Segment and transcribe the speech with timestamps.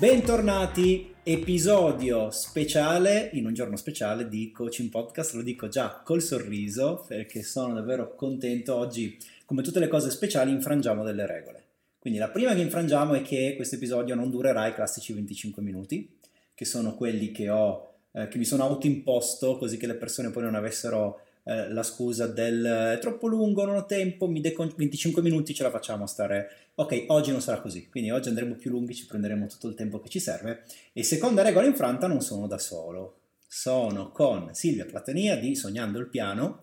[0.00, 7.04] Bentornati, episodio speciale in un giorno speciale di Coaching Podcast, lo dico già col sorriso
[7.06, 8.74] perché sono davvero contento.
[8.76, 11.64] Oggi, come tutte le cose speciali, infrangiamo delle regole.
[11.98, 16.16] Quindi la prima che infrangiamo è che questo episodio non durerà i classici 25 minuti,
[16.54, 20.44] che sono quelli che ho, eh, che mi sono autoimposto così che le persone poi
[20.44, 25.22] non avessero eh, la scusa del è troppo lungo, non ho tempo, mi decon- 25
[25.22, 26.50] minuti ce la facciamo a stare.
[26.74, 30.00] Ok, oggi non sarà così, quindi oggi andremo più lunghi, ci prenderemo tutto il tempo
[30.00, 30.64] che ci serve.
[30.92, 36.08] E seconda regola infranta, non sono da solo, sono con Silvia Platania di Sognando il
[36.08, 36.60] Piano,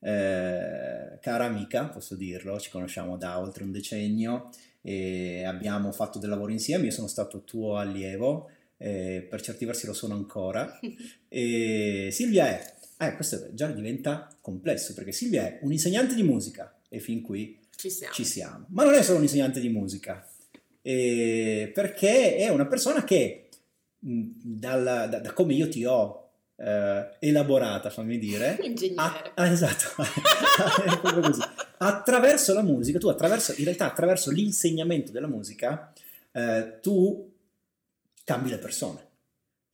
[0.00, 4.50] eh, cara amica, posso dirlo, ci conosciamo da oltre un decennio
[4.82, 9.86] e abbiamo fatto del lavoro insieme, io sono stato tuo allievo, eh, per certi versi
[9.86, 10.78] lo sono ancora.
[11.28, 16.78] e Silvia è eh, questo già diventa complesso perché Silvia è un insegnante di musica
[16.88, 18.12] e fin qui ci siamo.
[18.12, 18.66] Ci siamo.
[18.68, 20.28] Ma non è solo un insegnante di musica,
[20.82, 23.48] eh, perché è una persona che
[23.98, 29.32] dalla, da, da, come io ti ho eh, elaborata, fammi dire, ingegnere.
[29.34, 29.94] Ah, esatto,
[31.00, 31.40] proprio così.
[31.78, 35.90] Attraverso la musica, tu attraverso, in realtà attraverso l'insegnamento della musica,
[36.32, 37.32] eh, tu
[38.24, 39.08] cambi le persone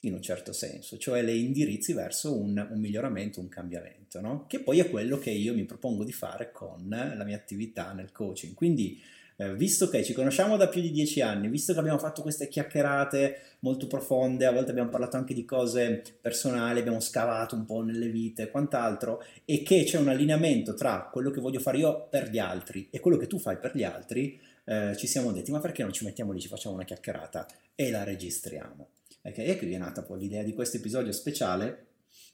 [0.08, 4.46] in un certo senso, cioè le indirizzi verso un, un miglioramento, un cambiamento, no?
[4.46, 8.12] che poi è quello che io mi propongo di fare con la mia attività nel
[8.12, 8.54] coaching.
[8.54, 9.00] Quindi,
[9.38, 12.48] eh, visto che ci conosciamo da più di dieci anni, visto che abbiamo fatto queste
[12.48, 17.82] chiacchierate molto profonde, a volte abbiamo parlato anche di cose personali, abbiamo scavato un po'
[17.82, 22.06] nelle vite e quant'altro, e che c'è un allineamento tra quello che voglio fare io
[22.08, 25.50] per gli altri e quello che tu fai per gli altri, eh, ci siamo detti,
[25.50, 28.88] ma perché non ci mettiamo lì, ci facciamo una chiacchierata e la registriamo?
[29.30, 29.46] Okay?
[29.46, 31.86] E qui è nata poi l'idea di questo episodio speciale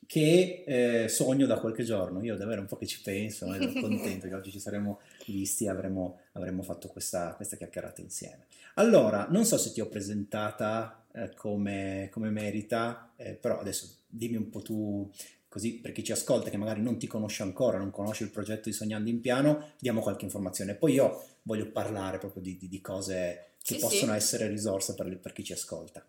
[0.07, 2.23] che eh, sogno da qualche giorno.
[2.23, 3.55] Io davvero un po' che ci penso, no?
[3.55, 8.47] sono contento che oggi ci saremmo visti e avremmo, avremmo fatto questa, questa, chiacchierata insieme.
[8.75, 14.37] Allora, non so se ti ho presentata eh, come, come, merita, eh, però adesso dimmi
[14.37, 15.11] un po' tu,
[15.49, 18.69] così per chi ci ascolta che magari non ti conosce ancora, non conosce il progetto
[18.69, 20.75] di Sognando in Piano, diamo qualche informazione.
[20.75, 24.19] Poi io voglio parlare proprio di, di, di cose che sì, possono sì.
[24.19, 26.05] essere risorse per, per chi ci ascolta.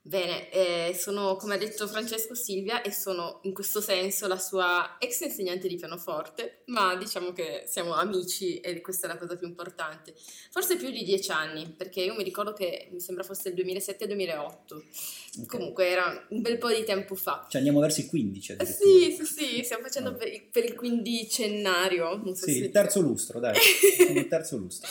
[0.00, 4.96] Bene, eh, sono come ha detto Francesco Silvia e sono in questo senso la sua
[4.98, 9.46] ex insegnante di pianoforte, ma diciamo che siamo amici e questa è la cosa più
[9.46, 10.14] importante.
[10.50, 14.48] Forse più di dieci anni, perché io mi ricordo che mi sembra fosse il 2007-2008.
[14.70, 15.46] Okay.
[15.46, 17.46] Comunque era un bel po' di tempo fa.
[17.46, 18.90] Cioè andiamo verso i 15 addirittura.
[18.90, 20.14] Sì, sì, sì, stiamo facendo oh.
[20.14, 22.16] per, il, per il quindicennario.
[22.16, 23.58] Non so sì, il terzo lustro, dai,
[24.14, 24.88] il terzo lustro.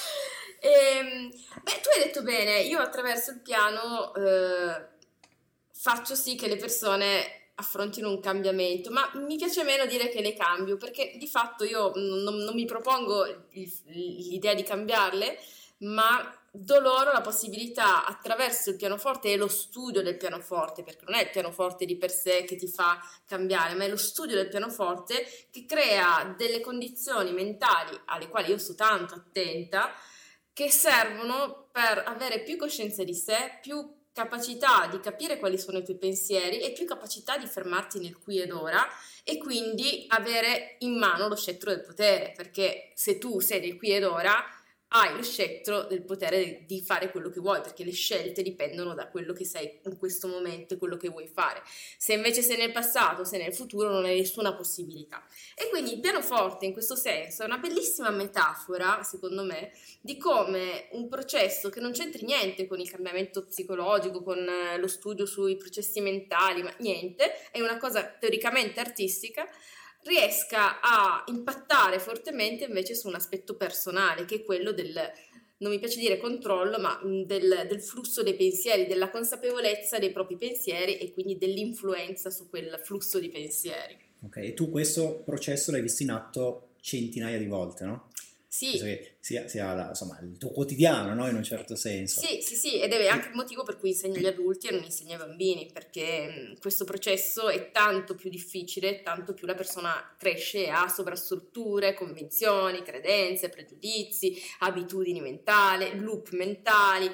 [0.60, 1.30] E, ehm,
[1.64, 4.14] beh, tu hai detto bene, io attraverso il piano...
[4.14, 4.96] Eh,
[5.78, 10.34] faccio sì che le persone affrontino un cambiamento, ma mi piace meno dire che le
[10.34, 15.40] cambio perché di fatto io non, non mi propongo l'idea di cambiarle,
[15.80, 21.16] ma do loro la possibilità attraverso il pianoforte e lo studio del pianoforte, perché non
[21.16, 24.50] è il pianoforte di per sé che ti fa cambiare, ma è lo studio del
[24.50, 29.94] pianoforte che crea delle condizioni mentali alle quali io sto tanto attenta,
[30.54, 35.84] che servono per avere più coscienza di sé, più capacità di capire quali sono i
[35.84, 38.84] tuoi pensieri e più capacità di fermarti nel qui ed ora
[39.24, 43.92] e quindi avere in mano lo scettro del potere, perché se tu sei nel qui
[43.92, 44.44] ed ora
[44.90, 49.10] hai lo scettro del potere di fare quello che vuoi, perché le scelte dipendono da
[49.10, 51.62] quello che sei in questo momento e quello che vuoi fare.
[51.98, 55.26] Se invece sei nel passato, sei nel futuro, non hai nessuna possibilità.
[55.56, 60.88] E quindi il pianoforte in questo senso è una bellissima metafora, secondo me, di come
[60.92, 65.58] un processo che non c'entri niente con il cambiamento psicologico, con eh, lo studio sui
[65.58, 69.48] processi mentali, ma niente, è una cosa teoricamente artistica,
[70.08, 74.94] riesca a impattare fortemente invece su un aspetto personale, che è quello del,
[75.58, 80.38] non mi piace dire controllo, ma del, del, flusso dei pensieri, della consapevolezza dei propri
[80.38, 83.98] pensieri e quindi dell'influenza su quel flusso di pensieri.
[84.24, 88.10] Ok, e tu questo processo l'hai visto in atto centinaia di volte, no?
[88.58, 89.00] Sì.
[89.20, 91.28] sia, sia la, insomma, il tuo quotidiano, no?
[91.28, 92.22] in un certo senso.
[92.22, 94.84] Sì, sì, sì, ed è anche il motivo per cui insegno agli adulti e non
[94.84, 100.66] insegno ai bambini, perché questo processo è tanto più difficile, tanto più la persona cresce
[100.66, 107.12] e ha sovrastrutture, convinzioni, credenze, pregiudizi, abitudini mentali, loop mentali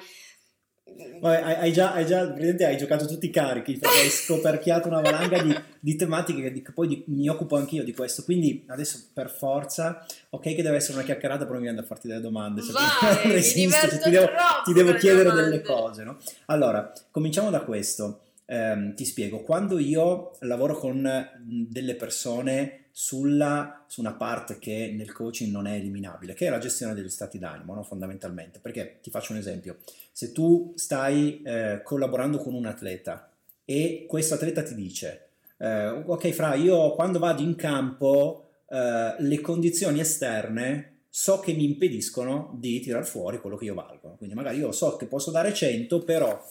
[1.20, 5.58] Vabbè, hai, già, hai, già, hai giocato tutti i carichi, hai scoperchiato una valanga di,
[5.80, 10.54] di, tematiche che poi di, mi occupo anch'io di questo, quindi adesso per forza, ok
[10.54, 13.88] che deve essere una chiacchierata, però mi viene da farti delle domande, cioè, Vai, resisto,
[13.88, 14.28] ti devo,
[14.64, 15.48] ti devo chiedere domande.
[15.48, 16.18] delle cose, no?
[16.46, 18.20] Allora, cominciamo da questo.
[18.46, 25.12] Ehm, ti spiego, quando io lavoro con delle persone sulla, su una parte che nel
[25.12, 27.82] coaching non è eliminabile, che è la gestione degli stati d'animo, no?
[27.82, 28.60] fondamentalmente.
[28.60, 29.78] Perché ti faccio un esempio,
[30.12, 33.28] se tu stai eh, collaborando con un atleta
[33.64, 35.26] e questo atleta ti dice,
[35.56, 41.64] eh, ok Fra, io quando vado in campo eh, le condizioni esterne so che mi
[41.64, 44.14] impediscono di tirar fuori quello che io valgo.
[44.18, 46.44] Quindi magari io so che posso dare 100, però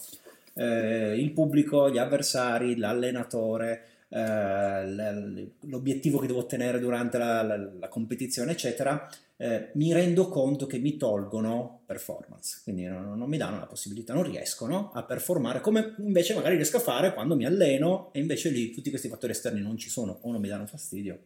[0.54, 7.88] eh, il pubblico, gli avversari, l'allenatore, eh, l'obiettivo che devo ottenere durante la, la, la
[7.88, 13.58] competizione, eccetera, eh, mi rendo conto che mi tolgono performance, quindi non, non, mi danno
[13.58, 18.12] la possibilità, non riescono a performare come invece magari riesco a fare quando mi alleno
[18.12, 21.18] e invece lì tutti questi fattori esterni non ci sono o non mi danno fastidio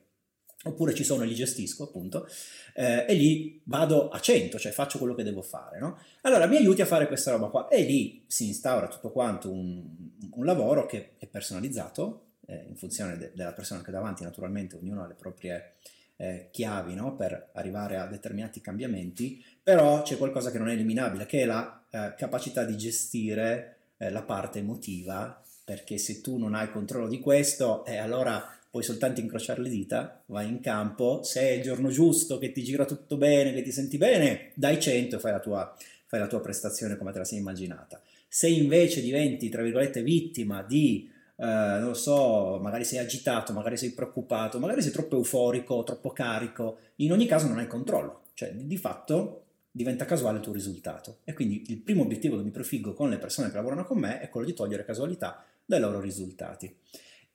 [0.69, 2.29] oppure ci sono e li gestisco appunto
[2.75, 5.99] eh, e lì vado a 100 cioè faccio quello che devo fare no?
[6.23, 9.85] allora mi aiuti a fare questa roba qua e lì si instaura tutto quanto un,
[10.31, 14.77] un lavoro che è personalizzato eh, in funzione de- della persona che è davanti naturalmente
[14.77, 15.75] ognuno ha le proprie
[16.17, 17.15] eh, chiavi no?
[17.15, 21.83] per arrivare a determinati cambiamenti però c'è qualcosa che non è eliminabile che è la
[21.91, 27.21] eh, capacità di gestire eh, la parte emotiva perché se tu non hai controllo di
[27.21, 31.91] questo eh, allora puoi soltanto incrociare le dita, vai in campo, se è il giorno
[31.91, 35.41] giusto, che ti gira tutto bene, che ti senti bene, dai 100 e fai la
[35.41, 35.77] tua,
[36.07, 38.01] fai la tua prestazione come te la sei immaginata.
[38.29, 43.77] Se invece diventi, tra virgolette, vittima di, eh, non lo so, magari sei agitato, magari
[43.77, 48.53] sei preoccupato, magari sei troppo euforico, troppo carico, in ogni caso non hai controllo, cioè
[48.53, 49.43] di fatto
[49.73, 51.19] diventa casuale il tuo risultato.
[51.25, 54.21] E quindi il primo obiettivo che mi prefiggo con le persone che lavorano con me
[54.21, 56.73] è quello di togliere casualità dai loro risultati.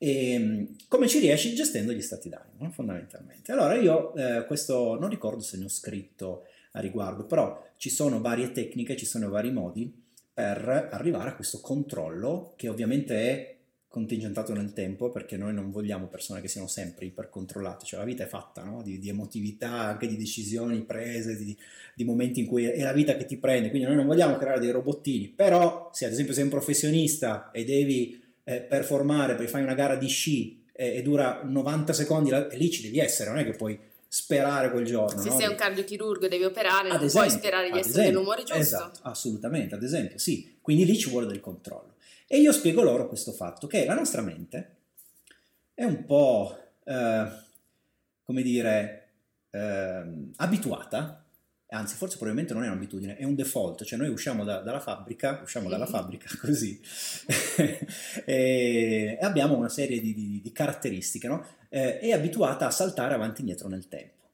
[0.03, 3.53] E ehm, come ci riesci gestendo gli stati d'animo, fondamentalmente.
[3.53, 8.19] Allora io eh, questo non ricordo se ne ho scritto a riguardo, però ci sono
[8.19, 9.89] varie tecniche, ci sono vari modi
[10.33, 13.55] per arrivare a questo controllo che ovviamente è
[13.87, 18.23] contingentato nel tempo perché noi non vogliamo persone che siano sempre ipercontrollate, cioè la vita
[18.23, 18.81] è fatta no?
[18.81, 21.55] di, di, emotività, anche di decisioni prese, di,
[21.95, 24.59] di, momenti in cui è la vita che ti prende, quindi noi non vogliamo creare
[24.59, 29.61] dei robottini, però se ad esempio sei un professionista e devi eh, performare, perché fai
[29.61, 33.39] una gara di sci e, e dura 90 secondi, e lì ci devi essere, non
[33.39, 35.21] è che puoi sperare quel giorno.
[35.21, 35.37] Se no?
[35.37, 38.43] sei un cardiochirurgo e devi operare, ad non esempio, puoi sperare di essere esempio, nell'umore
[38.43, 38.61] giusto.
[38.61, 40.57] Esatto, assolutamente, ad esempio, sì.
[40.61, 41.95] Quindi lì ci vuole del controllo.
[42.27, 44.75] E io spiego loro questo fatto, che la nostra mente
[45.73, 47.25] è un po', eh,
[48.23, 49.09] come dire,
[49.49, 50.03] eh,
[50.35, 51.22] abituata
[51.73, 55.39] anzi forse probabilmente non è un'abitudine, è un default, cioè noi usciamo da, dalla fabbrica,
[55.43, 56.79] usciamo dalla fabbrica così
[58.25, 61.45] e abbiamo una serie di, di, di caratteristiche, no?
[61.69, 64.29] Eh, è abituata a saltare avanti e indietro nel tempo,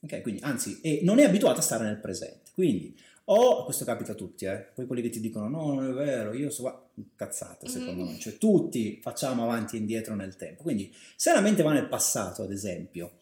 [0.00, 0.22] ok?
[0.22, 4.14] Quindi, anzi, è, non è abituata a stare nel presente, quindi o, questo capita a
[4.14, 8.04] tutti, eh, poi quelli che ti dicono no, non è vero, io so, cazzate secondo
[8.04, 8.06] mm.
[8.08, 11.88] me, cioè tutti facciamo avanti e indietro nel tempo, quindi se la mente va nel
[11.88, 13.12] passato ad esempio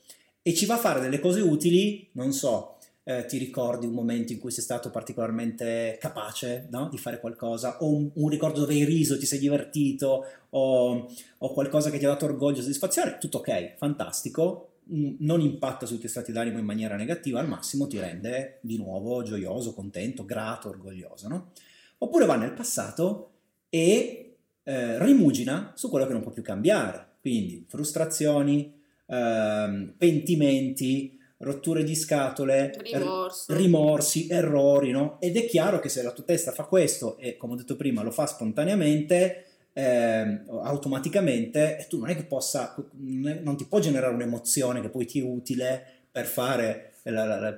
[0.43, 4.33] e ci va a fare delle cose utili, non so, eh, ti ricordi un momento
[4.33, 6.89] in cui sei stato particolarmente capace no?
[6.89, 11.53] di fare qualcosa, o un, un, ricordo dove hai riso, ti sei divertito, o, o,
[11.53, 16.11] qualcosa che ti ha dato orgoglio, soddisfazione, tutto ok, fantastico, mm, non impatta sui tuoi
[16.11, 21.29] stati d'animo in maniera negativa, al massimo ti rende di nuovo gioioso, contento, grato, orgoglioso,
[21.29, 21.51] no?
[21.99, 23.31] Oppure va nel passato
[23.69, 28.73] e eh, rimugina su quello che non può più cambiare, quindi frustrazioni,
[29.07, 33.55] eh, pentimenti, rotture di scatole, Rimorso.
[33.55, 35.21] rimorsi, errori, no?
[35.21, 38.03] Ed è chiaro che se la tua testa fa questo e, come ho detto prima,
[38.03, 44.81] lo fa spontaneamente, eh, automaticamente, tu non è che possa, non ti può generare un'emozione
[44.81, 47.57] che poi ti è utile per fare la, la, la,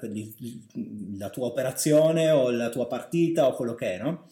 [1.19, 4.27] la tua operazione o la tua partita o quello che è, no?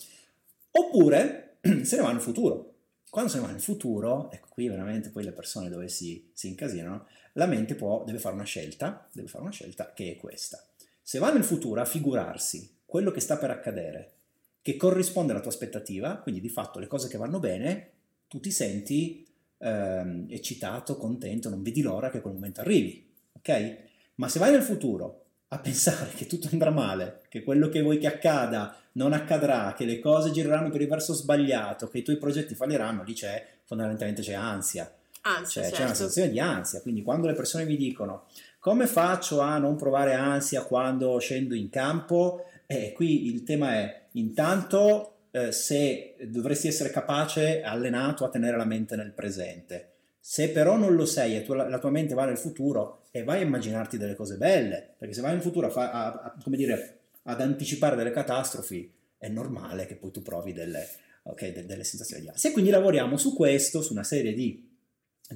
[0.70, 2.70] Oppure se ne va nel futuro.
[3.10, 6.48] Quando se ne va nel futuro, ecco qui veramente poi le persone dove si, si
[6.48, 10.62] incasinano, la mente può, deve fare una scelta, deve fare una scelta che è questa.
[11.00, 14.12] Se va nel futuro a figurarsi quello che sta per accadere,
[14.60, 17.90] che corrisponde alla tua aspettativa, quindi di fatto le cose che vanno bene,
[18.28, 19.26] tu ti senti
[19.58, 23.76] ehm, eccitato, contento, non vedi l'ora che quel momento arrivi, ok?
[24.16, 27.98] Ma se vai nel futuro a pensare che tutto andrà male, che quello che vuoi
[27.98, 32.18] che accada non accadrà, che le cose gireranno per il verso sbagliato, che i tuoi
[32.18, 34.90] progetti falliranno, lì c'è fondamentalmente c'è ansia
[35.22, 35.76] Ansia, cioè, certo.
[35.76, 38.26] C'è una sensazione di ansia, quindi quando le persone mi dicono
[38.58, 44.02] come faccio a non provare ansia quando scendo in campo, eh, qui il tema è
[44.12, 49.88] intanto eh, se dovresti essere capace, allenato a tenere la mente nel presente.
[50.20, 53.40] Se però non lo sei e tu, la, tua mente va nel futuro e vai
[53.40, 56.98] a immaginarti delle cose belle, perché se vai nel futuro a, fa, a, a, dire,
[57.24, 60.86] ad anticipare delle catastrofi, è normale che poi tu provi delle,
[61.24, 62.48] ok, de- delle sensazioni diverse.
[62.48, 64.70] E quindi lavoriamo su questo, su una serie di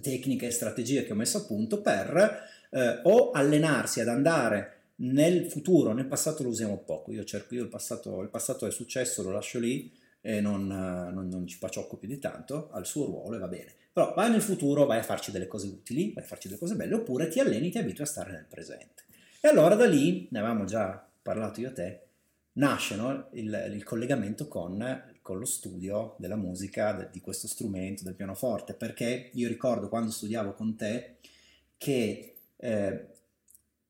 [0.01, 5.51] tecniche e strategie che ho messo a punto per eh, o allenarsi ad andare nel
[5.51, 9.23] futuro, nel passato lo usiamo poco, io cerco, io il passato, il passato è successo,
[9.23, 13.07] lo lascio lì e non, non, non ci paciocco più di tanto, ha il suo
[13.07, 13.73] ruolo e va bene.
[13.93, 16.75] Però vai nel futuro, vai a farci delle cose utili, vai a farci delle cose
[16.75, 19.05] belle, oppure ti alleni, ti abitui a stare nel presente.
[19.41, 22.01] E allora da lì, ne avevamo già parlato io e te,
[22.55, 28.15] nasce no, il, il, collegamento con, con, lo studio della musica, di questo strumento, del
[28.15, 31.17] pianoforte, perché io ricordo quando studiavo con te
[31.77, 33.07] che eh,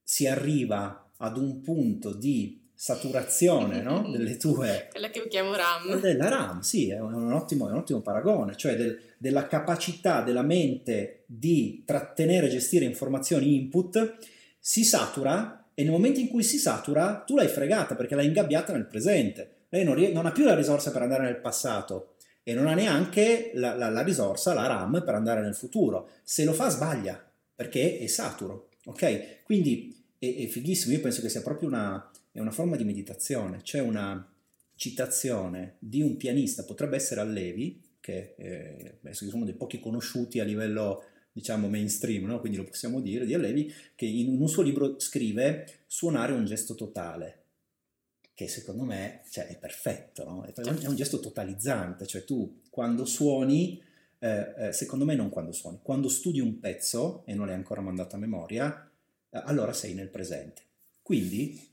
[0.01, 4.09] si arriva ad un punto di saturazione no?
[4.11, 4.87] delle tue...
[4.89, 5.99] Quella che io chiamo RAM.
[5.99, 10.21] Della RAM, sì, è un, un, ottimo, è un ottimo, paragone, cioè del, della capacità
[10.21, 14.17] della mente di trattenere e gestire informazioni input,
[14.59, 18.73] si satura e nel momento in cui si satura tu l'hai fregata perché l'hai ingabbiata
[18.73, 19.56] nel presente.
[19.69, 23.51] Lei non, non ha più la risorsa per andare nel passato e non ha neanche
[23.55, 26.09] la, la, la risorsa, la RAM, per andare nel futuro.
[26.23, 27.21] Se lo fa sbaglia
[27.53, 29.43] perché è saturo, ok?
[29.43, 33.79] Quindi è, è fighissimo, io penso che sia proprio una, una forma di meditazione, c'è
[33.79, 34.31] una
[34.75, 40.43] citazione di un pianista, potrebbe essere Allevi, che è, è uno dei pochi conosciuti a
[40.43, 42.39] livello diciamo mainstream, no?
[42.39, 46.73] quindi lo possiamo dire, di Allevi, che in un suo libro scrive suonare un gesto
[46.73, 47.43] totale,
[48.37, 50.43] che secondo me cioè, è perfetto, no?
[50.43, 50.53] è,
[50.85, 53.81] un, gesto totalizzante, cioè tu quando suoni,
[54.19, 57.81] eh, eh, secondo me non quando suoni, quando studi un pezzo e non l'hai ancora
[57.81, 58.91] mandato a memoria,
[59.31, 60.61] eh, allora sei nel presente.
[61.01, 61.67] Quindi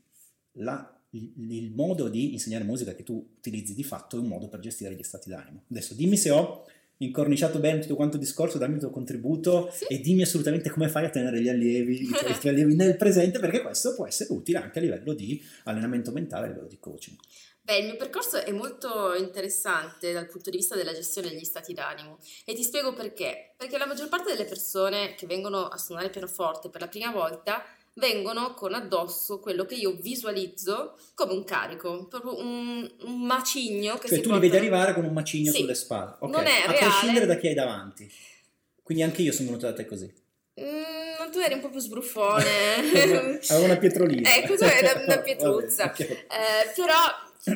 [0.53, 4.47] la, il, il modo di insegnare musica che tu utilizzi di fatto è un modo
[4.47, 5.65] per gestire gli stati d'animo.
[5.69, 6.65] Adesso dimmi se ho
[6.97, 9.85] incorniciato bene tutto quanto il discorso, dammi il tuo contributo sì.
[9.85, 13.39] e dimmi assolutamente come fai a tenere gli allievi, i tuoi, tuoi allievi nel presente,
[13.39, 17.17] perché questo può essere utile anche a livello di allenamento mentale, a livello di coaching.
[17.65, 21.73] Beh, il mio percorso è molto interessante dal punto di vista della gestione degli stati
[21.73, 23.55] d'animo e ti spiego perché.
[23.57, 27.63] Perché la maggior parte delle persone che vengono a suonare pianoforte per la prima volta
[27.95, 34.07] vengono con addosso quello che io visualizzo come un carico, proprio un, un macigno che
[34.07, 34.43] cioè, si tu porta...
[34.43, 35.61] li vedi arrivare con un macigno sì.
[35.61, 36.29] sulle spalle, okay.
[36.29, 36.77] non è a reale.
[36.77, 38.11] prescindere da chi hai davanti.
[38.83, 40.13] Quindi anche io sono venuto da te così.
[40.61, 42.43] Mm, tu eri un po' più sbruffone.
[43.49, 44.35] Avevo una pietrolina.
[44.35, 45.85] Ecco, tu eri una, una pietruzza.
[45.85, 46.07] okay.
[46.07, 46.95] eh, però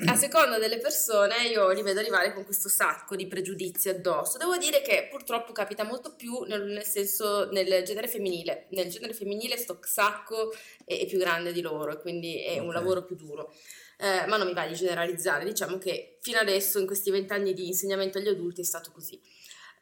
[0.05, 4.37] a seconda delle persone io li vedo arrivare con questo sacco di pregiudizi addosso.
[4.37, 8.67] Devo dire che purtroppo capita molto più nel, nel senso nel genere femminile.
[8.69, 10.53] Nel genere femminile sto sacco
[10.85, 12.65] è, è più grande di loro e quindi è okay.
[12.65, 13.53] un lavoro più duro.
[13.97, 17.67] Eh, ma non mi va di generalizzare, diciamo che fino adesso in questi vent'anni di
[17.67, 19.19] insegnamento agli adulti è stato così.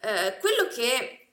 [0.02, 1.27] Eh, quello che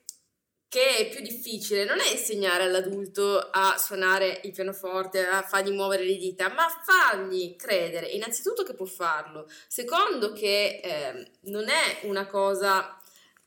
[0.68, 6.04] che è più difficile non è insegnare all'adulto a suonare il pianoforte, a fargli muovere
[6.04, 8.06] le dita, ma fargli credere.
[8.06, 12.98] Innanzitutto che può farlo, secondo che eh, non è una cosa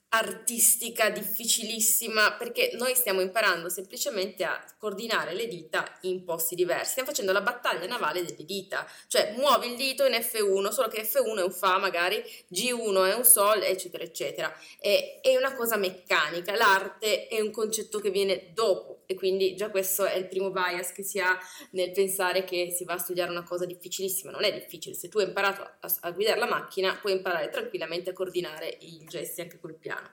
[0.10, 6.92] artistica difficilissima perché noi stiamo imparando semplicemente a coordinare le dita in posti diversi.
[6.92, 11.04] Stiamo facendo la battaglia navale delle dita, cioè muovi il dito in F1, solo che
[11.04, 14.54] F1 è un Fa magari, G1 è un Sol, eccetera, eccetera.
[14.80, 19.70] È, è una cosa meccanica, l'arte è un concetto che viene dopo e quindi già
[19.70, 21.38] questo è il primo bias che si ha
[21.72, 24.32] nel pensare che si va a studiare una cosa difficilissima.
[24.32, 28.12] Non è difficile, se tu hai imparato a, a guidare la macchina puoi imparare tranquillamente
[28.12, 30.12] a coordinare i gesti anche col piano italiano.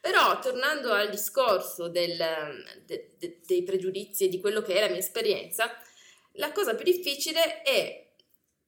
[0.00, 2.16] Però tornando al discorso del,
[2.84, 5.70] de, de, dei pregiudizi e di quello che è la mia esperienza,
[6.32, 8.12] la cosa più difficile è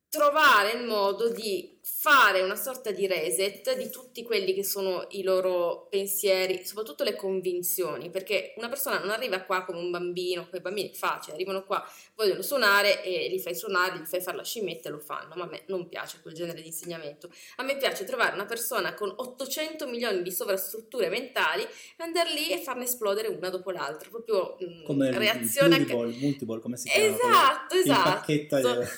[0.08, 5.22] trovare il modo di fare una sorta di reset di tutti quelli che sono i
[5.22, 10.60] loro pensieri, soprattutto le convinzioni, perché una persona non arriva qua come un bambino, quei
[10.60, 14.42] bambini è facile, arrivano qua, vogliono suonare e li fai suonare, gli fai fare la
[14.42, 17.30] scimmetta e lo fanno, ma a me non piace quel genere di insegnamento.
[17.56, 22.50] A me piace trovare una persona con 800 milioni di sovrastrutture mentali e andare lì
[22.50, 26.18] e farne esplodere una dopo l'altra, proprio mh, mm, come reazione il multiple, a...
[26.18, 27.16] multiple, come si chiama?
[27.16, 28.32] Esatto, esatto.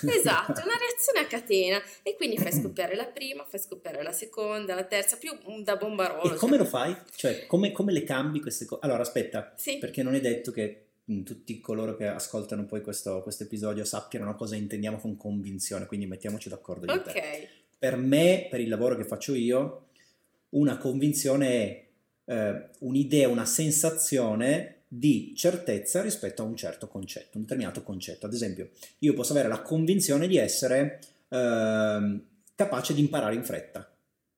[0.06, 4.74] Esatto, una reazione a catena e quindi fai scoppiare la prima, fai scoppiare la seconda,
[4.74, 5.32] la terza, più
[5.62, 6.22] da bombarolo.
[6.22, 6.58] E come cioè.
[6.60, 6.96] lo fai?
[7.16, 8.80] Cioè, come, come, le cambi queste cose?
[8.84, 9.78] Allora, aspetta, sì.
[9.78, 10.84] perché non è detto che
[11.24, 16.92] tutti coloro che ascoltano poi questo, episodio sappiano cosa intendiamo con convinzione, quindi mettiamoci d'accordo
[16.92, 17.48] Ok.
[17.78, 19.86] Per me, per il lavoro che faccio io,
[20.50, 21.86] una convinzione è
[22.26, 28.26] eh, un'idea, una sensazione di certezza rispetto a un certo concetto, un determinato concetto.
[28.26, 32.20] Ad esempio, io posso avere la convinzione di essere eh,
[32.58, 33.88] capace di imparare in fretta.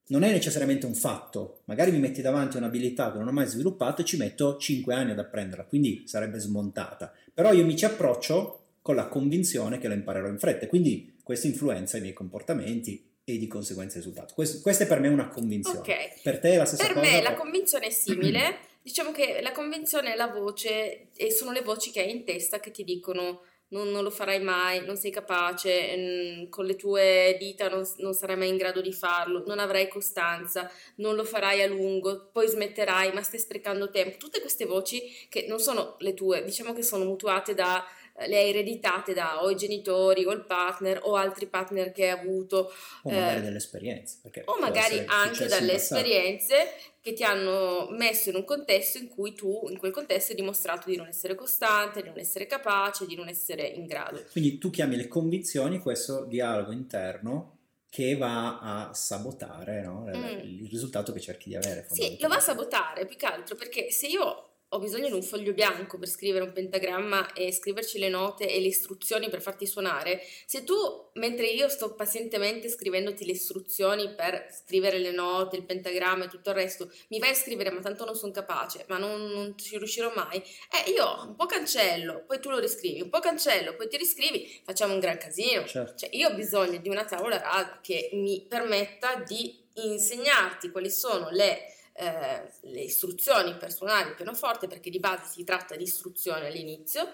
[0.08, 4.02] Non è necessariamente un fatto, magari mi metti davanti un'abilità che non ho mai sviluppato
[4.02, 7.14] e ci metto 5 anni ad apprenderla, quindi sarebbe smontata.
[7.32, 11.46] Però io mi ci approccio con la convinzione che la imparerò in fretta, quindi questo
[11.46, 14.34] influenza i miei comportamenti e di conseguenza il risultato.
[14.34, 15.78] Questo, questa è per me una convinzione.
[15.78, 16.22] Ok.
[16.22, 17.10] Per te è la stessa Per cosa?
[17.10, 21.62] me la convinzione è simile, diciamo che la convinzione è la voce e sono le
[21.62, 25.10] voci che hai in testa che ti dicono non, non lo farai mai, non sei
[25.10, 29.58] capace, mm, con le tue dita non, non sarai mai in grado di farlo, non
[29.58, 34.16] avrai costanza, non lo farai a lungo, poi smetterai, ma stai sprecando tempo.
[34.16, 37.84] Tutte queste voci che non sono le tue, diciamo che sono mutuate da,
[38.26, 42.18] le hai ereditate da o i genitori o il partner o altri partner che hai
[42.18, 42.72] avuto
[43.02, 44.18] o magari eh, delle esperienze.
[44.44, 49.66] o magari anche dalle esperienze che ti hanno messo in un contesto in cui tu,
[49.70, 53.28] in quel contesto, hai dimostrato di non essere costante, di non essere capace, di non
[53.28, 54.22] essere in grado.
[54.30, 57.56] Quindi tu chiami le convinzioni questo dialogo interno
[57.88, 60.38] che va a sabotare no, Mm.
[60.40, 61.86] il risultato che cerchi di avere.
[61.90, 65.22] Sì, lo va a sabotare più che altro perché se io ho bisogno di un
[65.22, 69.66] foglio bianco per scrivere un pentagramma e scriverci le note e le istruzioni per farti
[69.66, 70.74] suonare, se tu,
[71.14, 76.50] mentre io sto pazientemente scrivendoti le istruzioni per scrivere le note, il pentagramma e tutto
[76.50, 79.76] il resto, mi vai a scrivere ma tanto non sono capace, ma non, non ci
[79.76, 83.88] riuscirò mai, eh io un po' cancello, poi tu lo riscrivi, un po' cancello, poi
[83.88, 85.66] ti riscrivi, facciamo un gran casino.
[85.66, 85.96] Certo.
[85.96, 91.28] Cioè, io ho bisogno di una tavola rasa che mi permetta di insegnarti quali sono
[91.30, 96.46] le, eh, le istruzioni per suonare il pianoforte, perché di base si tratta di istruzioni
[96.46, 97.12] all'inizio,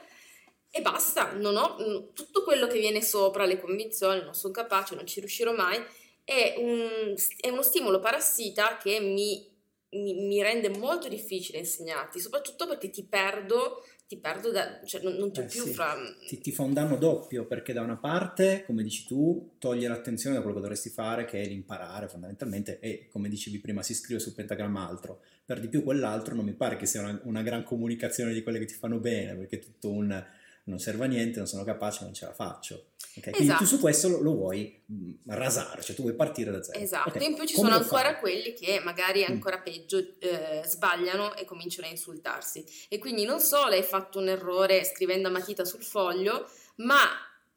[0.71, 4.95] e basta, non ho mm, tutto quello che viene sopra, le convinzioni, non sono capace,
[4.95, 5.83] non ci riuscirò mai,
[6.25, 9.49] è, un- è uno stimolo parassita che mi,
[9.91, 15.15] mi- mi rende molto difficile insegnarti, soprattutto perché ti perdo, ti perdo da, cioè non,
[15.15, 15.73] non ti Eh, più sì.
[15.73, 15.95] fra...
[16.29, 20.37] Ti, ti fa un danno doppio perché da una parte, come dici tu, toglie l'attenzione
[20.37, 24.21] da quello che dovresti fare, che è l'imparare fondamentalmente, e come dicevi prima, si scrive
[24.21, 25.23] sul pentagramma altro.
[25.45, 28.59] Per di più quell'altro non mi pare che sia una, una gran comunicazione di quelle
[28.59, 30.25] che ti fanno bene, perché è tutto un
[30.67, 32.91] non serve a niente, non sono capace, non ce la faccio.
[33.17, 33.23] Ok?
[33.31, 33.59] Quindi Esatto.
[33.63, 36.79] tu su questo lo, lo vuoi mh, rasare, cioè tu vuoi partire da zero.
[36.79, 39.33] Esatto, Ok, in più ci come sono ancora quelli che magari Mm.
[39.33, 42.65] ancora peggio eh, sbagliano e cominciano a insultarsi.
[42.89, 46.99] E quindi non solo hai fatto un errore scrivendo a matita sul foglio, ma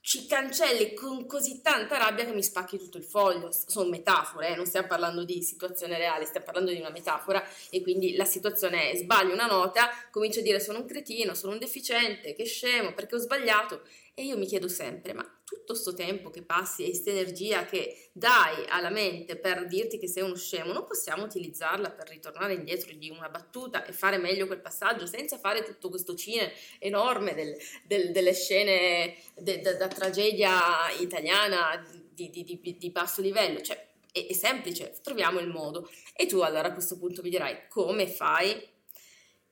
[0.01, 3.51] ci cancelli con così tanta rabbia che mi spacchi tutto il foglio.
[3.51, 7.81] Sono metafore, eh, non stiamo parlando di situazione reale, stiamo parlando di una metafora e
[7.81, 11.59] quindi la situazione è sbaglio una nota, comincio a dire sono un cretino, sono un
[11.59, 13.81] deficiente, che scemo, perché ho sbagliato.
[14.13, 18.09] E io mi chiedo sempre, ma tutto sto tempo che passi e questa energia che
[18.11, 22.93] dai alla mente per dirti che sei uno scemo, non possiamo utilizzarla per ritornare indietro
[22.93, 27.57] di una battuta e fare meglio quel passaggio senza fare tutto questo cine enorme del-
[27.83, 31.83] del- delle scene de- da, da tragedia italiana
[32.13, 33.59] di, di- di- di basso livello.
[33.61, 35.89] Cioè, è, è semplice, troviamo il modo.
[36.13, 38.67] E tu allora a questo punto mi dirai come fai?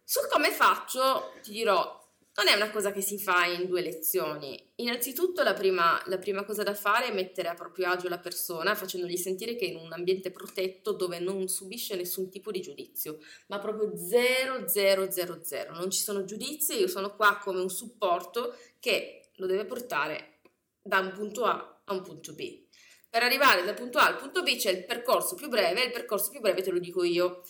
[0.04, 1.97] Sul come faccio ti dirò,
[2.38, 4.64] non è una cosa che si fa in due lezioni.
[4.76, 8.76] Innanzitutto la prima, la prima cosa da fare è mettere a proprio agio la persona
[8.76, 13.18] facendogli sentire che è in un ambiente protetto dove non subisce nessun tipo di giudizio,
[13.48, 15.74] ma proprio 0, 0, 0, 0.
[15.74, 20.42] Non ci sono giudizi, io sono qua come un supporto che lo deve portare
[20.80, 22.66] da un punto A a un punto B.
[23.10, 25.92] Per arrivare dal punto A al punto B c'è il percorso più breve, e il
[25.92, 27.42] percorso più breve te lo dico io.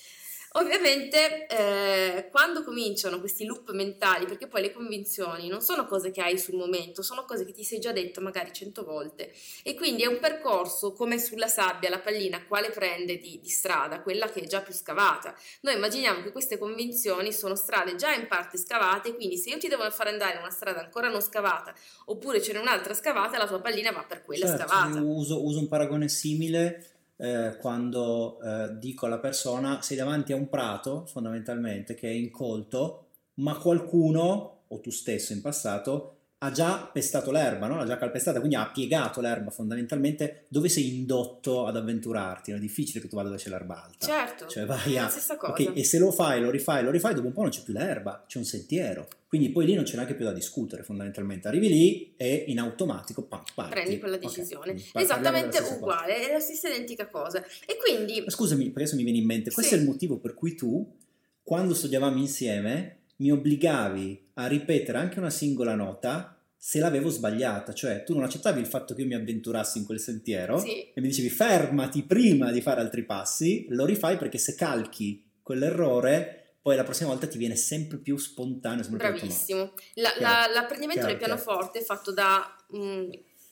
[0.58, 6.22] Ovviamente eh, quando cominciano questi loop mentali, perché poi le convinzioni non sono cose che
[6.22, 10.02] hai sul momento, sono cose che ti sei già detto magari cento volte e quindi
[10.02, 14.41] è un percorso come sulla sabbia, la pallina, quale prende di, di strada, quella che
[14.41, 15.36] è già più scavata.
[15.62, 19.67] Noi immaginiamo che queste convinzioni sono strade già in parte scavate, quindi se io ti
[19.67, 21.72] devo fare andare in una strada ancora non scavata
[22.06, 24.98] oppure ce n'è un'altra scavata, la tua pallina va per quella Certo, scavata.
[24.98, 30.36] io uso, uso un paragone simile eh, quando eh, dico alla persona sei davanti a
[30.36, 36.88] un prato fondamentalmente che è incolto, ma qualcuno, o tu stesso in passato, ha già
[36.93, 37.78] pestato l'erba, no?
[37.78, 42.58] l'ha già calpestata, quindi ha piegato l'erba fondamentalmente dove sei indotto ad avventurarti, no?
[42.58, 44.06] è difficile che tu vada dove c'è l'erba alta.
[44.06, 45.04] Certo, Cioè vai è a...
[45.04, 45.52] la stessa cosa.
[45.54, 47.73] Ok, e se lo fai, lo rifai, lo rifai, dopo un po' non c'è più
[47.73, 49.08] l'erba, c'è un sentiero.
[49.28, 51.47] Quindi poi lì non c'è neanche più da discutere fondamentalmente.
[51.47, 53.71] Arrivi lì e in automatico pam, parti.
[53.71, 54.73] prendi quella decisione.
[54.73, 55.76] della Esattamente stessa cosa.
[55.82, 57.43] uguale, è la stessa identica cosa.
[57.65, 59.78] E quindi Scusami, perché adesso mi viene in mente, questo Sì.
[59.80, 60.88] è il motivo per cui tu,
[61.43, 68.03] quando studiavamo insieme, mi obbligavi a ripetere anche una singola nota se l'avevo sbagliata, cioè
[68.03, 70.91] tu non accettavi il fatto che io mi avventurassi in quel sentiero Sì.
[70.91, 76.56] e mi dicevi fermati prima di fare altri passi, lo rifai perché se calchi quell'errore,
[76.62, 79.19] poi la prossima volta ti viene sempre più spontaneo, sempre più.
[79.19, 79.73] Bravissimo.
[79.95, 80.19] La- Chiaro.
[80.21, 82.43] la- l'apprendimento Chiaro, del pianoforte è fatto da,
[82.75, 83.10] mm,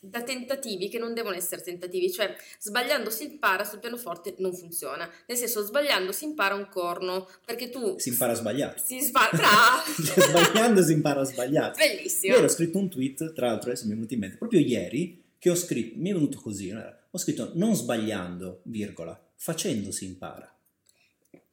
[0.10, 5.10] da tentativi che non devono essere tentativi, cioè sbagliando si impara sul pianoforte non funziona,
[5.28, 8.82] nel senso sbagliando si impara un corno, perché tu Si impara a sbagliare.
[8.84, 11.74] si sbaglia, sbagliando si impara a sbagliare.
[11.76, 14.60] bellissimo, Ieri ho scritto un tweet, tra l'altro adesso mi è venuto in mente, proprio
[14.60, 20.06] ieri, che ho scritto, mi è venuto così, ho scritto non sbagliando, virgola, facendo si
[20.06, 20.50] impara.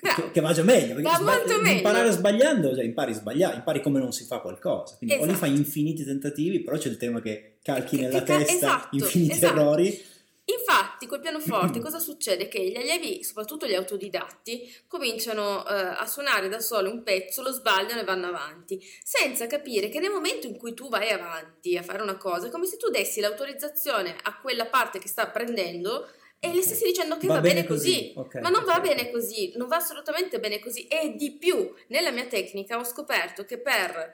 [0.02, 1.22] Che, che, va già meglio, perché
[1.62, 1.76] meglio.
[1.76, 4.96] imparare sbagliando, cioè impari a sbagliare, impari come non si fa qualcosa.
[4.96, 5.38] Quindi o lì Esatto.
[5.46, 9.32] fai infiniti tentativi, però c'è il tema che calchi Che- nella che testa esatto, infiniti
[9.32, 9.60] esatto.
[9.60, 10.10] errori.
[10.44, 12.48] Infatti, col pianoforte cosa succede?
[12.48, 17.52] Che gli allievi, soprattutto gli autodidatti, cominciano eh, a suonare da solo un pezzo, lo
[17.52, 21.82] sbagliano e vanno avanti, senza capire che nel momento in cui tu vai avanti a
[21.82, 26.08] fare una cosa, è come se tu dessi l'autorizzazione a quella parte che sta apprendendo
[26.44, 28.12] e le stessi dicendo che va, bene così.
[28.16, 28.96] ok, Ma non va perfetto.
[28.96, 30.88] bene così, non va assolutamente bene così.
[30.88, 34.12] E di più, nella mia tecnica ho scoperto che per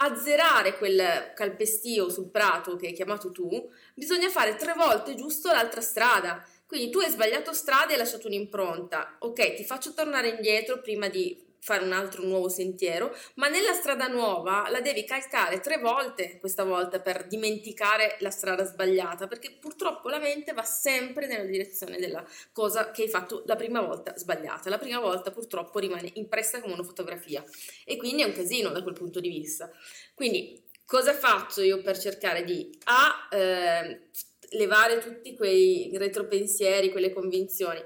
[0.00, 3.48] azzerare quel calpestio sul prato che hai chiamato tu,
[3.94, 6.44] bisogna fare tre volte giusto l'altra strada.
[6.66, 9.16] Quindi tu hai sbagliato strada e hai lasciato un'impronta.
[9.20, 14.06] Ok, ti faccio tornare indietro prima di fare un altro nuovo sentiero, ma nella strada
[14.06, 20.08] nuova la devi calcare tre volte questa volta per dimenticare la strada sbagliata, perché purtroppo
[20.08, 24.70] la mente va sempre nella direzione della cosa che hai fatto la prima volta sbagliata.
[24.70, 27.44] La prima volta purtroppo rimane impressa come una fotografia
[27.84, 29.70] e quindi è un casino da quel punto di vista.
[30.14, 34.08] Quindi cosa faccio io per cercare di A, eh,
[34.52, 37.82] levare tutti quei retropensieri, quelle convinzioni?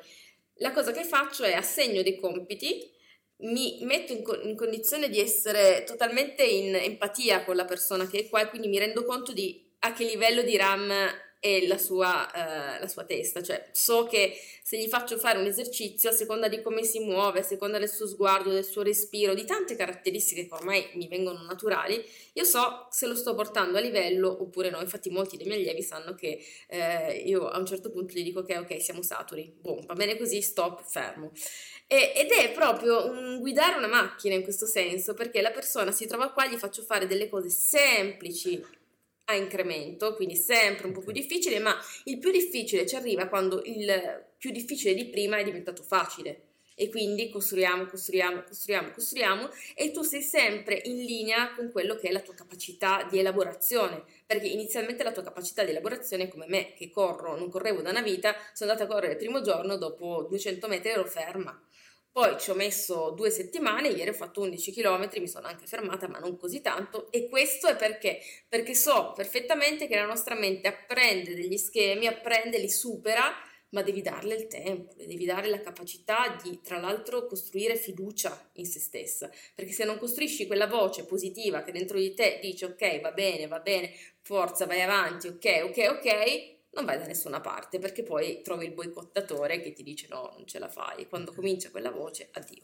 [0.57, 2.92] La cosa che faccio è assegno dei compiti,
[3.43, 8.21] mi metto in, co- in condizione di essere totalmente in empatia con la persona che
[8.21, 10.93] è qua e quindi mi rendo conto di a che livello di RAM
[11.43, 12.31] è la sua,
[12.77, 16.47] eh, la sua testa, cioè so che se gli faccio fare un esercizio a seconda
[16.47, 20.47] di come si muove, a seconda del suo sguardo, del suo respiro, di tante caratteristiche
[20.47, 22.01] che ormai mi vengono naturali,
[22.35, 24.81] io so se lo sto portando a livello oppure no.
[24.81, 28.39] Infatti, molti dei miei allievi sanno che eh, io a un certo punto gli dico:
[28.39, 31.33] Ok, ok, siamo saturi, boom, va bene così, stop, fermo.
[31.93, 36.07] E- ed è proprio un guidare una macchina in questo senso, perché la persona si
[36.07, 38.65] trova qua, gli faccio fare delle cose semplici
[39.25, 43.61] a incremento, quindi sempre un po' più difficile, ma il più difficile ci arriva quando
[43.67, 46.52] il più difficile di prima è diventato facile.
[46.83, 52.09] E quindi costruiamo, costruiamo, costruiamo, costruiamo e tu sei sempre in linea con quello che
[52.09, 56.73] è la tua capacità di elaborazione, perché inizialmente la tua capacità di elaborazione come me
[56.75, 60.27] che corro, non correvo da una vita, sono andata a correre il primo giorno, dopo
[60.29, 61.57] 200 metri ero ferma.
[62.11, 66.09] Poi ci ho messo due settimane, ieri ho fatto 11 km, mi sono anche fermata,
[66.09, 67.13] ma non così tanto.
[67.13, 68.19] E questo è perché?
[68.49, 73.33] Perché so perfettamente che la nostra mente apprende degli schemi, apprende, li supera,
[73.73, 78.51] ma devi darle il tempo, le devi dare la capacità di, tra l'altro, costruire fiducia
[78.55, 79.31] in se stessa.
[79.55, 83.47] Perché se non costruisci quella voce positiva che dentro di te dice ok, va bene,
[83.47, 88.41] va bene, forza, vai avanti, ok, ok, ok, non vai da nessuna parte perché poi
[88.43, 91.09] trovi il boicottatore che ti dice no, non ce la fai.
[91.09, 92.63] Quando comincia quella voce, addio.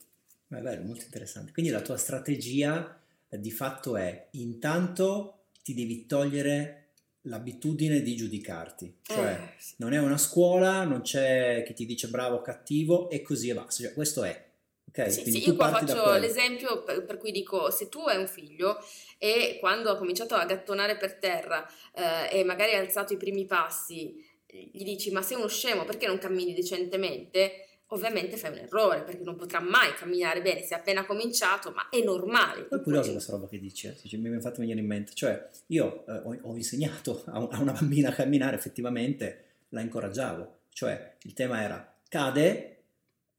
[0.48, 1.52] È bello, molto interessante.
[1.52, 6.87] Quindi la tua strategia eh, di fatto è intanto ti devi togliere
[7.22, 12.36] l'abitudine di giudicarti, cioè Eh, non è una scuola, non c'è chi ti dice bravo
[12.36, 14.46] o cattivo e così e basta, cioè, questo è.
[14.88, 15.12] Ok?
[15.12, 18.78] Sì, sì, io qua faccio l'esempio per, per cui dico, se tu hai un figlio
[19.18, 23.44] e quando ha cominciato a gattonare per terra eh, e magari ha alzato i primi
[23.44, 27.67] passi, gli dici ma sei uno scemo perché non cammini decentemente?
[27.88, 31.88] Ovviamente fai un errore perché non potrà mai camminare bene, se ha appena cominciato, ma
[31.88, 32.68] è normale.
[32.68, 36.04] È curiosa questa roba che dici, eh, mi è fatto venire in mente, cioè io
[36.06, 41.32] eh, ho, ho insegnato a, a una bambina a camminare, effettivamente la incoraggiavo, cioè il
[41.32, 42.77] tema era cade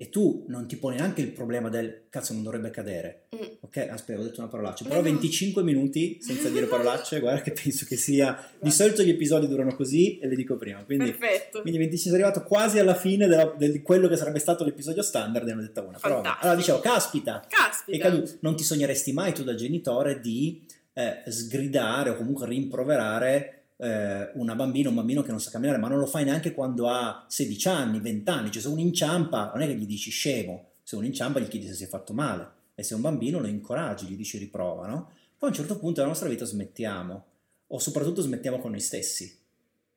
[0.02, 3.48] e tu non ti poni neanche il problema del cazzo non dovrebbe cadere, Mm.
[3.60, 3.78] ok?
[3.92, 5.02] Aspetta, ho detto una parolaccia, però no.
[5.04, 9.76] 25 minuti senza dire parolacce, guarda che penso che sia, di solito gli episodi durano
[9.76, 11.12] così e le dico prima, quindi...
[11.12, 11.60] Perfetto.
[11.62, 15.54] Quindi 25 sono arrivato quasi alla fine di quello che sarebbe stato l'episodio standard e
[15.54, 15.98] ne ho detta una.
[16.02, 18.10] Però, allora dicevo, caspita, Caspita.
[18.10, 18.38] caduto.
[18.40, 24.56] Non ti sogneresti mai tu da genitore di eh, sgridare o comunque rimproverare eh, una
[24.56, 27.68] bambina, un bambino che non sa camminare, ma non lo fai neanche quando ha 16
[27.70, 28.52] anni, 20 anni.
[28.52, 31.68] Cioè se uno inciampa, non è che gli dici scemo, se uno inciampa gli chiedi
[31.68, 32.48] se si è fatto male.
[32.76, 35.12] E se un bambino lo incoraggi, gli dici riprova, no?
[35.38, 37.26] Poi a un certo punto della nostra vita smettiamo,
[37.68, 39.38] o soprattutto smettiamo con noi stessi.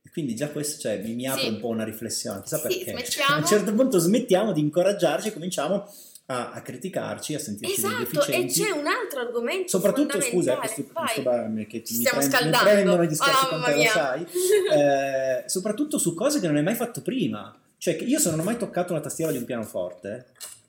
[0.05, 1.49] E quindi già questo cioè, mi, mi apre Sì.
[1.49, 2.90] un po' una riflessione, chissà Sì, perché.
[2.90, 3.35] smettiamo.
[3.35, 5.88] A un certo punto smettiamo di incoraggiarci e cominciamo
[6.26, 8.62] a, a criticarci, a sentirci dei Esatto, e deficienti.
[8.62, 12.70] c'è un altro argomento Soprattutto, scusa, questo, questo va- che mi, stiamo prend- mi scaldando.
[12.70, 14.26] prendono i discorsi Oh, con mamma te, lo sai,
[14.72, 17.54] eh, soprattutto su cose che non hai mai fatto prima.
[17.76, 20.26] Cioè, io se non ho mai toccato una tastiera di un pianoforte,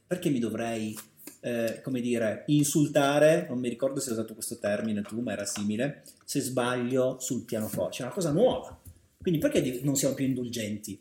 [0.08, 0.98] perché mi dovrei,
[1.42, 5.46] eh, come dire, insultare, non mi ricordo se hai usato questo termine tu, ma era
[5.46, 7.98] simile, se sbaglio sul pianoforte.
[7.98, 8.76] C'è una cosa nuova.
[9.22, 11.00] Quindi perché non siamo più indulgenti?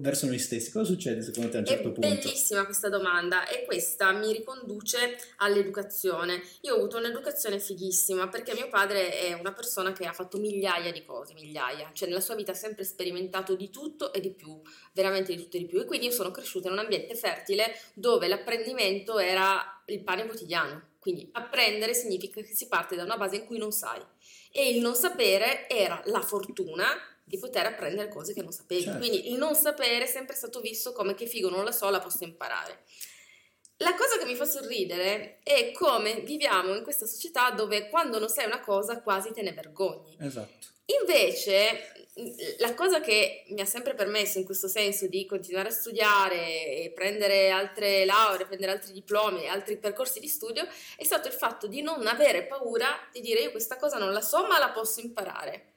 [0.00, 2.08] Verso noi stessi, cosa succede secondo te a un certo è punto?
[2.08, 6.42] bellissima questa domanda e questa mi riconduce all'educazione.
[6.62, 10.90] Io ho avuto un'educazione fighissima perché mio padre è una persona che ha fatto migliaia
[10.90, 14.60] di cose, migliaia, cioè nella sua vita ha sempre sperimentato di tutto e di più,
[14.92, 17.72] veramente di tutto e di più e quindi io sono cresciuta in un ambiente fertile
[17.94, 20.88] dove l'apprendimento era il pane quotidiano.
[20.98, 24.02] Quindi apprendere significa che si parte da una base in cui non sai
[24.52, 26.84] e il non sapere era la fortuna
[27.30, 28.82] di poter apprendere cose che non sapevi.
[28.82, 28.98] Certo.
[28.98, 32.00] Quindi il non sapere è sempre stato visto come che figo non la so, la
[32.00, 32.80] posso imparare.
[33.76, 38.28] La cosa che mi fa sorridere è come viviamo in questa società dove quando non
[38.28, 40.16] sai una cosa quasi te ne vergogni.
[40.20, 40.66] Esatto.
[41.00, 42.08] Invece,
[42.58, 46.92] la cosa che mi ha sempre permesso in questo senso di continuare a studiare e
[46.92, 50.66] prendere altre lauree, prendere altri diplomi, altri percorsi di studio,
[50.96, 54.20] è stato il fatto di non avere paura di dire io questa cosa non la
[54.20, 55.69] so ma la posso imparare.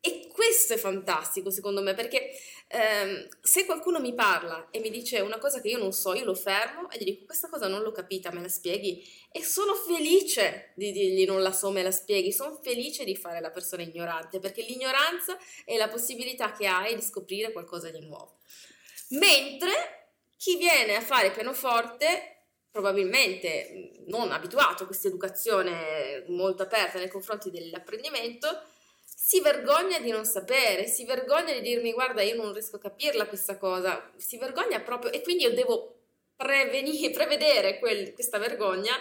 [0.00, 2.30] E questo è fantastico secondo me perché
[2.68, 6.24] ehm, se qualcuno mi parla e mi dice una cosa che io non so, io
[6.24, 9.04] lo fermo e gli dico questa cosa non l'ho capita, me la spieghi?
[9.32, 13.40] E sono felice di dirgli non la so, me la spieghi, sono felice di fare
[13.40, 18.36] la persona ignorante perché l'ignoranza è la possibilità che hai di scoprire qualcosa di nuovo.
[19.10, 27.08] Mentre chi viene a fare pianoforte probabilmente non abituato a questa educazione molto aperta nei
[27.08, 28.62] confronti dell'apprendimento,
[29.28, 33.26] si vergogna di non sapere, si vergogna di dirmi guarda io non riesco a capirla
[33.26, 35.98] questa cosa, si vergogna proprio e quindi io devo
[36.34, 38.94] prevenire, prevedere quel, questa vergogna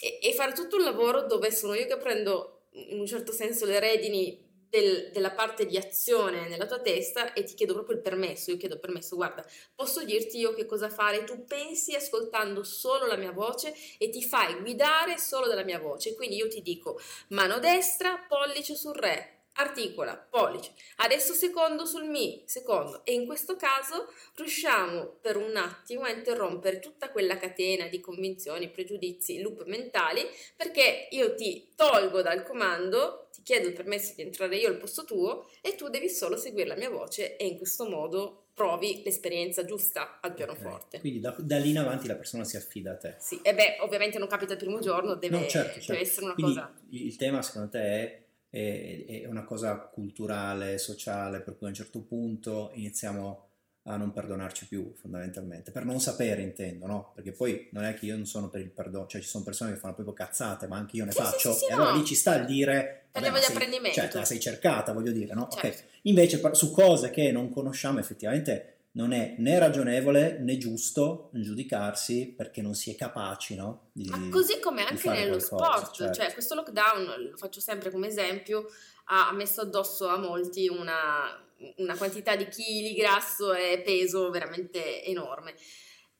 [0.00, 3.66] e, e, fare tutto un lavoro dove sono io che prendo in un certo senso
[3.66, 8.02] le redini del, della parte di azione nella tua testa e ti chiedo proprio il
[8.02, 13.04] permesso, io chiedo permesso, guarda, posso dirti io che cosa fare, tu pensi ascoltando solo
[13.04, 16.98] la mia voce e ti fai guidare solo dalla mia voce, quindi io ti dico
[17.28, 23.56] mano destra, pollice sul re, articola, pollice, adesso secondo sul mi, secondo, e in questo
[23.56, 30.22] caso riusciamo per un attimo a interrompere tutta quella catena di convinzioni, pregiudizi, loop mentali,
[30.56, 35.04] perché io ti tolgo dal comando, ti chiedo il permesso di entrare io al posto
[35.04, 39.66] tuo e tu devi solo seguire la mia voce e in questo modo provi l'esperienza
[39.66, 40.96] giusta al pianoforte.
[40.96, 41.00] Okay.
[41.00, 43.16] Quindi da, da, lì in avanti la persona si affida a te.
[43.18, 45.92] Sì, e beh, ovviamente non capita il primo giorno, deve, no, certo, certo.
[45.92, 46.74] deve essere una Quindi cosa...
[46.88, 52.00] Il tema secondo te è è, una cosa culturale, sociale, per cui a un certo
[52.00, 53.44] punto iniziamo
[53.88, 57.12] a non perdonarci più fondamentalmente, per non sapere intendo, no?
[57.14, 59.72] Perché poi non è che io non sono per il perdono, cioè ci sono persone
[59.72, 61.96] che fanno proprio cazzate, ma anche io ne sì, faccio, sì, sì, e allora no.
[61.98, 63.04] lì ci sta il dire...
[63.12, 64.00] Parliamo di apprendimento.
[64.00, 65.48] Cioè, te la sei cercata, voglio dire, no?
[65.48, 65.66] Certo.
[65.66, 65.84] Ok.
[66.02, 72.62] Invece su cose che non conosciamo effettivamente non è né ragionevole né giusto giudicarsi perché
[72.62, 73.90] non si è capaci, no?
[73.92, 76.14] Di, Ma così come anche nello qualcosa, sport, certo.
[76.14, 78.66] cioè questo lockdown, lo faccio sempre come esempio,
[79.04, 81.38] ha messo addosso a molti una,
[81.76, 85.54] una quantità di chili, grasso e peso veramente enorme.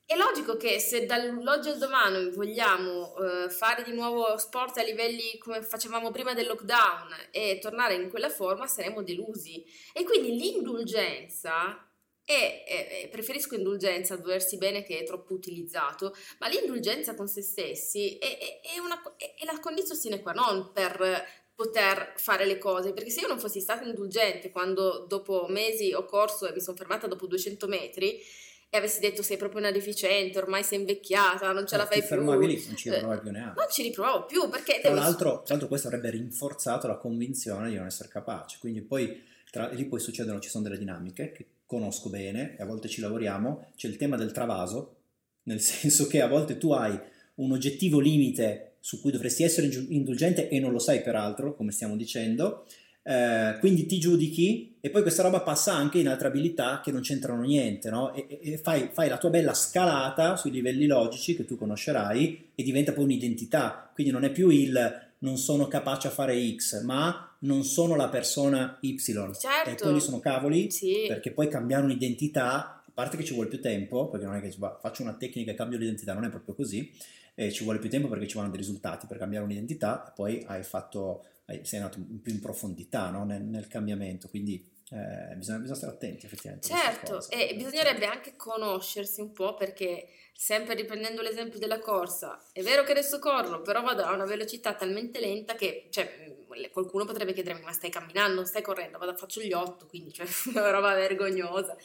[0.05, 5.37] È logico che se dall'oggi al domani vogliamo uh, fare di nuovo sport a livelli
[5.39, 9.65] come facevamo prima del lockdown e tornare in quella forma, saremo delusi.
[9.93, 11.86] E quindi l'indulgenza
[12.27, 12.65] e,
[13.05, 18.19] e, preferisco indulgenza a doversi bene che è troppo utilizzato, ma l'indulgenza con se stessi
[18.19, 22.93] è, è, è, una, è la condizione sine qua non per poter fare le cose,
[22.93, 26.77] perché se io non fossi stata indulgente quando dopo mesi ho corso e mi sono
[26.77, 28.21] fermata dopo 200 metri
[28.69, 32.03] e avessi detto sei proprio una deficiente, ormai sei invecchiata, non ce Eh, la fai
[32.03, 32.41] più.
[32.41, 33.61] lì, non ci Eh, riprovavi più neanche.
[33.61, 37.77] Non ci riprovavo più perché Tra l'altro, tra l'altro questo avrebbe rinforzato la convinzione di
[37.77, 42.09] non essere capace, quindi poi tra- lì poi succedono, ci sono delle dinamiche che conosco
[42.09, 44.96] bene e a volte ci lavoriamo, c'è il tema del travaso,
[45.44, 46.98] nel senso che a volte tu hai
[47.37, 51.96] un oggettivo limite su cui dovresti essere indulgente e non lo sai peraltro, come stiamo
[51.96, 52.66] dicendo,
[53.02, 57.02] eh, quindi ti giudichi e poi questa roba passa anche in altre abilità che non
[57.02, 58.14] c'entrano niente, no?
[58.14, 62.62] E- e fai, fai la tua bella scalata sui livelli logici che tu conoscerai e
[62.62, 67.26] diventa poi un'identità, quindi non è più il non sono capace a fare X, ma
[67.40, 68.99] non sono la persona Y.
[68.99, 69.70] Certo.
[69.70, 71.05] E quelli sono cavoli Sì.
[71.07, 74.55] perché poi cambiare un'identità, a parte che ci vuole più tempo, perché non è che
[74.81, 76.92] faccio una tecnica e cambio l'identità, non è proprio così,
[77.35, 80.42] eh, ci vuole più tempo perché ci vogliono dei risultati per cambiare un'identità e poi
[80.46, 83.25] hai fatto, hai- sei andato più in profondità no?
[83.25, 86.68] nel, nel cambiamento, quindi eh, bisogna, bisogna stare attenti effettivamente.
[86.68, 92.85] Certo, e bisognerebbe anche conoscersi un po' perché sempre riprendendo l'esempio della corsa, è vero
[92.85, 96.26] che adesso corro, però vado a una velocità talmente lenta che cioè,
[96.71, 100.71] qualcuno potrebbe chiedermi ma stai camminando, stai correndo, vado, faccio gli otto, quindi cioè, una
[100.71, 101.77] roba vergognosa.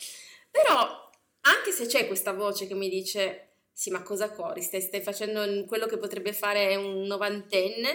[0.49, 1.09] Però
[1.41, 5.65] anche se c'è questa voce che mi dice sì ma cosa corri, stai, stai facendo
[5.65, 7.89] quello che potrebbe fare un novantenne,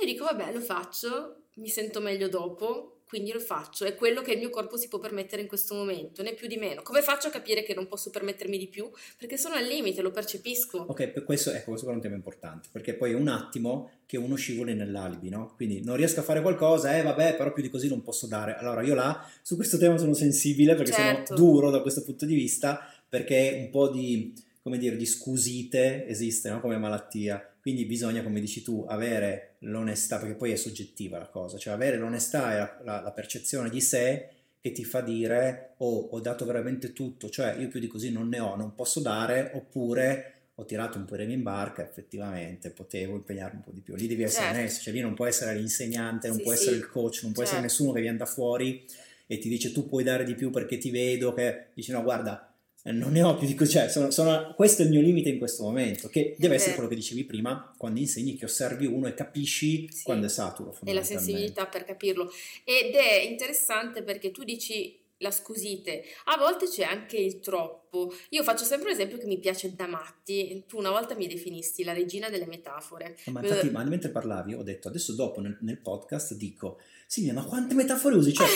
[0.00, 4.32] io dico vabbè lo faccio, mi sento meglio dopo, quindi lo faccio, è quello che
[4.32, 6.82] il mio corpo si può permettere in questo momento, né più di meno.
[6.82, 8.90] Come faccio a capire che non posso permettermi di più?
[9.18, 10.86] Perché sono al limite, lo percepisco.
[10.88, 14.16] Ok, per questo, ecco, questo è un tema importante, perché poi è un attimo che
[14.16, 15.52] uno scivoli nell'alibi, no?
[15.54, 18.56] Quindi non riesco a fare qualcosa, eh vabbè, però più di così non posso dare.
[18.56, 21.36] Allora io là, su questo tema sono sensibile perché Certo.
[21.36, 26.06] sono duro da questo punto di vista, perché un po' di, come dire, di scusite
[26.06, 26.60] esiste, no?
[26.60, 27.48] Come malattia.
[27.60, 31.96] Quindi bisogna, come dici tu, avere l'onestà, perché poi è soggettiva la cosa, cioè avere
[31.96, 34.28] l'onestà e la, la- la percezione di sé
[34.60, 38.28] che ti fa dire, oh, ho dato veramente tutto, cioè io più di così non
[38.28, 43.14] ne ho, non posso dare, oppure ho tirato un po' remi in barca, effettivamente potevo
[43.16, 43.94] impegnarmi un po' di più.
[43.96, 44.58] Lì devi essere Certo.
[44.60, 46.58] onesto, cioè lì non può essere l'insegnante, non Sì, può sì.
[46.58, 47.72] essere il coach, non può essere Certo.
[47.74, 48.86] nessuno che viene da fuori
[49.26, 52.53] e ti dice tu puoi dare di più perché ti vedo, che dici no guarda,
[52.92, 55.38] non ne ho più di così, cioè sono- sono- questo è il mio limite in
[55.38, 59.14] questo momento, che deve essere quello che dicevi prima, quando insegni che osservi uno e
[59.14, 60.02] capisci Sì.
[60.02, 60.76] quando è saturo.
[60.84, 62.30] e la sensibilità per capirlo.
[62.64, 68.12] Ed è interessante perché tu dici la scusite, a volte c'è anche il troppo.
[68.30, 70.64] Io faccio sempre un esempio che mi piace da matti.
[70.66, 73.16] Tu una volta mi definisti la regina delle metafore.
[73.26, 76.78] Ma infatti, Eh, ma mentre parlavi, ho detto adesso dopo nel, nel podcast dico
[77.14, 78.32] Silvia, ma quante metafore usi?
[78.34, 78.48] Cioè,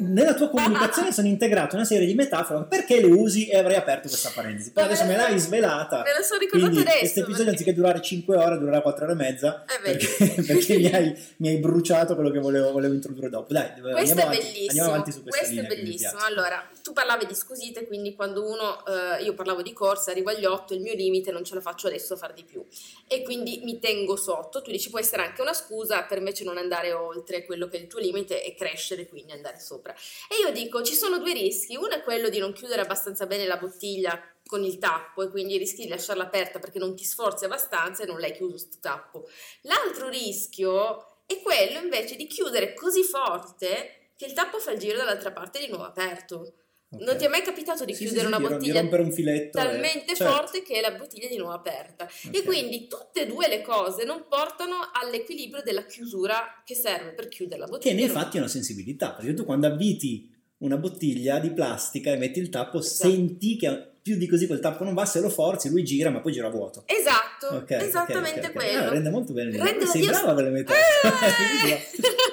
[0.00, 3.48] nella tua comunicazione sono integrate una serie di metafore, perché le usi?
[3.48, 4.72] E avrei aperto questa parentesi.
[4.72, 6.02] Però adesso me l'hai svelata.
[6.02, 6.98] Me lo sono ricordato Quindi adesso.
[7.00, 10.76] questo episodio perché- anziché durare 5 ore durerà 4 ore e mezza Eh, perché, perché
[10.76, 13.50] mi, hai, mi hai bruciato quello che volevo, volevo introdurre dopo.
[13.54, 14.66] Dai, Questo è avanti, bellissimo.
[14.68, 16.20] andiamo avanti su questa Questo è bellissimo.
[16.26, 20.44] Allora, tu parlavi di scusite, quindi quando uno, eh, io parlavo di corsa, arrivo agli
[20.44, 22.62] 8, il mio limite non ce la faccio adesso a far di più.
[23.08, 24.60] E quindi mi tengo sotto.
[24.60, 27.80] Tu dici può essere anche una scusa per invece non andare oltre quello che è
[27.80, 29.94] il tuo limite e crescere, quindi andare sopra.
[30.28, 31.76] E io dico, ci sono due rischi.
[31.76, 35.56] Uno è quello di non chiudere abbastanza bene la bottiglia con il tappo e quindi
[35.56, 39.28] rischi di lasciarla aperta perché non ti sforzi abbastanza e non l'hai chiuso sto tappo.
[39.62, 44.98] L'altro rischio è quello invece di chiudere così forte che il tappo fa il giro
[44.98, 46.52] dall'altra parte di nuovo aperto.
[47.00, 47.16] Non Ok.
[47.16, 49.02] ti è mai capitato di Sì, sì, chiudere sì, una di ro- di bottiglia rompere
[49.02, 50.32] un filetto e- talmente certo.
[50.32, 52.08] forte che la bottiglia è di nuovo aperta?
[52.32, 52.44] E Ok.
[52.44, 57.58] quindi tutte e due le cose non portano all'equilibrio della chiusura che serve per chiudere
[57.60, 57.94] la Che bottiglia.
[57.94, 62.38] nei fatti è una sensibilità, perché tu quando avviti una bottiglia di plastica e metti
[62.38, 63.10] il tappo, Esatto.
[63.10, 66.20] senti che più di così quel tappo non va, se lo forzi lui gira ma
[66.20, 66.82] poi gira vuoto.
[66.84, 68.52] Esatto, Ok, ok, esattamente ok, ok.
[68.52, 68.78] quello.
[68.80, 69.64] Ah, rende molto bene l'idea.
[69.64, 70.82] Rende Sei Dio- brava con le metafore.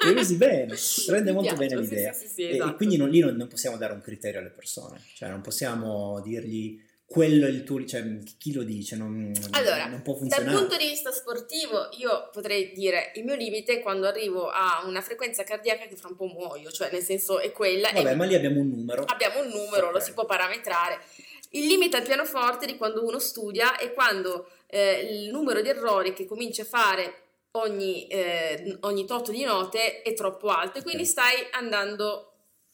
[0.03, 0.11] Eh!
[0.19, 0.75] Usi bene,
[1.07, 2.11] rende Mi molto piace, bene l'idea.
[2.11, 2.75] sì, sì, sì, E- E, esatto.
[2.75, 6.77] quindi non, lì non, non possiamo dare un criterio alle persone, cioè non possiamo dirgli
[7.05, 8.03] quello è il tuo, cioè
[8.37, 10.57] chi lo dice, non, Allora, non può Dal funzionare.
[10.57, 15.01] punto di vista sportivo, io potrei dire il mio limite è quando arrivo a una
[15.01, 18.33] frequenza cardiaca che fra un po' muoio, cioè nel senso è quella Vabbè, ma lì
[18.35, 19.03] abbiamo un numero.
[19.03, 20.03] abbiamo un numero, lo Ok.
[20.03, 20.99] si può parametrare.
[21.53, 26.13] Il limite al pianoforte di quando uno studia è quando eh, il numero di errori
[26.13, 31.05] che cominci a fare ogni, eh, ogni tot di note è troppo alto e quindi
[31.05, 32.30] stai andando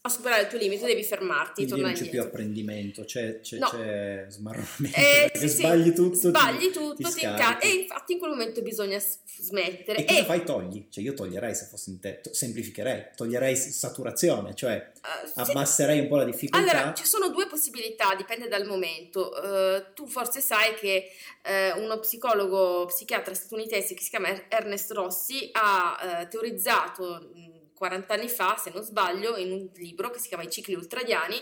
[0.08, 2.28] a superare il tuo limite, devi fermarti, Quindi non c'è più indietro.
[2.30, 3.68] apprendimento, c'è, c'è, No.
[3.70, 6.18] c'è smarrimento, Eh, sì, sbagli tutto.
[6.20, 10.00] ti- sbagli tutto, ti ti inca- e infatti in quel momento bisogna s- smettere.
[10.00, 10.44] E cosa fai?
[10.44, 10.88] Togli.
[10.90, 15.52] Cioè io toglierei se fossi in te, semplificherei, toglierei saturazione, cioè eh, sì.
[15.52, 16.72] abbasserei un po' la difficoltà.
[16.72, 19.32] Allora, ci sono due possibilità, dipende dal momento.
[19.76, 21.10] Eh, tu forse sai che
[21.44, 27.30] eh, uno psicologo psichiatra statunitense che si chiama Er- Ernest Rossi ha teorizzato
[27.78, 31.40] 40 anni fa, se non sbaglio, in un libro che si chiama I cicli ultradiani,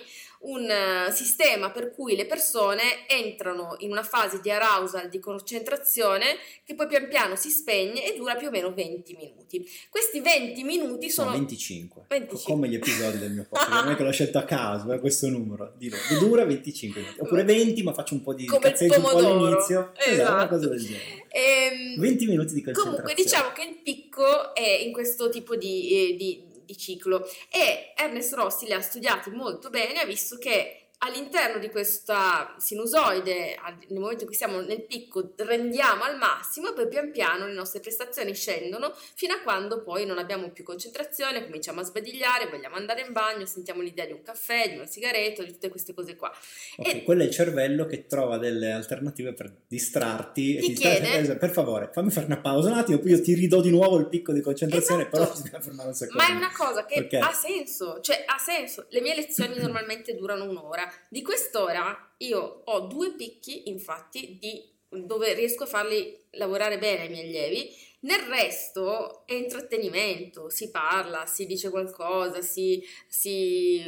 [0.48, 6.38] un eh, sistema per cui le persone entrano in una fase di arousal, di concentrazione,
[6.64, 9.68] che poi pian piano si spegne e dura più o meno 20 minuti.
[9.90, 11.30] Questi 20 minuti sono...
[11.32, 12.06] No, 25.
[12.10, 12.54] 25.
[12.54, 13.84] Come gli episodi del mio podcast.
[13.84, 15.74] Non è che l'ho scelto a caso, è questo numero.
[15.78, 15.96] Dillo.
[16.20, 17.20] Dura 25 minuti.
[17.22, 19.46] Oppure 20, ma faccio un po' di Come cazzeggio un po' pomodoro.
[19.48, 19.92] all'inizio.
[19.96, 20.48] Esatto, Esatto.
[20.48, 21.26] cosa del genere.
[21.30, 22.90] Ehm, 20 minuti di concentrazione.
[23.02, 27.26] Comunque diciamo che il picco è in questo tipo di, eh, di- di ciclo.
[27.50, 33.56] E Ernest Rossi li ha studiati molto bene, ha visto che all'interno di questa sinusoide,
[33.90, 37.54] nel momento in cui siamo nel picco, rendiamo al massimo e poi pian piano le
[37.54, 42.76] nostre prestazioni scendono fino a quando poi non abbiamo più concentrazione, cominciamo a sbadigliare, vogliamo
[42.76, 46.16] andare in bagno, sentiamo l'idea di un caffè, di una sigaretta, di tutte queste cose
[46.16, 46.32] qua.
[46.78, 50.58] Ok, E- quello è il cervello che trova delle alternative per distrarti.
[50.58, 53.62] Ti sta- chiede- per favore, fammi fare una pausa un attimo, poi io ti ridò
[53.62, 55.18] di nuovo il picco di concentrazione, Esatto.
[55.18, 56.24] però bisogna fermare un secondo.
[56.24, 57.14] Ma è una cosa che Ok.
[57.14, 58.86] ha senso, cioè ha senso.
[58.90, 60.92] Le mie lezioni normalmente durano un'ora.
[61.10, 67.10] Di quest'ora io ho due picchi, infatti, di dove riesco a farli lavorare bene i
[67.10, 67.84] miei allievi.
[68.06, 73.82] Nel resto è intrattenimento, si parla, si dice qualcosa, si, si,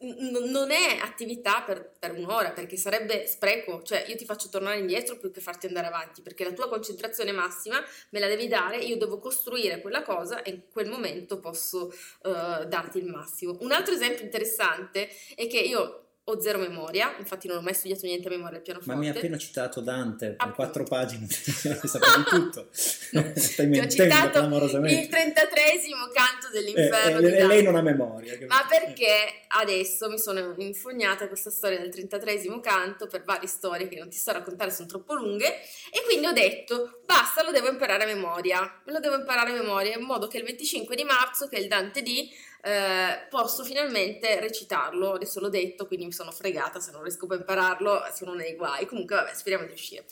[0.00, 5.16] non è attività per, per, un'ora perché sarebbe spreco, cioè io ti faccio tornare indietro
[5.16, 8.98] più che farti andare avanti perché la tua concentrazione massima me la devi dare, io
[8.98, 13.56] devo costruire quella cosa e in quel momento posso uh, darti il massimo.
[13.60, 18.04] Un altro esempio interessante è che io ho zero memoria, infatti non ho mai studiato
[18.04, 18.94] niente a memoria al pianoforte.
[18.94, 22.68] Ma mi ha appena citato Dante, in quattro pagine, sapevi tutto.
[23.12, 25.00] No, Stai mentendo clamorosamente.
[25.00, 28.36] Il trentatresimo canto dell'inferno eh, eh, lei non ha memoria.
[28.46, 33.98] Ma perché adesso mi sono infognata questa storia del trentatresimo canto per varie storie che
[33.98, 37.68] non ti sto a raccontare, sono troppo lunghe, e quindi ho detto, basta, lo devo
[37.68, 38.80] imparare a memoria.
[38.84, 41.60] Me lo devo imparare a memoria, in modo che il 25 di marzo, che è
[41.60, 42.28] il Dante D,
[42.62, 45.12] eh, posso finalmente recitarlo.
[45.12, 48.86] Adesso l'ho detto, quindi mi sono fregata, se non riesco a impararlo sono nei guai.
[48.86, 50.04] Comunque, vabbè, speriamo di riuscire.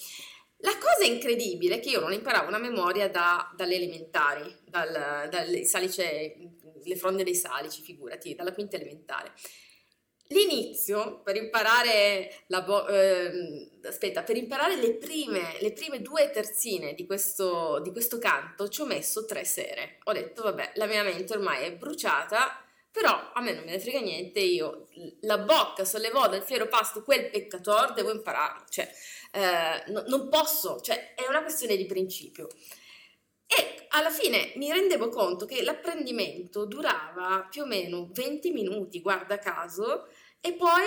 [0.60, 5.64] La cosa incredibile è che io non imparavo una memoria da, dalle elementari, dal, dalle
[5.64, 6.34] salice,
[6.82, 9.32] le fronde dei salici, figurati, dalla quinta elementare.
[10.28, 16.94] L'inizio per imparare, la bo- eh, aspetta, per imparare le prime, le prime due terzine
[16.94, 19.98] di questo, di questo canto ci ho messo tre sere.
[20.04, 22.60] Ho detto, vabbè, la mia mente ormai è bruciata,
[22.90, 24.88] però a me non me ne frega niente, io
[25.20, 28.90] la bocca sollevò dal fiero pasto quel peccator, devo impararlo, cioè
[29.32, 32.48] eh, no, non posso, cioè è una questione di principio.
[33.46, 39.38] E alla fine mi rendevo conto che l'apprendimento durava più o meno 20 minuti, guarda
[39.38, 40.08] caso,
[40.40, 40.84] e poi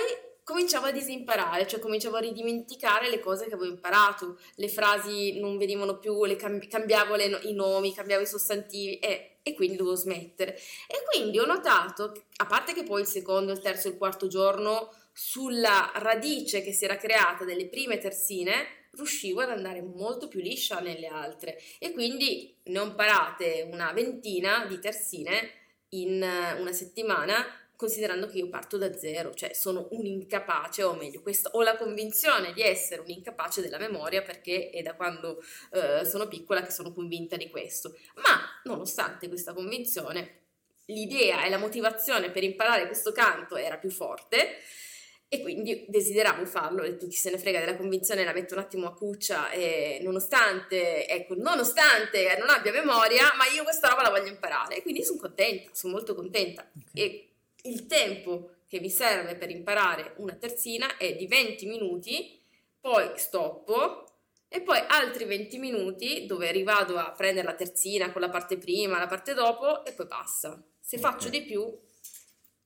[0.50, 5.56] cominciavo a disimparare, cioè cominciavo a ridimenticare le cose che avevo imparato, le frasi non
[5.56, 10.56] venivano più, cambi- cambiavo le, i nomi, cambiavo i sostantivi e, e, quindi dovevo smettere.
[10.88, 14.26] E quindi ho notato, a parte che poi il secondo, il terzo e il quarto
[14.26, 20.40] giorno, sulla radice che si era creata delle prime terzine, riuscivo ad andare molto più
[20.40, 25.52] liscia nelle altre e quindi ne ho imparate una ventina di terzine
[25.90, 26.14] in
[26.58, 27.44] una settimana
[27.80, 31.78] considerando che io parto da zero, cioè sono un incapace, o meglio, questo, ho la
[31.78, 36.70] convinzione di essere un incapace della memoria perché è da quando eh, sono piccola che
[36.72, 37.96] sono convinta di questo.
[38.16, 40.40] Ma nonostante questa convinzione,
[40.88, 44.58] l'idea e la motivazione per imparare questo canto era più forte
[45.26, 48.60] e quindi desideravo farlo, ho detto chi se ne frega della convinzione, la metto un
[48.60, 54.10] attimo a cuccia e nonostante, ecco, nonostante non abbia memoria, ma io questa roba la
[54.10, 54.76] voglio imparare.
[54.76, 56.68] E quindi sono contenta, sono molto contenta.
[56.74, 57.02] Okay.
[57.02, 57.29] E
[57.64, 62.40] il tempo che mi serve per imparare una terzina è di 20 minuti,
[62.80, 64.04] poi stoppo
[64.48, 68.98] e poi altri 20 minuti dove rivado a prendere la terzina con la parte prima,
[68.98, 70.62] la parte dopo e poi passa.
[70.78, 71.10] Se okay.
[71.10, 71.78] faccio di più,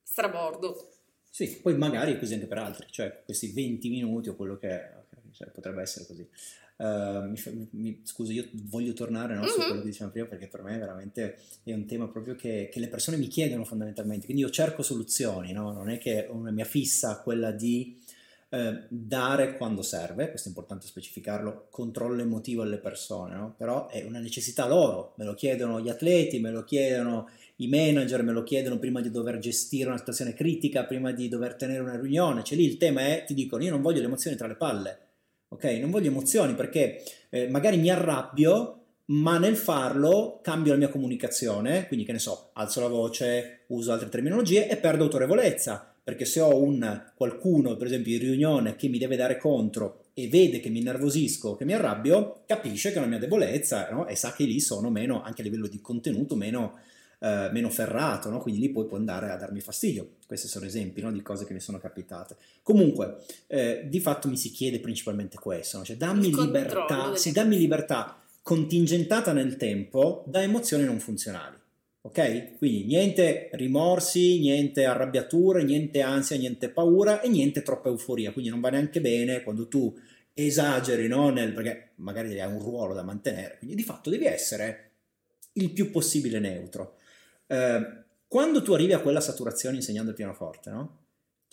[0.03, 0.91] strabordo.
[1.29, 4.93] Sì, poi magari così anche per altri, cioè questi 20 minuti o quello che è,
[5.33, 6.29] cioè, potrebbe essere così.
[6.77, 9.51] Uh, mi, mi, scusa, io voglio tornare no, mm-hmm.
[9.51, 12.81] su quello che dicevamo prima perché per me veramente è un tema proprio che, che,
[12.81, 15.71] le persone mi chiedono fondamentalmente, quindi io cerco soluzioni, no?
[15.71, 17.97] non è che una mia fissa quella di
[18.55, 23.55] eh, dare quando serve, questo è importante specificarlo, controllo emotivo alle persone, no?
[23.57, 28.23] però è una necessità loro, me lo chiedono gli atleti, me lo chiedono i manager,
[28.23, 32.01] me lo chiedono prima di dover gestire una situazione critica, prima di dover tenere una
[32.01, 34.57] riunione, cioè lì il tema è, ti dicono, io non voglio le emozioni tra le
[34.57, 34.99] palle,
[35.49, 35.65] ok?
[35.81, 41.87] Non voglio emozioni perché eh, magari mi arrabbio, ma nel farlo cambio la mia comunicazione,
[41.87, 46.41] quindi che ne so, alzo la voce, uso altre terminologie e perdo autorevolezza perché se
[46.41, 50.69] ho un qualcuno, per esempio in riunione, che mi deve dare contro e vede che
[50.69, 54.07] mi innervosisco, che mi arrabbio, capisce che è una mia debolezza no?
[54.07, 56.79] e sa che lì sono meno, anche a livello di contenuto, meno,
[57.21, 58.41] eh, meno ferrato, no?
[58.41, 60.17] quindi lì poi può andare a darmi fastidio.
[60.27, 61.13] Questi sono esempi no?
[61.13, 62.37] di cose che mi sono capitate.
[62.63, 68.21] Comunque, eh, di fatto mi si chiede principalmente questo, cioè dammi libertà, sì, dammi libertà
[68.43, 71.57] contingentata nel tempo da emozioni non funzionali.
[72.03, 72.59] Ok?
[72.59, 78.33] Quindi niente rimorsi, niente arrabbiature, niente ansia, niente paura e niente troppa euforia.
[78.33, 79.97] Quindi non va neanche bene quando tu
[80.35, 81.31] esageri, no?
[81.31, 83.57] Nel, perché magari hai un ruolo da mantenere.
[83.57, 84.91] Quindi di fatto devi essere
[85.55, 86.97] il più possibile neutro.
[87.47, 91.05] Eh, quando tu arrivi a quella saturazione insegnando il pianoforte, no?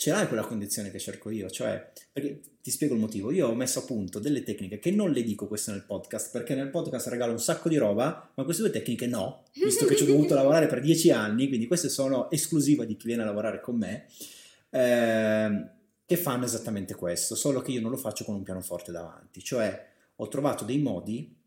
[0.01, 3.53] ce l'hai quella condizione che cerco io, cioè, perché ti spiego il motivo, io ho
[3.53, 7.05] messo a punto delle tecniche che non le dico queste nel podcast, perché nel podcast
[7.05, 10.33] regalo un sacco di roba, ma queste due tecniche no, visto che ci ho dovuto
[10.33, 14.07] lavorare per dieci anni, quindi queste sono esclusive di chi viene a lavorare con me,
[14.71, 15.69] eh,
[16.03, 19.87] che fanno esattamente questo, solo che io non lo faccio con un pianoforte davanti, cioè
[20.15, 21.37] ho trovato dei modi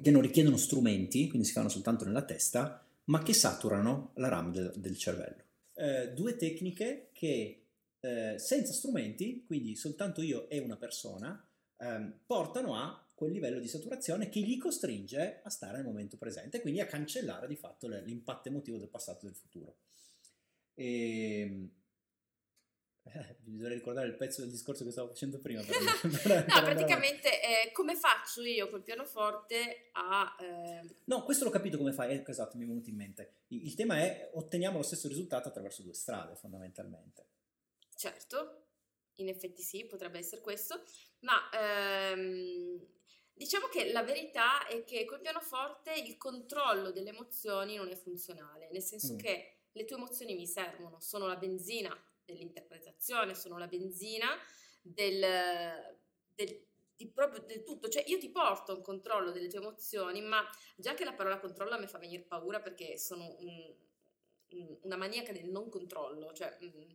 [0.00, 4.52] che non richiedono strumenti, quindi si fanno soltanto nella testa, ma che saturano la RAM
[4.52, 5.42] del, del cervello.
[5.74, 7.66] Eh, due tecniche che
[8.00, 11.46] eh, senza strumenti, quindi soltanto io e una persona,
[11.78, 16.60] ehm, portano a quel livello di saturazione che gli costringe a stare nel momento presente
[16.60, 19.76] quindi a cancellare di fatto l'impatto emotivo del passato e del futuro.
[20.74, 21.70] E, ehm,
[23.12, 25.62] eh, dovrei ricordare il pezzo del discorso che stavo facendo prima.
[25.64, 30.36] Per, no, praticamente eh, come faccio io col pianoforte a...
[30.40, 30.96] Eh...
[31.04, 33.42] No, questo l'ho capito come fai, eh, esatto, mi è venuto in mente.
[33.48, 37.26] Il, il, tema è otteniamo lo stesso risultato attraverso due strade, fondamentalmente.
[37.94, 38.68] Certo,
[39.16, 40.82] in effetti sì, potrebbe essere questo,
[41.20, 42.84] ma ehm,
[43.32, 48.70] diciamo che la verità è che col pianoforte il controllo delle emozioni non è funzionale,
[48.72, 49.18] nel senso mm.
[49.18, 54.28] che le tue emozioni mi servono, sono la benzina dell'interpretazione, sono la benzina
[54.80, 55.24] del,
[56.34, 56.66] del,
[56.96, 57.88] di proprio del tutto.
[57.88, 60.42] Cioè, io ti porto un controllo delle tue emozioni, ma
[60.76, 63.74] già che la parola controllo mi fa venire paura perché sono un,
[64.82, 66.56] una maniaca del non controllo, cioè...
[66.60, 66.90] Mh, mm,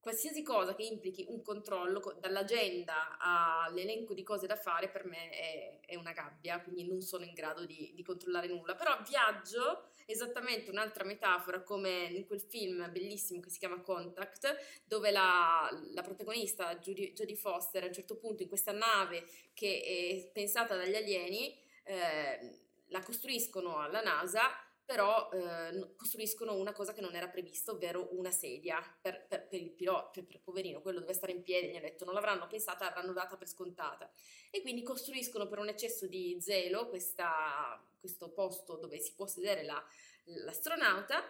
[0.00, 5.80] qualsiasi cosa che implichi un controllo, dall'agenda all'elenco di cose da fare, per me è,
[5.80, 8.74] è una gabbia, quindi non sono in grado di, di, controllare nulla.
[8.74, 15.10] Però viaggio, esattamente un'altra metafora, come in quel film bellissimo che si chiama Contact, dove
[15.10, 20.30] la, la protagonista, Jodie, Jodie Foster, a un certo punto in questa nave che è
[20.32, 27.14] pensata dagli alieni, eh, la costruiscono alla NASA però eh, costruiscono una cosa che non
[27.14, 31.12] era prevista, ovvero una sedia per, per, per il pilota, per, per, poverino, quello deve
[31.12, 34.10] stare in piedi, gli ha detto non l'avranno pensata, l'avranno data per scontata.
[34.50, 39.62] E quindi costruiscono per un eccesso di zelo questa, questo posto dove si può sedere
[39.62, 39.80] la,
[40.24, 41.22] l'astronauta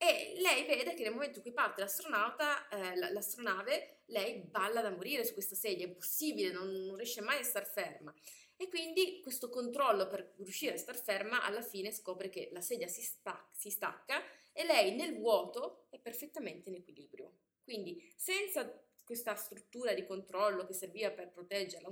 [0.00, 4.90] e lei vede che nel momento in cui parte l'astronauta, eh, l'astronave, lei balla da
[4.90, 8.14] morire su questa sedia, è impossibile, non, non riesce mai a star ferma.
[8.56, 12.86] E quindi questo controllo per riuscire a star ferma alla fine scopre che la sedia
[12.86, 14.22] si, sta- si stacca
[14.52, 17.38] e lei nel vuoto è perfettamente in equilibrio.
[17.64, 18.72] Quindi senza
[19.02, 21.88] questa struttura di controllo che serviva per proteggerla,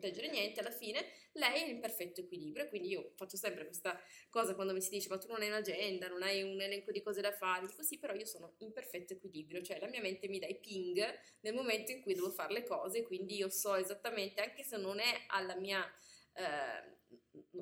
[0.00, 2.66] proteggere niente, alla fine lei è in perfetto equilibrio.
[2.68, 6.08] Quindi io faccio sempre questa cosa quando mi si dice: Ma tu non hai un'agenda,
[6.08, 7.66] non hai un elenco di cose da fare.
[7.66, 10.58] Dico sì, però io sono in perfetto equilibrio, cioè la mia mente mi dà i
[10.58, 10.98] ping
[11.40, 13.02] nel momento in cui devo fare le cose.
[13.02, 15.84] Quindi io so esattamente, anche se non è alla mia.
[16.32, 16.98] Eh,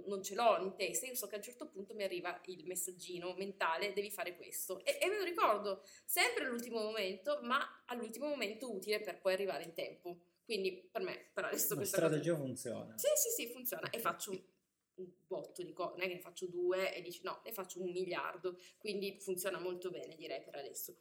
[0.07, 2.66] non ce l'ho in testa, io so che a un certo punto mi arriva il
[2.66, 4.84] messaggino mentale, devi fare questo.
[4.84, 9.64] E, e me lo ricordo sempre all'ultimo momento, ma all'ultimo momento utile per poi arrivare
[9.64, 10.20] in tempo.
[10.49, 12.42] Quindi per me, per adesso La strategia cosa...
[12.42, 12.96] funziona.
[12.96, 13.90] Sì, sì, sì, funziona.
[13.90, 14.42] E faccio un,
[14.94, 17.82] un botto di cose, non è che ne faccio due e dici no, ne faccio
[17.82, 18.59] un miliardo.
[18.78, 20.96] Quindi funziona molto bene, direi, per adesso.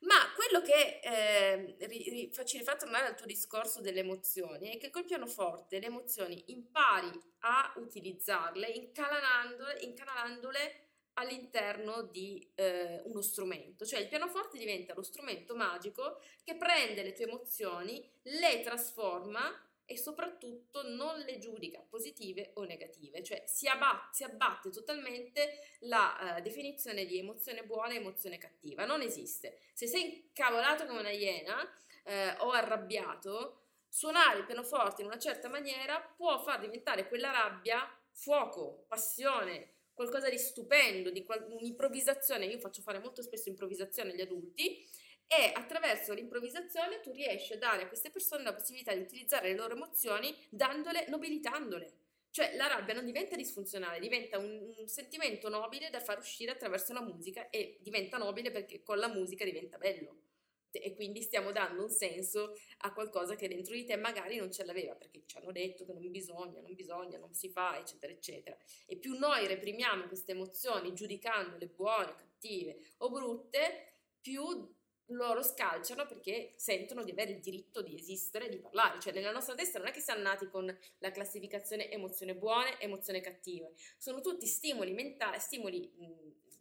[0.00, 4.90] Ma quello che eh, ri, ci rifà tornare al tuo discorso delle emozioni è che
[4.90, 14.00] col pianoforte le emozioni impari a utilizzarle incanalandole, incanalandole all'interno di eh, uno strumento, cioè
[14.00, 20.88] il pianoforte diventa lo strumento magico che prende le tue emozioni, le trasforma e soprattutto
[20.88, 27.04] non le giudica positive o negative, cioè si abbatte, si abbatte totalmente la uh, definizione
[27.04, 29.58] di emozione buona e emozione cattiva, non esiste.
[29.74, 31.68] Se sei incavolato come una iena
[32.04, 33.58] eh, o arrabbiato,
[33.88, 40.28] suonare il pianoforte in una certa maniera può far diventare quella rabbia fuoco, passione, qualcosa
[40.28, 42.46] di stupendo, di qual- un'improvvisazione.
[42.46, 44.86] Io faccio fare molto spesso improvvisazione agli adulti
[45.26, 49.56] e attraverso l'improvvisazione tu riesci a dare a queste persone la possibilità di utilizzare le
[49.56, 52.00] loro emozioni dandole, nobilitandole.
[52.30, 56.94] Cioè la rabbia non diventa disfunzionale, diventa un, un, sentimento nobile da far uscire attraverso
[56.94, 60.31] la musica e diventa nobile perché con la musica diventa bello
[60.80, 64.64] e quindi stiamo dando un senso a qualcosa che dentro di te magari non ce
[64.64, 68.56] l'aveva perché ci hanno detto che non bisogna, non bisogna, non si fa, eccetera, eccetera.
[68.86, 73.86] E più noi reprimiamo queste emozioni giudicandole buone, cattive o brutte,
[74.20, 74.70] più
[75.06, 79.00] loro scalciano perché sentono di avere il diritto di esistere, di parlare.
[79.00, 83.20] Cioè nella nostra testa non è che siamo nati con la classificazione emozione buone, emozione
[83.20, 83.72] cattive.
[83.98, 85.90] Sono tutti stimoli mentali, stimoli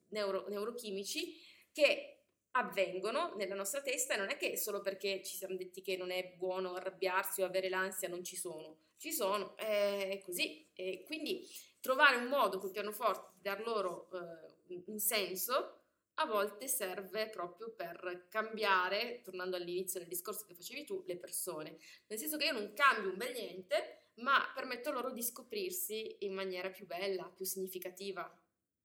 [0.10, 1.36] neuro, neurochimici
[1.72, 2.21] che
[2.52, 6.12] avvengono nella nostra testa e non è che solo perché ci siamo detti che non
[6.12, 10.68] è buono arrabbiarsi o avere l'ansia non ci sono, ci sono, è così.
[10.74, 11.48] E quindi
[11.80, 15.78] trovare un modo col pianoforte di dar loro eh, un senso
[16.16, 21.78] a volte serve proprio per cambiare, tornando all'inizio del discorso che facevi tu, le persone,
[22.08, 26.34] nel senso che io non cambio un bel niente, ma permetto loro di scoprirsi in
[26.34, 28.30] maniera più bella, più significativa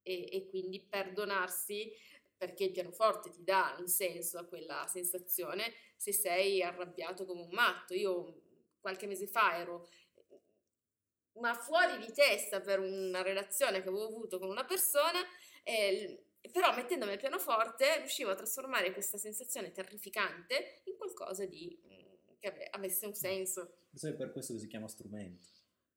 [0.02, 1.92] e, e quindi perdonarsi
[2.36, 7.50] perché il pianoforte ti dà un senso a quella sensazione se sei arrabbiato come un
[7.50, 7.94] matto.
[7.94, 8.42] Io
[8.80, 9.88] qualche mese fa ero
[11.38, 15.20] ma fuori di testa per una relazione che avevo avuto con una persona,
[15.62, 22.36] eh, però mettendomi al pianoforte riuscivo a trasformare questa sensazione terrificante in qualcosa di, mm,
[22.38, 23.74] che avesse un senso.
[23.90, 25.48] Questo è per questo che si chiama strumento.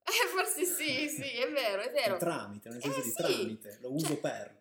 [0.03, 2.13] Eh, forse sì, sì, è vero, è vero.
[2.13, 3.15] Un tramite, nel senso Eh, di sì.
[3.15, 4.58] tramite, lo uso Cioè, per.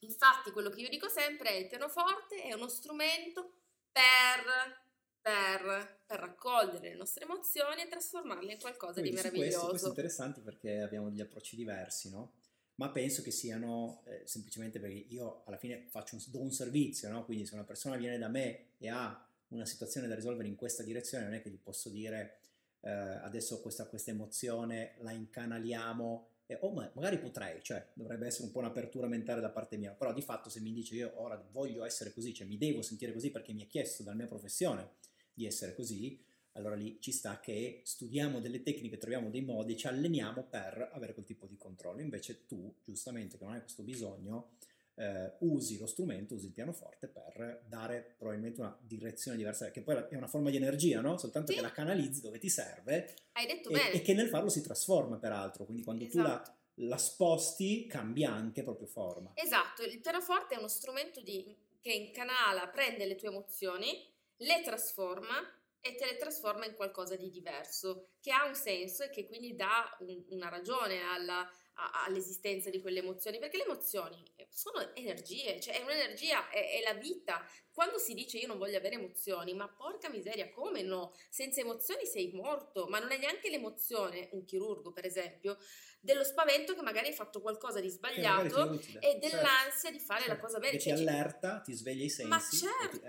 [0.00, 3.52] Infatti, quello che io dico sempre è il pianoforte è uno strumento
[3.92, 4.80] per,
[5.20, 9.46] per, per raccogliere le nostre emozioni e trasformarle in qualcosa di Quindi su questo, questo
[9.46, 9.88] è meraviglioso.
[9.88, 12.32] interessante perché abbiamo degli approcci diversi, no?
[12.76, 17.10] Ma penso che siano eh, semplicemente perché io alla fine faccio un, do un servizio,
[17.10, 17.26] no?
[17.26, 20.82] Quindi se una persona viene da me e ha una situazione da risolvere in questa
[20.82, 22.38] direzione, non è che gli posso dire
[22.80, 28.46] eh, adesso questa, questa emozione la incanaliamo, e, oh, ma magari potrei, cioè dovrebbe essere
[28.46, 31.40] un po' un'apertura mentale da parte mia, però di fatto se mi dice io ora
[31.52, 34.94] voglio essere così, cioè mi devo sentire così perché mi è chiesto dalla mia professione
[35.32, 36.20] di essere così,
[36.54, 41.14] allora lì ci sta che studiamo delle tecniche, troviamo dei modi, ci alleniamo per avere
[41.14, 42.00] quel tipo di controllo.
[42.00, 44.54] Invece tu, giustamente, che non hai questo bisogno,
[45.00, 49.96] eh, usi lo strumento, usi il pianoforte per dare probabilmente una direzione diversa, che poi
[50.10, 51.16] è una forma di energia, no?
[51.16, 51.56] Soltanto Sì.
[51.56, 53.92] che la canalizzi dove ti serve Hai detto e, bene.
[53.92, 56.54] e che nel farlo si trasforma peraltro, quindi quando tu la, Esatto.
[56.74, 59.32] la sposti cambia anche proprio forma.
[59.36, 65.36] Esatto, il pianoforte è uno strumento di- che incanala, prende le tue emozioni, le trasforma
[65.80, 69.54] e te le trasforma in qualcosa di diverso, che ha un senso e che quindi
[69.54, 71.50] dà un- una ragione alla-
[71.90, 76.82] a- all'esistenza di quelle emozioni, perché le emozioni sono energie, cioè è un'energia, è, è
[76.82, 77.44] la vita.
[77.72, 81.12] Quando si dice io non voglio avere emozioni, ma porca miseria, come no?
[81.30, 85.56] Senza emozioni sei morto, ma non è neanche l'emozione, un chirurgo per esempio,
[86.00, 90.26] dello spavento che magari hai fatto qualcosa di sbagliato e Certo, dell'ansia di fare la
[90.28, 90.42] certo.
[90.46, 90.72] cosa bene.
[90.72, 92.28] Che ti Cioè, ci- allerta, ti sveglia i sensi.
[92.28, 92.58] ma e ti- eh,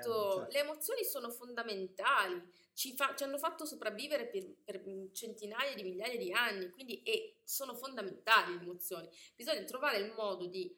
[0.01, 0.47] certo, certo.
[0.51, 2.41] le emozioni sono fondamentali,
[2.73, 7.03] ci, fa- ci hanno fatto sopravvivere per, per centinaia di migliaia di anni, quindi
[7.43, 9.09] sono fondamentali le emozioni.
[9.35, 10.75] Bisogna trovare il modo di,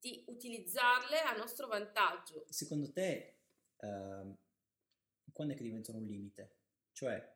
[0.00, 2.46] di utilizzarle a nostro vantaggio.
[2.48, 3.38] Secondo te,
[3.78, 4.36] ehm,
[5.32, 6.54] quando è che diventano un limite?
[6.92, 7.34] Cioè,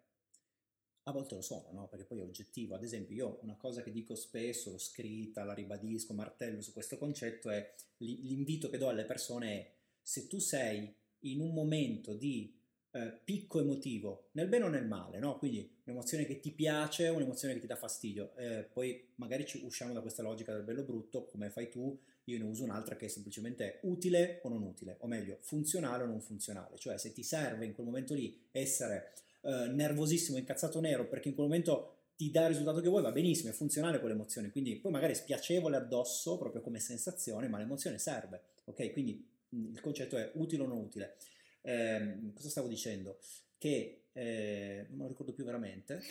[1.05, 1.89] a volte lo sono, no?
[1.89, 2.75] Perché poi è oggettivo.
[2.75, 6.99] Ad esempio, io una cosa che dico spesso, l'ho scritta, la ribadisco, martello su questo
[6.99, 9.73] concetto, è l'i- l'invito che do alle persone è
[10.03, 12.59] se tu sei in un momento di
[12.93, 15.39] eh, picco emotivo, nel bene o nel male, no?
[15.39, 19.93] Quindi un'emozione che ti piace, un'emozione che ti dà fastidio, eh, poi magari ci usciamo
[19.93, 23.09] da questa logica del bello brutto, come fai tu, io ne uso un'altra che è
[23.09, 27.65] semplicemente utile o non utile, o meglio, funzionale o non funzionale, cioè se ti serve
[27.65, 29.13] in quel momento lì essere
[29.43, 33.13] eh, nervosissimo, incazzato nero, perché in quel momento ti dà il risultato che vuoi, va
[33.13, 37.99] benissimo, è funzionale quell'emozione, quindi poi magari è spiacevole addosso proprio come sensazione, ma l'emozione
[37.99, 38.93] serve, ok?
[38.93, 41.17] Quindi mh, il concetto è utile o non utile.
[41.63, 43.19] Ehm, cosa stavo dicendo?
[43.59, 46.01] Che eh, non me lo ricordo più veramente.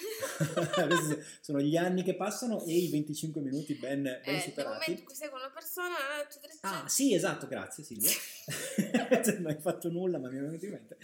[1.41, 4.73] Sono gli anni che passano e i 25 minuti ben, ben Eh, nel superati.
[4.73, 6.83] momento in cui sei con una persona, eccetera, eccetera.
[6.83, 8.11] Ah, sì, esatto, grazie Silvia.
[9.39, 10.97] non hai fatto nulla, ma mi è venuto in mente.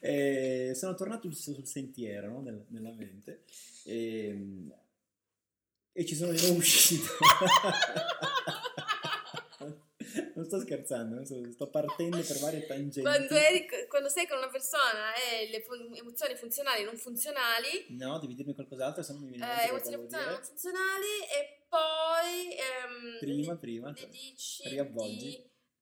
[0.00, 3.44] Eh, sono tornato giusto sul sentiero no, nel- nella mente
[3.84, 4.66] e,
[5.92, 7.04] e ci sono di nuovo uscito.
[10.40, 13.00] Non sto scherzando, non sto, partendo per varie tangenti.
[13.02, 17.86] Quando, eri- quando sei con una persona e le fun- emozioni funzionali e non funzionali,
[17.90, 20.46] No, devi dirmi qualcos'altro, se no mi viene eh, emozioni funzionali non dire.
[20.48, 25.18] funzionali e poi ehm, Prima, le- prima, le cioè, dici riavvolgi.
[25.28, 25.34] di,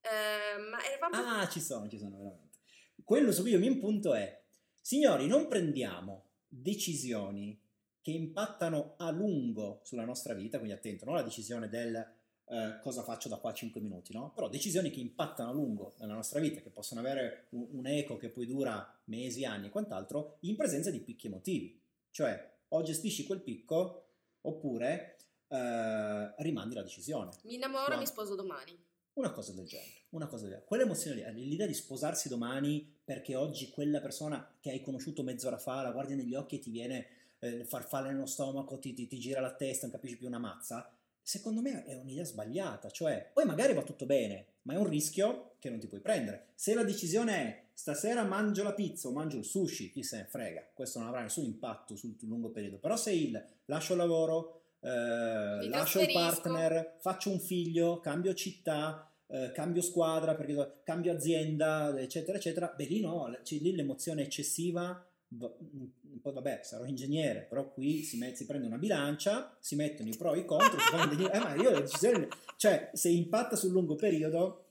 [0.02, 2.58] eh, ma eravamo Ah, ci sono, ci sono veramente.
[3.04, 4.42] Quello su cui io mi impunto è,
[4.80, 7.58] signori, non prendiamo decisioni
[8.02, 12.16] che impattano a lungo sulla nostra vita, quindi attento, non la decisione del
[12.50, 14.32] eh, cosa faccio da qua a 5 minuti, no?
[14.34, 18.16] Però decisioni che impattano a lungo nella nostra vita, che possono avere un, un eco
[18.16, 21.80] che poi dura mesi, anni e quant'altro, in presenza di picchi emotivi.
[22.10, 24.04] Cioè, o gestisci quel picco,
[24.42, 25.16] oppure
[25.48, 27.30] eh, rimandi la decisione.
[27.44, 27.98] mi innamoro No.
[27.98, 28.76] mi sposo domani.
[29.14, 30.66] Una cosa del genere, una cosa del genere.
[30.68, 35.82] Quell'emozione lì, l'idea di sposarsi domani perché oggi quella persona che hai conosciuto mezz'ora fa
[35.82, 37.06] la guardi negli occhi e ti viene
[37.40, 40.88] eh, farfalle nello stomaco, ti, ti- ti gira la testa, non capisci più una mazza,
[41.28, 42.88] secondo me è un'idea sbagliata.
[42.88, 46.46] Cioè, poi magari va tutto bene, ma è un rischio che non ti puoi prendere.
[46.54, 50.24] Se la decisione è stasera mangio la pizza o mangio il sushi, chi se ne
[50.24, 52.78] frega, questo non avrà nessun impatto sul lungo periodo.
[52.78, 59.12] Però se il lascio il lavoro, eh, lascio il partner, faccio un figlio, cambio città,
[59.26, 64.82] eh, cambio squadra, perché cambio azienda, eccetera, eccetera, beh lì no, cioè, lì l'emozione eccessiva,
[64.82, 70.08] va- poi vabbè, sarò ingegnere, però qui si, met- si prende una bilancia, si mettono
[70.08, 72.26] i pro e i contro, si fanno degli- eh, ma io le decisioni,
[72.56, 74.64] cioè se impatta sul lungo periodo,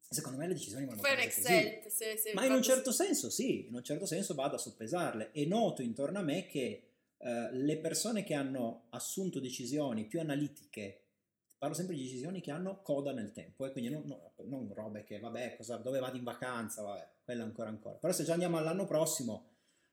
[0.00, 1.42] secondo me le decisioni vanno prese così.
[1.90, 5.30] Se, se Ma in un certo senso sì, in un certo senso vado a soppesarle
[5.32, 10.98] e noto intorno a me che eh, le persone che hanno assunto decisioni più analitiche,
[11.56, 15.04] parlo sempre di decisioni che hanno coda nel tempo, e quindi non, non- non robe
[15.04, 17.94] che vabbè, cosa- dove vado in vacanza, vabbè, quella ancora ancora.
[17.96, 19.51] Però se già andiamo all'anno prossimo,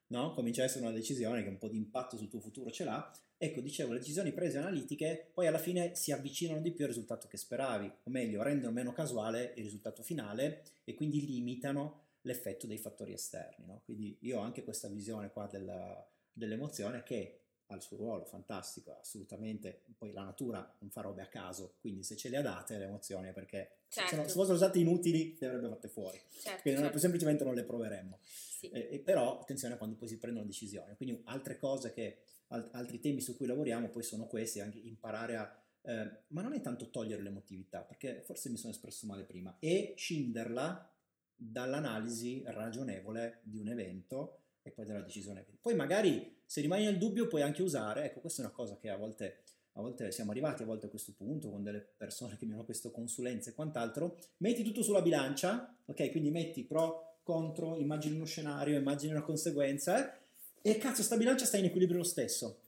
[0.09, 0.33] no?
[0.33, 3.11] comincia a essere una decisione che un po' di impatto sul tuo futuro ce l'ha.
[3.37, 7.27] Ecco, dicevo, le decisioni prese analitiche poi alla fine si avvicinano di più al risultato
[7.27, 12.77] che speravi, o meglio, rendono meno casuale il risultato finale e quindi limitano l'effetto dei
[12.77, 13.65] fattori esterni.
[13.65, 13.81] No?
[13.85, 17.38] Quindi io ho anche questa visione qua della, dell'emozione che
[17.71, 19.83] ha il suo ruolo fantastico, assolutamente.
[19.97, 22.85] Poi la natura non fa robe a caso, quindi se ce le ha date le
[22.85, 24.09] emozioni, perché certo.
[24.09, 26.19] se, non, se, fossero state inutili le avrebbe fatte fuori.
[26.29, 26.97] Certo, quindi certo.
[26.97, 28.19] semplicemente non le proveremmo.
[28.21, 28.69] Sì.
[28.69, 30.95] Eh, però attenzione quando poi si prendono decisioni.
[30.95, 35.35] Quindi altre cose che, alt- altri temi su cui lavoriamo poi sono questi, anche imparare
[35.35, 35.63] a...
[35.81, 39.93] Eh, ma non è tanto togliere l'emotività, perché forse mi sono espresso male prima, e
[39.95, 40.91] scinderla
[41.35, 45.45] dall'analisi ragionevole di un evento e poi della decisione.
[45.61, 48.89] Poi magari se rimani nel dubbio puoi anche usare, ecco questa è una cosa che
[48.89, 49.43] a volte,
[49.73, 52.65] a volte siamo arrivati a volte a questo punto con delle persone che mi hanno
[52.65, 56.09] chiesto consulenze e quant'altro, metti tutto sulla bilancia, ok?
[56.09, 60.17] Quindi metti pro, contro, immagini uno scenario, immagini una conseguenza
[60.59, 62.61] e cazzo sta bilancia sta in equilibrio lo stesso.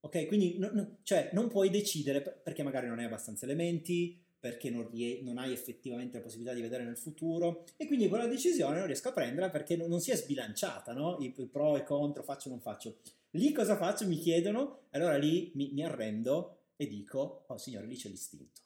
[0.00, 4.68] Ok, quindi no, no, cioè, non puoi decidere perché magari non hai abbastanza elementi, perché
[4.68, 8.76] non, rie- non, hai effettivamente la possibilità di vedere nel futuro e quindi quella decisione
[8.76, 11.16] non riesco a prenderla perché non, non si è sbilanciata, no?
[11.20, 12.96] I, pro e contro, faccio o non faccio.
[13.32, 14.06] Lì cosa faccio?
[14.06, 18.60] Mi chiedono, allora lì mi, mi arrendo e dico, oh signore, lì c'è l'istinto.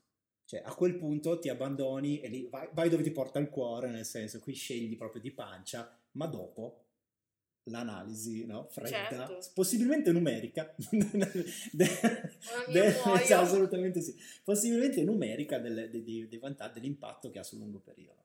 [0.45, 3.91] Cioè a quel punto ti abbandoni e lì vai, vai dove ti porta il cuore,
[3.91, 6.85] nel senso qui scegli proprio di pancia, ma dopo
[7.65, 8.69] l'analisi no?
[8.71, 9.51] fredda, certo.
[9.55, 10.73] possibilmente numerica,
[11.73, 11.91] de,
[12.69, 13.03] de,
[13.35, 14.15] assolutamente sì,
[14.45, 18.25] possibilmente numerica delle, dei, dei, vantaggi, dell'impatto che ha sul lungo periodo.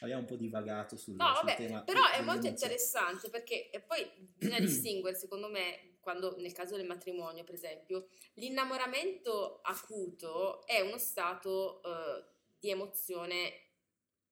[0.00, 1.82] Abbiamo un po' divagato sul, no, sul vabbè, tema.
[1.82, 7.44] Però è molto interessante perché poi bisogna distinguere, secondo me, quando nel caso del matrimonio,
[7.44, 12.24] per esempio, l'innamoramento acuto è uno stato uh,
[12.58, 13.60] di emozione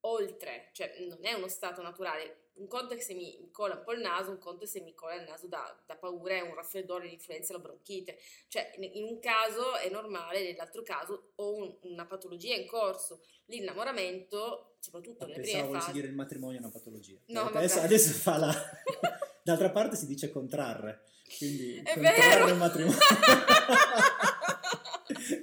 [0.00, 3.92] oltre, cioè non è uno stato naturale un conto è se mi cola un po'
[3.92, 6.54] il naso, un conto è se mi cola il naso da, da paura, è un
[6.54, 8.18] raffreddore, l'influenza, la bronchite.
[8.48, 13.22] Cioè, in un caso è normale, nell'altro caso ho un, una patologia in corso.
[13.46, 15.92] L'innamoramento, soprattutto nelle prime fasi...
[15.92, 17.18] dire il matrimonio è una patologia.
[17.26, 18.52] No, adesso, adesso fa la...
[19.42, 21.02] D'altra parte si dice contrarre,
[21.36, 22.52] quindi è contrarre vero.
[22.52, 22.98] un matrimonio.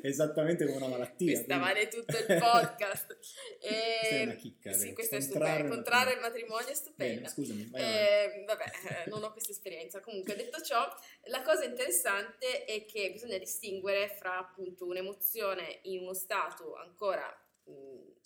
[0.07, 1.33] esattamente come una malattia.
[1.33, 1.63] Questa quindi...
[1.63, 3.17] vale tutto il podcast.
[3.59, 3.97] E...
[3.99, 4.73] Questa è una chicca.
[4.73, 5.69] Sì, questa è stupenda.
[5.69, 7.15] Contrarre il matrimonio è stupenda.
[7.15, 7.69] Bene, scusami.
[7.69, 9.99] Vai eh, vabbè, eh, non ho questa esperienza.
[9.99, 10.87] Comunque, detto ciò,
[11.25, 17.27] la cosa interessante è che bisogna distinguere fra appunto un'emozione in uno stato ancora...
[17.65, 18.19] Mh,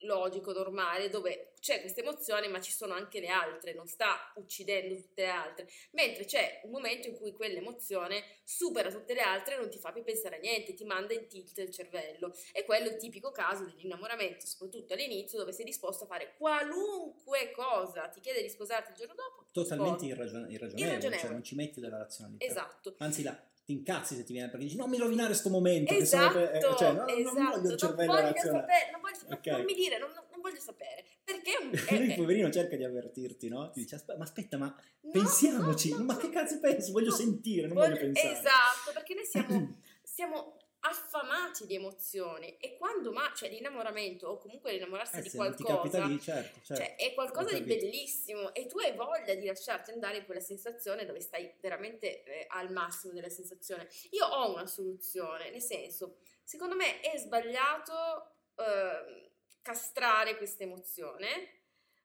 [0.00, 4.94] logico, normale, dove c'è questa emozione ma ci sono anche le altre, non sta uccidendo
[4.94, 9.58] tutte le altre, mentre c'è un momento in cui quell'emozione supera tutte le altre e
[9.58, 12.34] non ti fa più pensare a niente, ti manda in tilt il cervello.
[12.52, 17.50] E quello è il tipico caso dell'innamoramento, soprattutto all'inizio, dove sei disposto a fare qualunque
[17.52, 19.46] cosa, ti chiede di sposarti il giorno dopo.
[19.52, 22.44] Totalmente irragion- irragionevole, irragionevole, cioè non ci metti della razionalità.
[22.44, 22.94] Esatto.
[22.98, 26.38] Anzi, la, ti incazzi se ti viene perché dici non mi rovinare questo momento esatto,
[26.38, 29.36] che sarebbe, eh, cioè, no, esatto, non voglio il cervello non voglio sapere, non, voglio,
[29.36, 29.52] okay.
[29.52, 31.04] non, mi dire non, non, voglio sapere.
[31.22, 33.70] Perché un, lui poverino cerca di avvertirti no?
[33.70, 37.66] ti dice aspetta, ma aspetta ma no, pensiamoci no, ma che cazzo pensi voglio sentire
[37.66, 38.32] non voglio, voglio pensare.
[38.32, 44.72] Esatto perché noi siamo, siamo affamati di emozioni e quando ma cioè l'innamoramento o comunque
[44.72, 48.94] l'innamorarsi eh, di qualcosa lì, certo, certo, cioè, è qualcosa di bellissimo e tu hai
[48.94, 53.88] voglia di lasciarti andare in quella sensazione dove stai veramente eh, al massimo della sensazione.
[54.10, 61.56] Io ho una soluzione nel senso secondo me è sbagliato eh, castrare questa emozione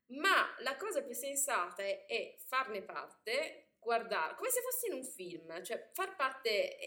[0.08, 5.04] ma la cosa più sensata è, è farne parte guardare, come se fossi in un
[5.04, 6.78] film, cioè far parte,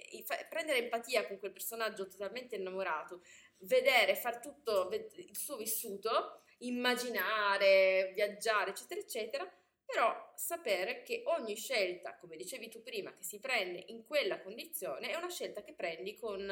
[0.49, 3.23] prendere empatia con quel personaggio totalmente innamorato,
[3.59, 9.53] vedere, far tutto il suo vissuto, immaginare, viaggiare, eccetera, eccetera,
[9.85, 15.11] però sapere che ogni scelta, come dicevi tu prima, che si prende in quella condizione
[15.11, 16.51] è una scelta che prendi con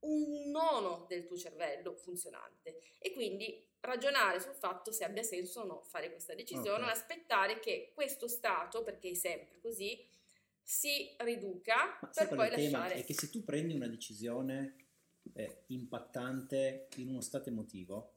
[0.00, 5.64] un nono del tuo cervello funzionante e quindi ragionare sul fatto se abbia senso o
[5.64, 6.90] no fare questa decisione, okay.
[6.90, 10.04] aspettare che questo stato, perché è sempre così,
[10.62, 12.60] si riduca Ma per poi lasciare.
[12.60, 14.86] tema è che se tu prendi una decisione
[15.34, 18.14] eh, impattante in uno stato emotivo,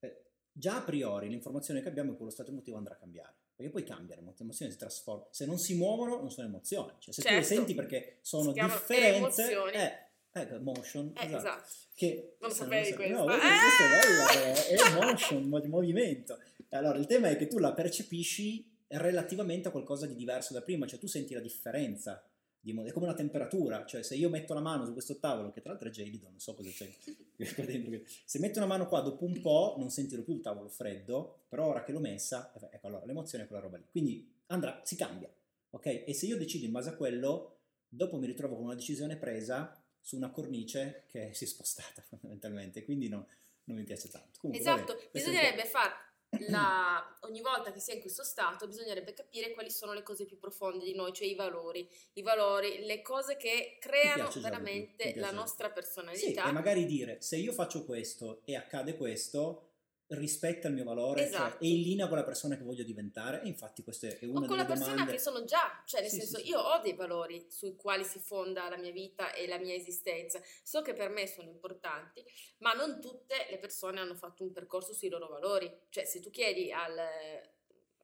[0.00, 0.22] eh,
[0.52, 3.34] già a priori l'informazione che abbiamo è che quello stato emotivo andrà a cambiare.
[3.56, 5.28] Perché poi cambiano, le emozioni si trasformano.
[5.30, 6.92] Se non si muovono, non sono emozioni.
[6.98, 7.28] Cioè, se certo.
[7.28, 7.54] tu le certo.
[7.54, 10.06] senti perché sono differenze, eh,
[10.36, 11.36] Ecco, motion, eh, esatto.
[11.36, 11.68] esatto.
[11.94, 13.24] Che, non sapevi questo.
[13.24, 13.38] No, eh!
[13.38, 16.38] questo è bello, è motion, movimento.
[16.70, 20.86] Allora, il tema è che tu la percepisci relativamente a qualcosa di diverso da prima,
[20.86, 22.22] cioè tu senti la differenza.
[22.60, 25.62] Di, è come una temperatura, cioè se io metto la mano su questo tavolo, che
[25.62, 26.92] tra l'altro è gelido, non so cosa c'è
[28.24, 31.68] se metto una mano qua dopo un po' non sentirò più il tavolo freddo, però
[31.68, 33.84] ora che l'ho messa, ecco allora l'emozione è quella roba lì.
[33.90, 35.32] Quindi andrà, si cambia,
[35.70, 36.04] ok?
[36.06, 39.80] E se io decido in base a quello, dopo mi ritrovo con una decisione presa
[40.06, 43.26] su una cornice che si è spostata fondamentalmente, quindi no,
[43.64, 44.38] non mi piace tanto.
[44.40, 45.92] Comunque, esatto, vabbè, bisognerebbe far
[46.46, 50.24] la, ogni volta che si è in questo stato bisognerebbe capire quali sono le cose
[50.24, 55.32] più profonde di noi, cioè i valori, i valori, le cose che creano veramente la
[55.32, 56.44] nostra personalità.
[56.44, 59.70] Sì, e magari dire se io faccio questo e accade questo,
[60.08, 61.52] rispetta il mio valore, esatto.
[61.52, 64.40] cioè, è in linea con la persona che voglio diventare e infatti questa è una
[64.40, 65.12] o con la persona domande...
[65.12, 68.18] che sono già, cioè nel sì, senso sì, io ho dei valori sui quali si
[68.18, 72.24] fonda la mia vita e la mia esistenza, so che per me sono importanti,
[72.58, 76.30] ma non tutte le persone hanno fatto un percorso sui loro valori, cioè se tu
[76.30, 76.94] chiedi al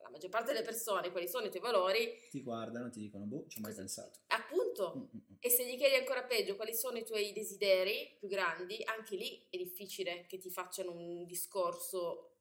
[0.03, 3.25] la maggior parte delle persone quali sono i tuoi valori, ti guardano e ti dicono,
[3.25, 4.19] boh, ci ho mai pensato.
[4.27, 5.32] Appunto, Mm-mm.
[5.45, 9.45] E se gli chiedi ancora peggio quali sono i tuoi desideri più grandi, anche lì
[9.51, 12.37] è difficile che ti facciano un discorso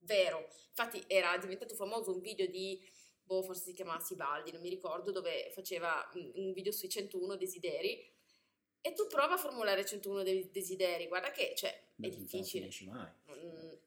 [0.00, 0.48] vero.
[0.70, 2.84] Infatti era diventato famoso un video di,
[3.22, 8.10] boh, forse si chiamava Sibaldi, non mi ricordo, dove faceva un video sui 101 desideri.
[8.80, 11.70] E tu prova a formulare 101 desideri, guarda che cioè,
[12.00, 12.68] è difficile.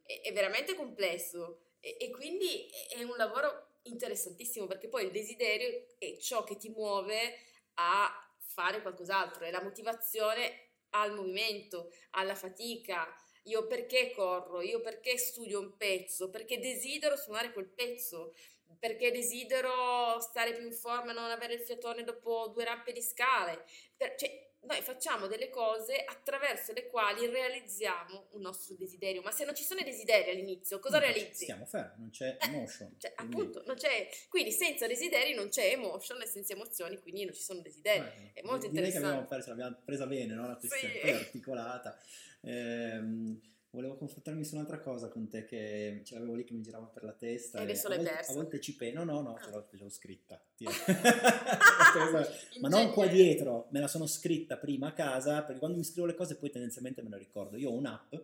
[0.02, 5.88] È, è veramente complesso e, e quindi è un lavoro interessantissimo perché poi il desiderio
[5.98, 7.38] è ciò che ti muove
[7.74, 8.25] a
[8.56, 13.06] fare qualcos'altro, è la motivazione al movimento, alla fatica.
[13.44, 14.62] Io perché corro?
[14.62, 16.30] Io perché studio un pezzo?
[16.30, 18.34] Perché desidero suonare quel pezzo?
[18.80, 23.02] Perché desidero stare più in forma e non avere il fiatone dopo due rampe di
[23.02, 23.66] scale?
[23.96, 29.22] Per, cioè, noi facciamo delle cose attraverso le quali realizziamo un nostro desiderio.
[29.22, 31.44] Ma se non ci sono i desideri all'inizio, cosa no, realizzi?
[31.44, 32.96] Stiamo fermi, non c'è eh, emotion.
[32.98, 33.36] Cioè, quindi...
[33.36, 37.42] appunto, non c'è, quindi senza desideri non c'è emotion e senza emozioni quindi non ci
[37.42, 38.32] sono desideri.
[38.34, 38.92] Eh, È molto direi interessante.
[38.92, 40.48] Che abbiamo, perso, l'abbiamo presa bene, no?
[40.48, 41.10] la questione sì.
[41.10, 41.98] articolata.
[42.42, 43.42] Ehm,
[43.76, 47.04] volevo confrontarmi su un'altra cosa con te che ce l'avevo lì che mi girava per
[47.04, 47.60] la testa.
[47.60, 48.32] E adesso l'hai persa.
[48.32, 49.44] A volte ci penso, no, no, no, ah.
[49.44, 50.42] ce l'ho, ce l'ho scritta.
[52.62, 56.08] Ma non qua dietro, me la sono scritta prima a casa, perché quando mi scrivo
[56.08, 57.58] le cose poi tendenzialmente me le ricordo.
[57.58, 58.16] Io ho un'app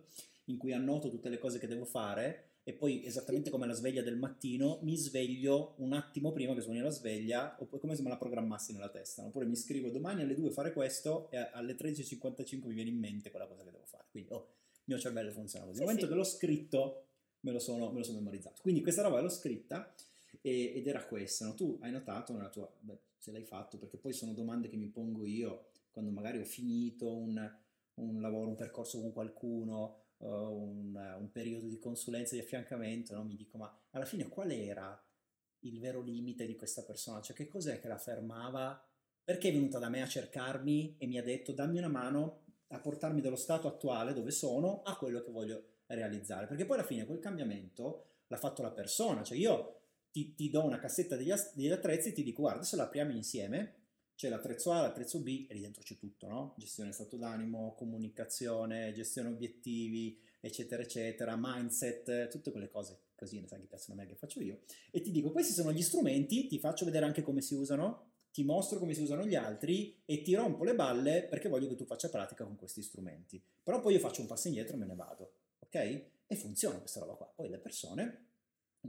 [0.46, 4.02] in cui annoto tutte le cose che devo fare e poi esattamente come la sveglia
[4.02, 8.08] del mattino mi sveglio un attimo prima che suoni la sveglia oppure come se me
[8.08, 12.66] la programmassi nella testa oppure mi scrivo domani alle 2 fare questo e alle 13.55
[12.66, 14.48] mi viene in mente quella cosa che devo fare quindi oh,
[14.84, 15.78] mio cervello funziona così.
[15.78, 16.12] Nel momento sì.
[16.12, 17.06] che l'ho scritto,
[17.40, 18.60] me lo, sono, me lo sono memorizzato.
[18.62, 19.94] Quindi questa roba l'ho scritta
[20.40, 21.46] e, ed era questa.
[21.46, 21.54] No?
[21.54, 22.70] Tu hai notato nella tua...
[22.80, 26.44] Beh, se l'hai fatto, perché poi sono domande che mi pongo io quando magari ho
[26.44, 27.54] finito un,
[27.94, 33.22] un lavoro, un percorso con qualcuno, uh, un, un, periodo di consulenza, di affiancamento, no?
[33.22, 35.00] mi dico ma alla fine qual era
[35.60, 37.20] il vero limite di questa persona?
[37.20, 38.84] Cioè che cos'è che la fermava?
[39.22, 42.41] Perché è venuta da me a cercarmi e mi ha detto dammi una mano
[42.72, 46.46] a portarmi dallo stato attuale dove sono a quello che voglio realizzare.
[46.46, 50.64] Perché poi alla fine quel cambiamento l'ha fatto la persona, cioè io ti, ti do
[50.64, 53.80] una cassetta degli, attrezzi e ti dico guarda adesso la apriamo insieme,
[54.14, 56.54] c'è l'attrezzo A, l'attrezzo B e lì dentro c'è tutto, no?
[56.56, 63.66] Gestione stato d'animo, comunicazione, gestione obiettivi, eccetera, eccetera, mindset, tutte quelle cose così, sai che
[63.66, 64.60] piacciono a me che faccio io.
[64.90, 68.44] E ti dico questi sono gli strumenti, ti faccio vedere anche come si usano, ti
[68.44, 71.84] mostro come si usano gli altri e ti rompo le balle perché voglio che tu
[71.84, 73.42] faccia pratica con questi strumenti.
[73.62, 75.74] Però poi io faccio un passo indietro e me ne vado, ok?
[76.26, 77.30] E funziona questa roba qua.
[77.34, 78.26] Poi le persone,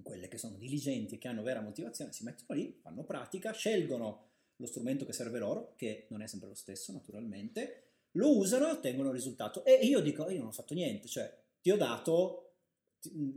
[0.01, 4.29] quelle che sono diligenti e che hanno vera motivazione, si mettono lì, fanno pratica, scelgono
[4.55, 8.71] lo strumento che serve loro, che non è sempre lo stesso naturalmente, lo usano e
[8.71, 9.65] ottengono il risultato.
[9.65, 12.42] E io dico, io non ho fatto niente, cioè ti ho dato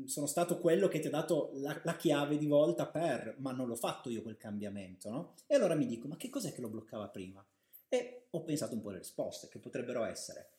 [0.06, 3.66] sono stato quello che ti ha dato la, la, chiave di volta per, ma non
[3.66, 5.34] l'ho fatto io quel cambiamento, no?
[5.46, 7.44] E allora mi dico, ma che cos'è che lo bloccava prima?
[7.88, 10.50] E ho pensato un po' alle risposte, che potrebbero essere,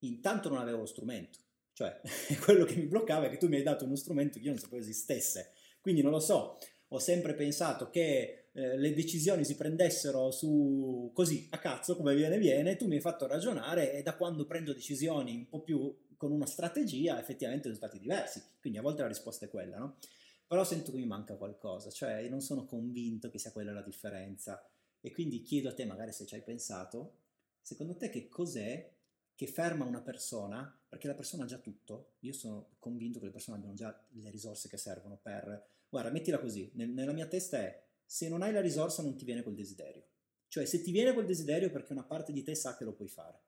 [0.00, 1.38] intanto non avevo lo strumento,
[1.72, 2.00] cioè
[2.44, 4.60] quello che mi bloccava è che tu mi hai dato uno strumento che io non
[4.60, 10.30] sapevo esistesse, quindi non lo so, ho sempre pensato che eh, le decisioni si prendessero
[10.30, 14.44] su così a cazzo come viene viene, tu mi hai fatto ragionare e da quando
[14.46, 15.92] prendo decisioni un po' più
[16.24, 18.42] con una strategia effettivamente risultati diversi.
[18.58, 19.98] Quindi a volte la risposta è quella, no?
[20.46, 24.66] Però sento che mi manca qualcosa, cioè non sono convinto che sia quella la differenza.
[25.02, 27.18] E quindi chiedo a te, magari se ci hai pensato,
[27.60, 28.90] secondo te che cos'è
[29.34, 30.74] che ferma una persona?
[30.88, 32.12] Perché la persona ha già tutto.
[32.20, 35.66] Io sono convinto che le persone abbiano già le risorse che servono per...
[35.90, 39.42] Guarda, mettila così, nella mia testa è, se non hai la risorsa non ti viene
[39.42, 40.04] quel desiderio.
[40.48, 43.08] Cioè, se ti viene quel desiderio perché una parte di te sa che lo puoi
[43.08, 43.40] fare.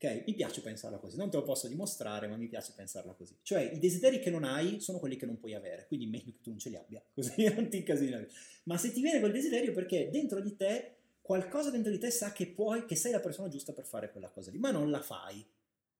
[0.00, 0.22] Ok?
[0.26, 3.36] Mi piace pensarla così, non te lo posso dimostrare, ma mi piace pensarla così.
[3.42, 6.40] Cioè, i desideri che non hai sono quelli che non puoi avere, quindi meglio che
[6.40, 8.26] tu non ce li abbia, così non ti incasini.
[8.64, 12.32] Ma se ti viene quel desiderio perché dentro di te, qualcosa dentro di te sa
[12.32, 15.02] che puoi, che sei la persona giusta per fare quella cosa lì, ma non la
[15.02, 15.44] fai.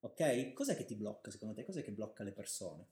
[0.01, 0.53] Ok?
[0.53, 1.65] Cos'è che ti blocca secondo te?
[1.65, 2.87] Cos'è che blocca le persone?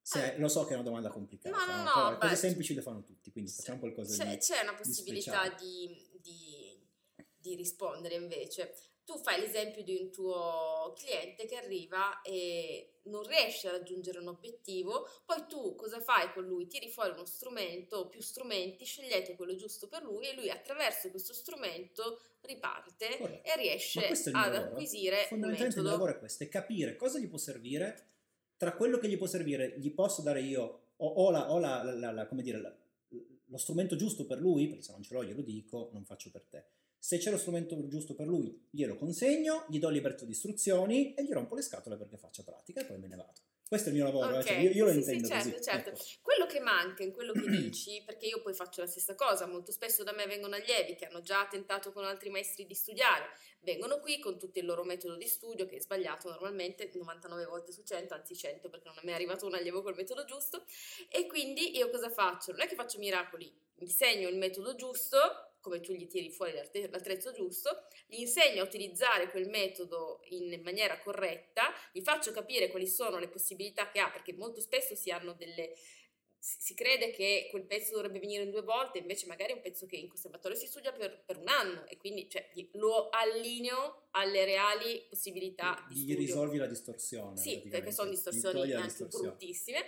[0.00, 0.38] Se, Eh.
[0.38, 1.82] lo so che è una domanda complicata, No, no, no?
[1.84, 4.38] no, Però beh, cose semplici le fanno tutti, quindi facciamo qualcosa C'è, di...
[4.38, 6.78] c'è una possibilità di, di-
[7.36, 8.74] di rispondere invece.
[9.04, 14.28] Tu fai l'esempio di un tuo cliente che arriva e non riesce a raggiungere un
[14.28, 16.66] obiettivo, poi tu cosa fai con lui?
[16.66, 21.10] Tiri fuori uno strumento o più strumenti, scegliete quello giusto per lui e lui attraverso
[21.10, 23.46] questo strumento riparte Corretto.
[23.48, 24.56] e riesce ad lavoro.
[24.70, 28.08] acquisire Fondamentalmente il mio lavoro è questo, è capire cosa gli può servire,
[28.56, 30.62] tra quello che gli può servire gli posso dare io,
[30.96, 32.78] ho, ho la- ho la- la- la- come dire,
[33.48, 36.44] lo strumento giusto per lui, perché se non ce l'ho glielo dico, non faccio per
[36.48, 36.64] te.
[37.04, 41.22] Se c'è lo strumento giusto per lui, glielo consegno, gli do libertà di istruzioni e
[41.22, 43.42] gli rompo le scatole perché faccia pratica e poi me ne vado.
[43.68, 45.50] Questo è il mio lavoro, eh, Ok, cioè io, io lo sì, sì, intendo certo,
[45.50, 45.62] così.
[45.62, 45.90] certo.
[45.90, 46.02] ecco.
[46.22, 49.70] Quello che manca in quello che dici, perché io poi faccio la stessa cosa, molto
[49.70, 53.26] spesso da me vengono allievi che hanno già tentato con altri maestri di studiare,
[53.60, 57.72] vengono qui con tutto il loro metodo di studio, che è sbagliato normalmente 99 volte
[57.72, 60.64] su 100, anzi 100 perché non è mai arrivato un allievo col metodo giusto,
[61.10, 62.52] e quindi io cosa faccio?
[62.52, 65.18] Non è che faccio miracoli, insegno il metodo giusto,
[65.64, 71.00] come tu gli tiri fuori l'attrezzo giusto, gli insegno a utilizzare quel metodo in maniera
[71.00, 75.32] corretta, gli faccio capire quali sono le possibilità che ha, perché molto spesso si hanno
[75.32, 75.74] delle...
[76.38, 79.86] Si crede che quel pezzo dovrebbe venire in due volte, invece magari è un pezzo
[79.86, 84.44] che in conservatorio si studia per, per un anno e quindi cioè, lo allineo alle
[84.44, 86.16] reali possibilità di Gli studio.
[86.18, 87.38] risolvi la distorsione.
[87.38, 89.28] Sì, perché sono distorsioni anche distorsione.
[89.28, 89.86] bruttissime.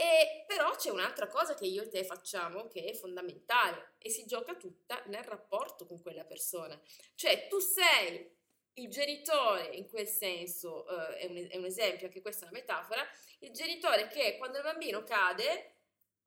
[0.00, 4.24] E però c'è un'altra cosa che io e te facciamo che è fondamentale e si
[4.24, 6.80] gioca tutta nel rapporto con quella persona.
[7.14, 8.34] Cioè tu sei
[8.74, 12.58] il genitore, in quel senso eh, è, un, è un esempio, anche questa è una
[12.58, 13.06] metafora,
[13.40, 15.74] il genitore che quando il bambino cade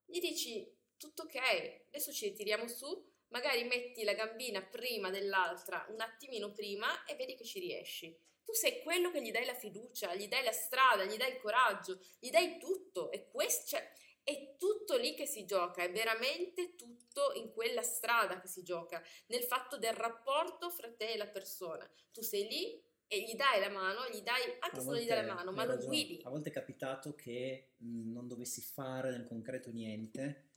[0.05, 5.99] gli dici tutto ok, adesso ci ritiriamo su, magari metti la gambina prima dell'altra, un
[5.99, 8.15] attimino prima e vedi che ci riesci.
[8.53, 11.39] Tu sei quello che gli dai la fiducia, gli dai la strada, gli dai il
[11.39, 13.09] coraggio, gli dai tutto.
[13.11, 13.91] E questo, cioè,
[14.23, 19.01] è tutto lì che si gioca, è veramente tutto in quella strada che si gioca,
[19.29, 21.89] nel fatto del rapporto fra te e la persona.
[22.11, 25.07] Tu sei lì e gli dai la mano, gli dai, anche A se non gli
[25.07, 25.87] dai la mano, ma lo ragione.
[25.87, 26.19] guidi.
[26.21, 30.49] A volte è capitato che mh, non dovessi fare nel concreto niente,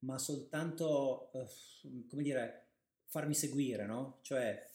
[0.00, 1.46] ma soltanto, eh,
[2.10, 2.72] come dire,
[3.06, 4.18] farmi seguire, no?
[4.20, 4.66] Cioè,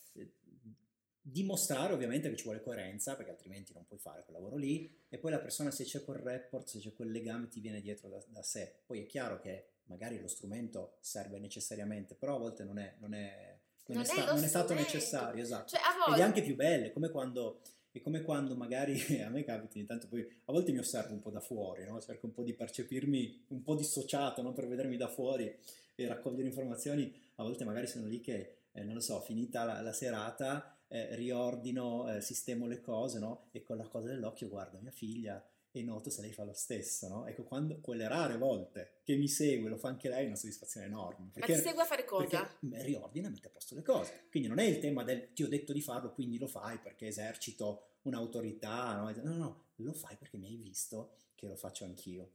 [1.25, 5.17] dimostrare ovviamente che ci vuole coerenza, perché altrimenti non puoi fare quel lavoro lì, e
[5.17, 8.21] poi la persona se c'è quel rapport, se c'è quel legame ti viene dietro da,
[8.27, 8.81] da sé.
[8.85, 13.13] Poi è chiaro che magari lo strumento serve necessariamente, però a volte non è, non
[13.13, 15.69] è, non Non è sta- non è stato necessario, esatto.
[15.69, 15.79] Cioè,
[16.11, 17.61] Ed è anche più bello, è come quando,
[17.91, 21.21] è come quando magari a me capita ogni tanto, poi a volte mi osservo un
[21.21, 22.01] po' da fuori, no?
[22.01, 24.51] cerco un po' di percepirmi un po' dissociato no?
[24.51, 25.55] per vedermi da fuori
[25.95, 27.13] e raccogliere informazioni.
[27.35, 31.15] A volte magari sono lì che, eh, non lo so, finita la, la serata, eh,
[31.15, 33.47] riordino, eh, sistemo le cose no?
[33.51, 37.07] e con la cosa dell'occhio guardo mia figlia e noto se lei fa lo stesso.
[37.07, 37.25] No?
[37.25, 40.85] Ecco, quando quelle rare volte che mi segue, lo fa anche lei, è una soddisfazione
[40.85, 41.31] enorme.
[41.33, 42.45] Ma ti segue a fare cosa?
[42.59, 44.25] Perché riordina e mette a posto le cose.
[44.29, 47.07] Quindi non è il tema del ti ho detto di farlo, quindi lo fai perché
[47.07, 48.95] esercito un'autorità.
[48.95, 52.33] No, no, no, lo fai perché mi hai visto che lo faccio anch'io.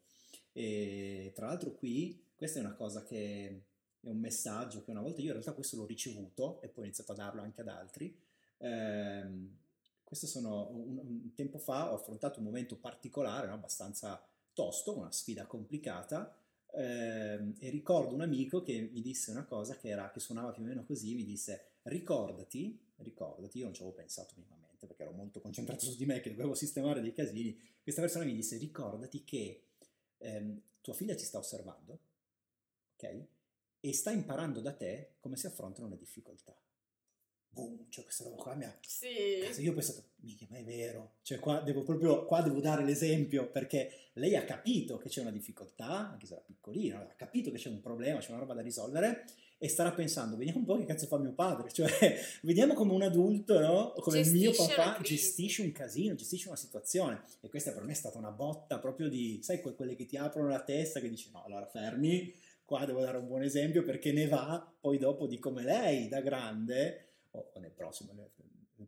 [0.52, 3.62] E tra l'altro qui, questa è una cosa che
[4.00, 6.86] è un messaggio che una volta io in realtà questo l'ho ricevuto e poi ho
[6.86, 8.26] iniziato a darlo anche ad altri.
[8.58, 9.56] Ehm,
[10.04, 15.12] questo sono un, un tempo fa ho affrontato un momento particolare, no, abbastanza tosto, una
[15.12, 16.34] sfida complicata,
[16.72, 20.62] ehm, e ricordo un amico che mi disse una cosa che, era, che suonava più
[20.62, 25.12] o meno così, mi disse ricordati, ricordati, io non ci avevo pensato minimamente perché ero
[25.12, 29.24] molto concentrato su di me che dovevo sistemare dei casini, questa persona mi disse ricordati
[29.24, 29.62] che
[30.18, 31.98] ehm, tua figlia ti sta osservando,
[32.96, 33.24] ok?
[33.80, 36.56] E sta imparando da te come si affrontano le difficoltà.
[37.50, 39.40] Boom, cioè questa roba qua mi ha Sì.
[39.42, 41.14] Cazzo, io ho pensato, mica, ma è vero.
[41.22, 45.30] Cioè, qua devo proprio, qua devo dare l'esempio perché lei ha capito che c'è una
[45.30, 48.62] difficoltà, anche se era piccolina, ha capito che c'è un problema, c'è una roba da
[48.62, 49.24] risolvere
[49.60, 51.90] e starà pensando, vediamo un po' che cazzo fa mio padre, cioè,
[52.42, 53.92] vediamo come un adulto, no?
[53.98, 57.22] Come il mio Gestisce la papà gestisce un casino, gestisce una situazione.
[57.40, 60.16] E questa per me è stata una botta proprio di, sai, que- quelle che ti
[60.16, 62.32] aprono la testa che dici, no, allora fermi,
[62.64, 66.20] qua devo dare un buon esempio perché ne va poi dopo di come lei da
[66.20, 68.30] grande o nel prossimo, nel,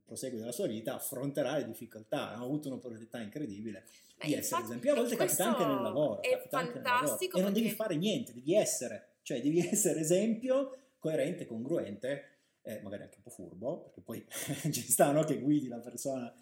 [0.04, 2.30] proseguo della sua vita, affronterà le difficoltà.
[2.30, 3.84] Ha avuto un'opportunità incredibile
[4.18, 4.92] Ma di essere infatti- esempio.
[4.92, 6.22] A volte capita anche nel lavoro.
[6.22, 6.72] È nel lavoro.
[6.82, 12.24] fantastico E non devi fare niente, devi essere, cioè devi essere esempio, coerente, congruente,
[12.62, 14.24] eh, magari anche un po' furbo, perché poi
[14.70, 16.32] ci sta no, che guidi la persona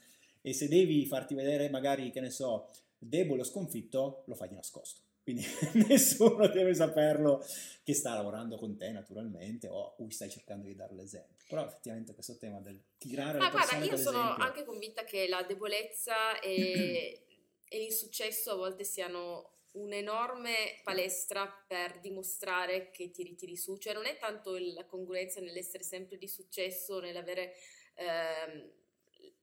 [0.40, 4.54] e se devi farti vedere magari, che ne so, debole o sconfitto, lo fai di
[4.54, 5.02] nascosto.
[5.28, 5.44] Quindi
[5.86, 7.44] nessuno deve saperlo
[7.84, 11.44] che sta lavorando con te naturalmente o a cui stai cercando di dare l'esempio.
[11.46, 15.28] Però effettivamente questo tema del tirare Ma le guarda, io sono esempio- anche convinta che
[15.28, 17.24] la debolezza e,
[17.68, 24.06] e l'insuccesso a volte siano un'enorme palestra per dimostrare che ti ritiri su, cioè non
[24.06, 27.52] è tanto la congruenza nell'essere sempre di successo, nell'avere
[27.96, 28.70] ehm,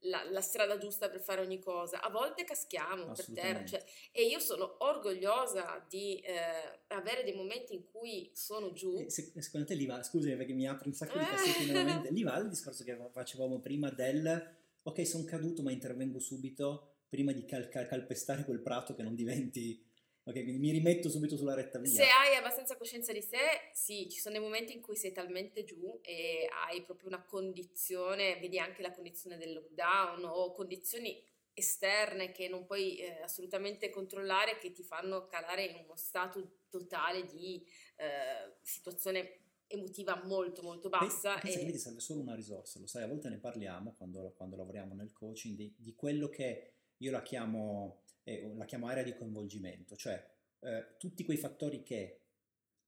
[0.08, 4.26] la, la, strada giusta per fare ogni cosa, a volte caschiamo per terra cioè, e
[4.26, 8.96] io sono orgogliosa di eh, avere dei momenti in cui sono giù.
[8.98, 12.10] E secondo te lì va, scusami perché mi apri un sacco di cassetti nella mente,
[12.10, 17.32] lì va il discorso che facevamo prima del ok sono caduto ma intervengo subito prima
[17.32, 19.85] di cal- cal- calpestare quel prato che non diventi
[20.28, 21.88] Ok, quindi mi rimetto subito sulla retta via.
[21.88, 25.62] Se hai abbastanza coscienza di sé, sì, ci sono dei momenti in cui sei talmente
[25.62, 31.22] giù e hai proprio una condizione, vedi anche la condizione del lockdown o condizioni
[31.54, 37.24] esterne che non puoi eh, assolutamente controllare che ti fanno calare in uno stato totale
[37.24, 37.64] di
[37.94, 41.38] eh, situazione emotiva molto molto bassa.
[41.38, 41.66] Pensa e...
[41.66, 44.92] che ti serve solo una risorsa, lo sai, a volte ne parliamo quando, quando lavoriamo
[44.92, 49.94] nel coaching di, di quello che io la chiamo eh, la chiamo area di coinvolgimento,
[49.94, 50.22] cioè
[50.60, 52.22] eh, tutti quei fattori che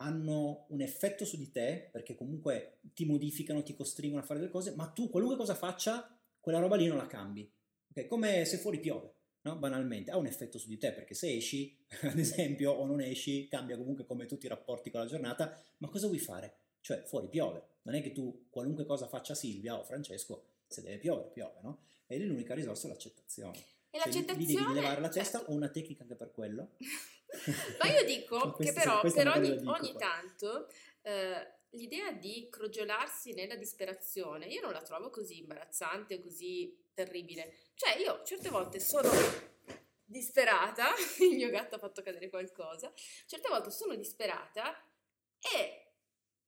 [0.01, 4.51] hanno un effetto su di te, perché comunque ti modificano, ti costringono a fare delle
[4.51, 7.51] cose, ma tu qualunque cosa faccia, quella roba lì non la cambi.
[7.91, 8.07] Okay?
[8.07, 9.57] Come se fuori piove, no?
[9.57, 13.49] banalmente, ha un effetto su di te, perché se esci, ad esempio, o non esci,
[13.49, 16.57] cambia comunque come tutti i rapporti con la giornata, ma cosa vuoi fare?
[16.81, 17.63] Cioè, fuori piove.
[17.83, 21.83] Non è che tu qualunque cosa faccia Silvia o Francesco, se deve piovere, piove, no?
[22.07, 23.59] E l'unica risorsa è l'accettazione.
[23.91, 24.45] E l'accettazione...
[24.45, 25.53] Lì devi levare la testa certo.
[25.53, 26.71] o una tecnica anche per quello?
[27.81, 30.69] Ma io dico che però per ogni, dico, ogni tanto
[31.03, 37.55] eh, l'idea di crogiolarsi nella disperazione, io non la trovo così imbarazzante o così terribile.
[37.75, 39.11] Cioè io certe volte sono
[40.05, 40.89] disperata,
[41.21, 42.93] il mio gatto ha fatto cadere qualcosa,
[43.27, 44.83] certe volte sono disperata
[45.55, 45.88] e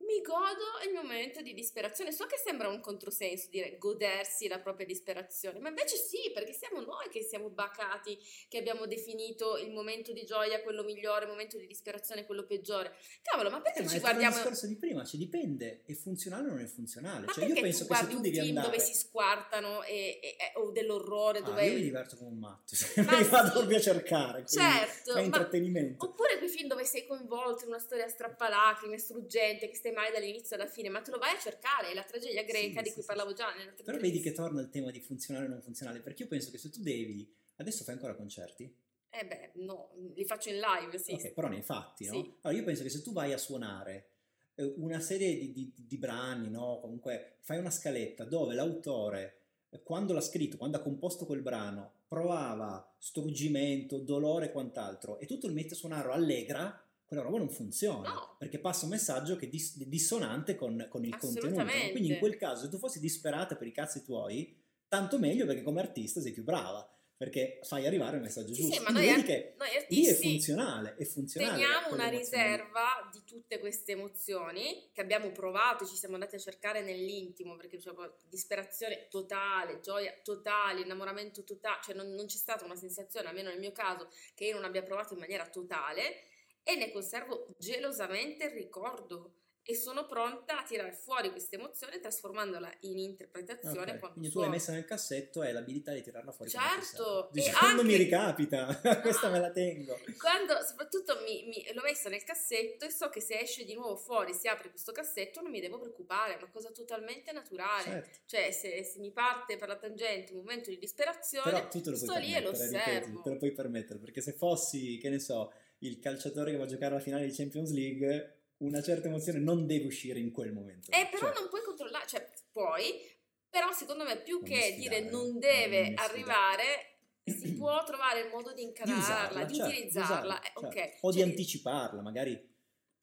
[0.01, 2.13] mi godo il mio momento di disperazione.
[2.13, 6.81] So che sembra un controsenso dire godersi la propria disperazione, ma invece sì, perché siamo
[6.81, 11.59] noi che siamo bacati, che abbiamo definito il momento di gioia quello migliore, il momento
[11.59, 12.95] di disperazione quello peggiore.
[13.23, 14.35] Cavolo, ma perché eh, ci ma guardiamo...
[14.35, 17.27] il discorso di prima, ci dipende, è funzionale o non è funzionale?
[17.27, 18.67] Ma cioè, io penso che se tu devi andare...
[18.67, 21.67] dove si squartano e, e, e, o dell'orrore, ah, dove...
[21.67, 22.75] io mi diverto come un matto,
[23.05, 26.05] ma mi vado proprio a cercare, certo, è intrattenimento.
[26.05, 26.11] Ma...
[26.11, 30.57] Oppure quei film dove sei coinvolto in una storia strappalacrime, struggente, che stai male dall'inizio
[30.57, 33.03] alla fine, ma te lo vai a cercare, è la tragedia greca sì, di cui
[33.03, 33.49] sì, parlavo già.
[33.83, 36.59] Però vedi che torna il tema di funzionale o non funzionale, perché io penso che
[36.59, 37.33] se tu devi...
[37.57, 38.75] Adesso fai ancora concerti?
[39.11, 41.13] Eh beh, no, li faccio in live, sì.
[41.13, 42.13] Ok, però nei fatti, no?
[42.13, 42.35] Sì.
[42.43, 44.11] Allora io penso che se tu vai a suonare
[44.55, 46.79] eh, una serie di, di, di brani, no?
[46.81, 51.93] Comunque fai una scaletta dove l'autore eh, quando l'ha scritto, quando ha composto quel brano,
[52.07, 57.51] provava struggimento, dolore e quant'altro, e tutto il mette a suonare allegra, quella roba non
[57.51, 58.37] funziona no.
[58.39, 61.65] perché passa un messaggio che è dis- dissonante con, con il contenuto.
[61.91, 64.57] Quindi in quel caso, se tu fossi disperata per i cazzi tuoi,
[64.87, 68.77] tanto meglio perché come artista sei più brava perché fai arrivare il messaggio sì, giusto.
[68.77, 71.53] Sì, ma noi, vedi che noi artisti lì è funzionale, è funzionale.
[71.53, 76.81] Teniamo una riserva di tutte queste emozioni che abbiamo provato, ci siamo andati a cercare
[76.81, 77.91] nell'intimo perché c'è
[78.29, 83.59] disperazione totale, gioia totale, innamoramento totale, cioè non, non c'è stata una sensazione, almeno nel
[83.59, 86.30] mio caso, che io non abbia provato in maniera totale
[86.63, 92.69] e ne conservo gelosamente il ricordo e sono pronta a tirare fuori questa emozione trasformandola
[92.81, 93.93] in interpretazione.
[93.93, 94.13] Okay.
[94.13, 96.51] Quindi tu l'hai messa nel cassetto e l'abilità di tirarla fuori.
[96.51, 97.93] Certo, Dici, quando anche...
[97.93, 99.99] mi ricapita, no, questa me la tengo.
[100.19, 103.97] Quando soprattutto mi, mi, l'ho messa nel cassetto e so che se esce di nuovo
[103.97, 107.85] fuori, si apre questo cassetto, non mi devo preoccupare, è una cosa totalmente naturale.
[107.85, 108.19] Certo.
[108.27, 111.91] Cioè se, se, mi parte per la tangente un momento di disperazione, Però tu te
[111.91, 113.21] lo sto lì e lo osservo.
[113.21, 116.69] Te lo puoi permettere, perché se fossi, che ne so, il calciatore che va a
[116.69, 120.91] giocare alla finale di Champions League una certa emozione non deve uscire in quel momento.
[120.91, 123.01] Eh, però cioè, non puoi controllare, cioè puoi,
[123.49, 128.53] però secondo me più che dire non deve non arrivare, si può trovare il modo
[128.53, 130.83] di incanarla, di, certo, utilizzarla, certo, eh, okay.
[130.83, 131.07] certo.
[131.07, 132.49] o cioè, di anticiparla, magari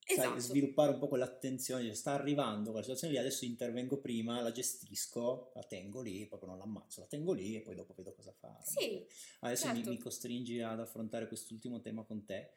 [0.05, 0.29] esatto.
[0.29, 4.51] sai, sviluppare un po' quell'attenzione, cioè, sta arrivando quella situazione lì, adesso intervengo prima, la
[4.51, 8.31] gestisco, la tengo lì, proprio non l'ammazzo, la tengo lì e poi dopo vedo cosa
[8.31, 8.63] fare.
[8.63, 9.03] Sì,
[9.39, 9.89] adesso certo.
[9.89, 12.51] mi, mi costringi ad affrontare quest'ultimo tema con te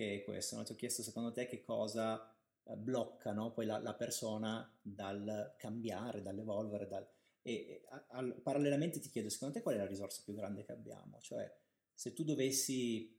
[0.00, 0.56] che è questo.
[0.56, 0.62] No?
[0.62, 2.34] Ti ho chiesto secondo te che cosa
[2.64, 3.52] eh, blocca no?
[3.52, 7.06] poi la, la, persona dal cambiare, dall'evolvere, dal...
[7.42, 10.72] e, a, a, parallelamente ti chiedo secondo te qual è la risorsa più grande che
[10.72, 11.18] abbiamo?
[11.20, 11.54] Cioè
[11.92, 13.14] se tu dovessi,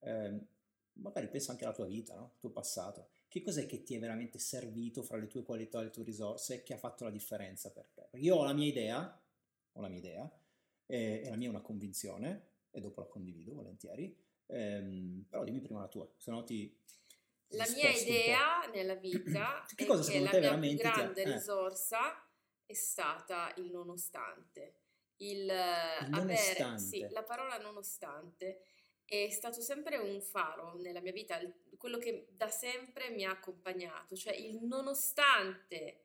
[0.00, 0.46] eh,
[0.94, 2.32] magari pensa anche alla tua vita, no?
[2.34, 5.84] il tuo passato, che cos'è che ti è veramente servito fra le tue qualità e
[5.84, 8.08] le tue risorse che ha fatto la differenza per te?
[8.10, 9.22] Perché io ho la mia idea,
[9.72, 10.30] ho la mia idea,
[10.84, 14.14] e, e la mia è una convinzione, e dopo la condivido volentieri,
[14.50, 16.76] Ehm, però dimmi prima la tua, se no ti...
[17.54, 21.28] La mia idea nella vita che è che la mia più grande ti...
[21.28, 21.32] eh.
[21.32, 22.24] risorsa
[22.64, 24.74] è stata il nonostante.
[25.16, 26.62] Il, il nonostante.
[26.62, 28.62] Avere, sì, la parola nonostante.
[29.04, 31.38] è stato sempre un faro nella mia vita,
[31.76, 36.04] quello che da sempre mi ha accompagnato, cioè il nonostante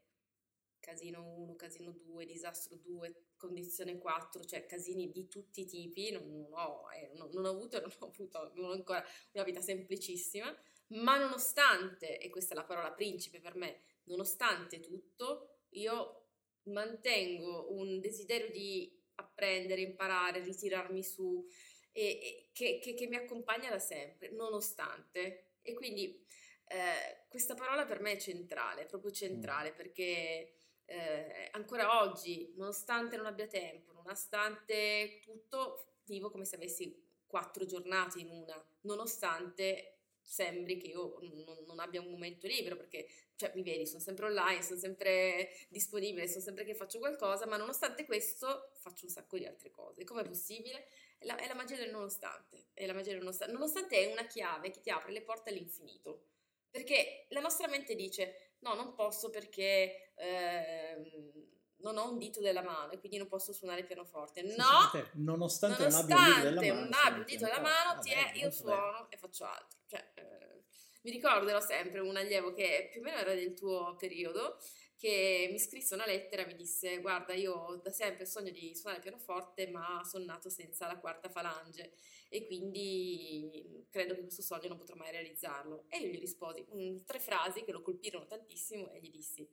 [0.86, 6.30] casino 1, casino 2, disastro 2, condizione 4, cioè casini di tutti i tipi, non,
[6.30, 9.04] non, ho, eh, non, non ho, avuto non ho avuto non ho ancora
[9.34, 10.56] una vita semplicissima,
[10.88, 16.28] ma nonostante, e questa è la parola principe per me, nonostante tutto, io
[16.64, 21.46] mantengo un desiderio di apprendere, imparare, ritirarmi su,
[21.92, 25.54] e, e che, che, che mi accompagna da sempre, nonostante.
[25.62, 26.26] E quindi
[26.68, 29.76] eh, questa parola per me è centrale, proprio centrale, mm.
[29.76, 30.55] perché
[30.86, 38.20] eh, ancora oggi, nonostante non abbia tempo, nonostante tutto, vivo come se avessi quattro giornate
[38.20, 43.64] in una, nonostante sembri che io non, non, abbia un momento libero perché cioè, mi
[43.64, 48.72] vedi, sono sempre online, sono sempre disponibile, sono sempre che faccio qualcosa, ma nonostante questo
[48.80, 50.04] faccio un sacco di altre cose.
[50.04, 50.88] Com'è possibile?
[51.18, 53.54] È la, è la magia del nonostante, è la magia del nonostante.
[53.54, 56.28] Nonostante è una chiave che ti apre le porte all'infinito.
[56.72, 61.46] Perché la nostra mente dice: no, non posso perché eh,
[61.78, 64.42] non ho un dito della mano e quindi non posso suonare il pianoforte.
[64.42, 68.02] No, nonostante, nonostante non abbia un dito della mano, non abbia un dito della mano
[68.02, 69.08] ti è, io suono bello.
[69.10, 69.80] e faccio altro.
[69.88, 70.64] Cioè, eh,
[71.04, 74.58] mi ricorderò sempre un allievo che più o meno era del tuo periodo
[74.98, 78.98] che mi scrisse una lettera e mi disse guarda io da sempre sogno di suonare
[78.98, 81.94] il pianoforte ma sono nato senza la quarta falange
[82.36, 87.02] e quindi credo che questo sogno non potrò mai realizzarlo e io gli risposi um,
[87.06, 89.48] tre frasi che lo colpirono tantissimo e gli dissi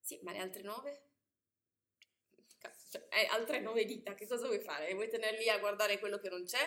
[0.00, 1.02] sì ma le altre nove?
[2.90, 4.92] Cioè, hai altre nove dita, che cosa vuoi fare?
[4.94, 6.58] Vuoi tenerli a guardare quello che non c'è?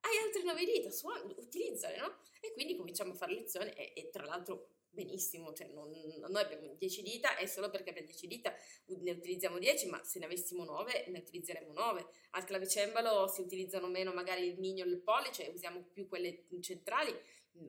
[0.00, 2.18] Hai altre nove dita, suona, utilizzale, no?
[2.40, 5.90] E quindi cominciamo a fare lezioni e, e tra l'altro benissimo, cioè non,
[6.28, 8.54] noi abbiamo 10 dita e solo perché abbiamo 10 dita
[8.86, 12.06] ne utilizziamo 10, ma se ne avessimo 9 ne utilizzeremo 9.
[12.30, 17.14] Al clavicembalo si utilizzano meno magari il mignolo e il pollice, usiamo più quelle centrali,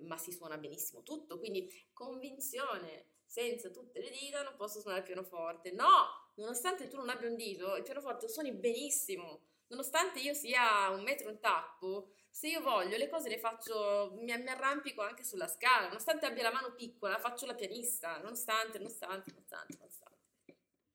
[0.02, 5.08] ma si suona benissimo tutto, quindi convinzione, senza tutte le dita non posso suonare il
[5.08, 5.72] pianoforte.
[5.72, 9.48] No, nonostante tu non abbia un dito, il pianoforte suoni benissimo.
[9.68, 14.26] Nonostante io sia un metro un tappo, se io voglio le cose le faccio, mi,
[14.26, 19.30] mi, arrampico anche sulla scala, nonostante abbia la mano piccola, faccio la pianista, nonostante, nonostante,
[19.30, 20.18] nonostante, nonostante.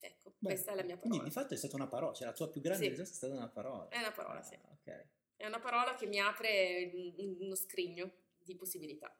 [0.00, 1.10] Ecco, Beh, questa è la mia parola.
[1.10, 3.00] Quindi di fatto è stata una parola, cioè la tua più grande sì.
[3.00, 3.88] è stata una parola.
[3.88, 4.58] È una parola, ah, sì.
[4.80, 5.04] Okay.
[5.36, 6.90] È una parola che mi apre
[7.38, 9.16] uno scrigno di possibilità.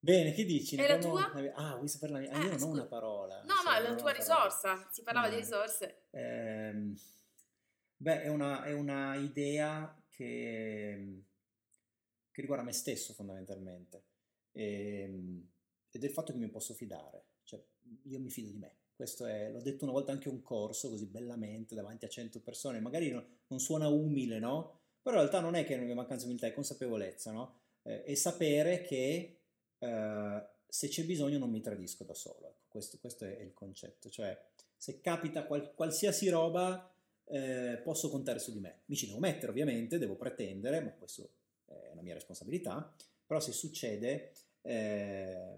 [0.00, 0.74] Bene, che dici?
[0.74, 1.32] E la tua?
[1.54, 2.32] Ah, vuoi sapere la mia?
[2.32, 2.66] Ah, io non scusa.
[2.66, 3.42] ho una parola.
[3.44, 4.88] No, no, è la tua risorsa.
[4.90, 5.34] Si parlava no.
[5.34, 6.06] di risorse.
[6.10, 6.98] Ehm,
[7.96, 11.22] beh, è una, è una idea che,
[12.30, 14.04] che, riguarda me stesso fondamentalmente.
[14.52, 15.48] E, ehm,
[15.90, 17.24] ed è il fatto che mi posso fidare.
[17.44, 17.62] Cioè,
[18.02, 18.76] io mi fido di me.
[18.94, 22.80] Questo è, l'ho detto una volta anche un corso, così bellamente, davanti a 100 persone.
[22.80, 24.78] Magari non, non suona umile, no?
[25.00, 27.60] Però in realtà non è che non è mancanza di umiltà, è consapevolezza, no?
[27.82, 29.38] Eh, e sapere che
[29.78, 32.46] eh, se c'è bisogno non mi tradisco da solo.
[32.46, 34.10] Ecco, questo, questo, è il concetto.
[34.10, 34.38] Cioè,
[34.76, 36.89] se capita qual, qualsiasi roba,
[37.30, 38.80] eh, posso contare su di me.
[38.86, 41.28] Mi ci devo mettere, ovviamente, devo pretendere, ma questo
[41.66, 42.92] è la mia responsabilità.
[43.26, 44.32] Però se succede,
[44.62, 45.54] eh,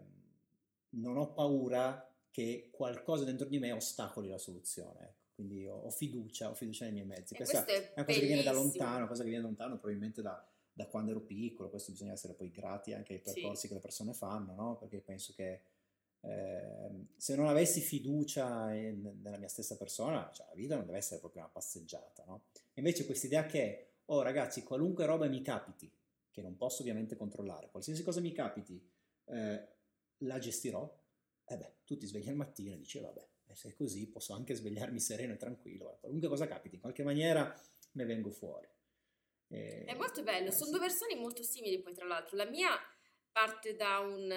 [0.90, 5.00] non ho paura che qualcosa dentro di me ostacoli la soluzione.
[5.00, 5.20] Ecco.
[5.34, 7.34] Quindi ho, ho, fiducia, ho fiducia nei miei mezzi.
[7.34, 9.78] Questa è, è una cosa che viene da lontano, una cosa che viene da lontano,
[9.78, 13.68] probabilmente da, da quando ero piccolo, questo bisogna essere poi grati anche ai percorsi sì.
[13.68, 14.76] che le persone fanno, no?
[14.76, 15.60] Perché penso che
[16.22, 20.98] eh, se non avessi fiducia in, nella mia stessa persona, cioè la vita non deve
[20.98, 22.44] essere proprio una passeggiata, no?
[22.74, 25.90] Invece questa idea che, oh ragazzi, qualunque roba mi capiti,
[26.30, 28.80] che non posso ovviamente controllare, qualsiasi cosa mi capiti,
[29.26, 29.68] eh,
[30.18, 31.00] la gestirò,
[31.44, 34.32] e eh beh, tu ti svegli al mattino e dici, vabbè, se è così posso
[34.32, 37.54] anche svegliarmi sereno e tranquillo, qualunque cosa capiti, in qualche maniera
[37.92, 38.68] ne vengo fuori.
[39.48, 42.36] Eh, è molto bello, eh, sono due versioni molto simili poi tra l'altro.
[42.36, 42.70] La mia
[43.30, 44.32] parte da un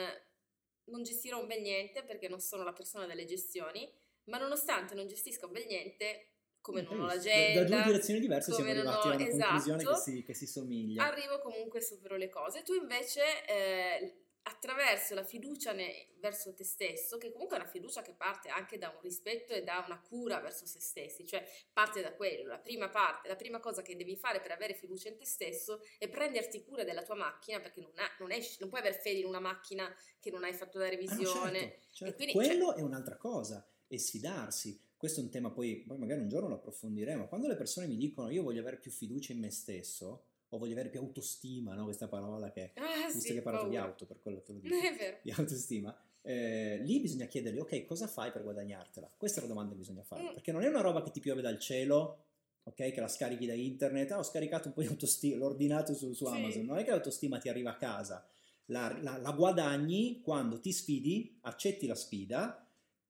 [0.86, 3.90] non gestirò un bel niente perché non sono la persona delle gestioni,
[4.26, 6.30] ma nonostante non gestisca un bel niente,
[6.62, 7.64] come non ho l'agenda...
[7.64, 10.48] Da, due direzioni diverse siamo arrivati ho, a una esatto, conclusione che si, che si,
[10.48, 11.06] somiglia.
[11.06, 12.64] Arrivo comunque supero le cose.
[12.64, 18.02] Tu invece eh, attraverso la fiducia ne, verso te stesso, che comunque è una fiducia
[18.02, 21.44] che parte anche da un rispetto e da una cura verso se stessi, cioè
[21.74, 22.46] parte da quello.
[22.48, 25.82] La prima parte, la prima cosa che devi fare per avere fiducia in te stesso
[25.98, 29.20] è prenderti cura della tua macchina, perché non, ha, non, è, non puoi aver fede
[29.20, 31.58] in una macchina che non hai fatto la revisione.
[31.58, 32.16] Ah, certo, certo.
[32.16, 34.80] Quindi, quello cioè, è un'altra cosa, è sfidarsi.
[34.96, 37.28] Questo è un tema, poi, poi magari un giorno lo approfondiremo.
[37.28, 40.74] Quando le persone mi dicono io voglio avere più fiducia in me stesso, o voglio
[40.74, 41.84] avere più autostima, no?
[41.86, 44.60] questa parola che, ah, visto sì, che hai parlato di auto, per quello te lo
[44.62, 44.76] dico,
[45.22, 49.12] di autostima, eh, lì bisogna chiedergli, ok, cosa fai per guadagnartela?
[49.18, 50.34] Questa è la domanda che bisogna fare, mm.
[50.34, 52.26] perché non è una roba che ti piove dal cielo
[52.66, 52.92] ok?
[52.92, 56.14] Che la scarichi da internet, ah, ho scaricato un po' di autostima, l'ho ordinato su,
[56.14, 56.66] su Amazon, sì.
[56.66, 58.28] non è che l'autostima ti arriva a casa,
[58.66, 62.68] la, la, la guadagni quando ti sfidi, accetti la sfida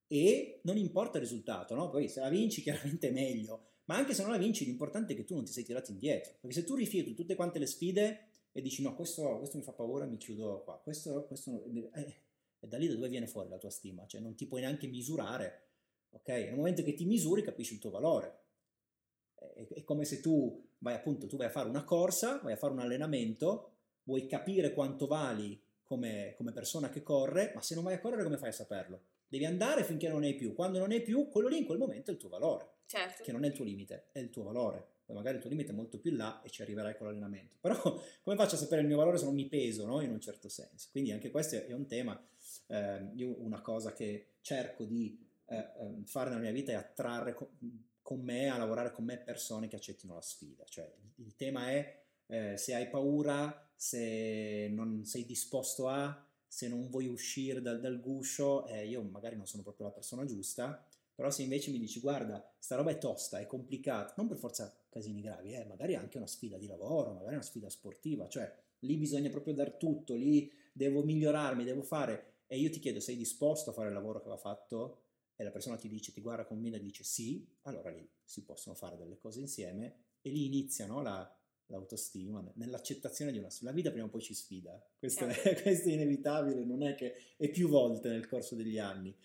[0.08, 1.90] e non importa il risultato, no?
[1.90, 5.16] Poi se la vinci chiaramente è meglio, ma anche se non la vinci l'importante è
[5.16, 8.28] che tu non ti sei tirato indietro, perché se tu rifiuti tutte quante le sfide
[8.52, 11.64] e dici no, questo, questo mi fa paura, mi chiudo qua, questo, questo
[11.94, 12.16] eh,
[12.60, 14.88] è da lì da dove viene fuori la tua stima, cioè non ti puoi neanche
[14.88, 15.68] misurare,
[16.12, 16.28] ok?
[16.30, 18.44] Nel momento che ti misuri capisci il tuo valore.
[19.36, 22.58] È, è come se tu vai appunto, tu vai a fare una corsa, vai a
[22.58, 23.72] fare un allenamento,
[24.04, 28.24] vuoi capire quanto vali come, come persona che corre, ma se non vai a correre
[28.24, 29.02] come fai a saperlo?
[29.28, 30.54] Devi andare finché non hai più.
[30.54, 32.75] Quando non hai più, quello lì in quel momento è il tuo valore.
[32.86, 33.24] Certo.
[33.24, 34.94] Che non è il tuo limite, è il tuo valore.
[35.06, 37.58] Poi magari il tuo limite è molto più là e ci arriverai con l'allenamento.
[37.62, 37.76] Però
[38.22, 40.02] come faccio a sapere il mio valore se non mi peso, no?
[40.02, 40.90] In un certo senso.
[40.92, 42.20] Quindi anche questo è un tema.
[42.68, 45.18] Eh, io una cosa che cerco di
[45.48, 47.48] eh, ehm, fare nella mia vita è attrarre con,
[48.02, 50.64] con, me, a lavorare con me persone che accettino la sfida.
[50.66, 56.70] Cioè il, il tema è eh, se hai paura, se non sei disposto a se
[56.70, 60.88] non vuoi uscire dal, dal guscio, eh, io magari non sono proprio la persona giusta,
[61.16, 64.76] però se invece mi dici guarda, sta roba è tosta, è complicata, non per forza
[64.90, 68.98] casini gravi, eh, magari anche una sfida di lavoro, magari una sfida sportiva, cioè lì
[68.98, 73.70] bisogna proprio dar tutto, lì devo migliorarmi, devo fare, e io ti chiedo, sei disposto
[73.70, 75.00] a fare il lavoro che va fatto?
[75.38, 78.44] E la persona ti dice, ti guarda con me e dice sì, allora lì si
[78.44, 81.30] possono fare delle cose insieme e lì iniziano la,
[81.68, 83.70] l'autostima, nell'accettazione di una sfida.
[83.70, 87.16] La vita prima o poi ci sfida, questo, è, questo è, inevitabile, non è che
[87.38, 89.16] è più volte nel corso degli anni.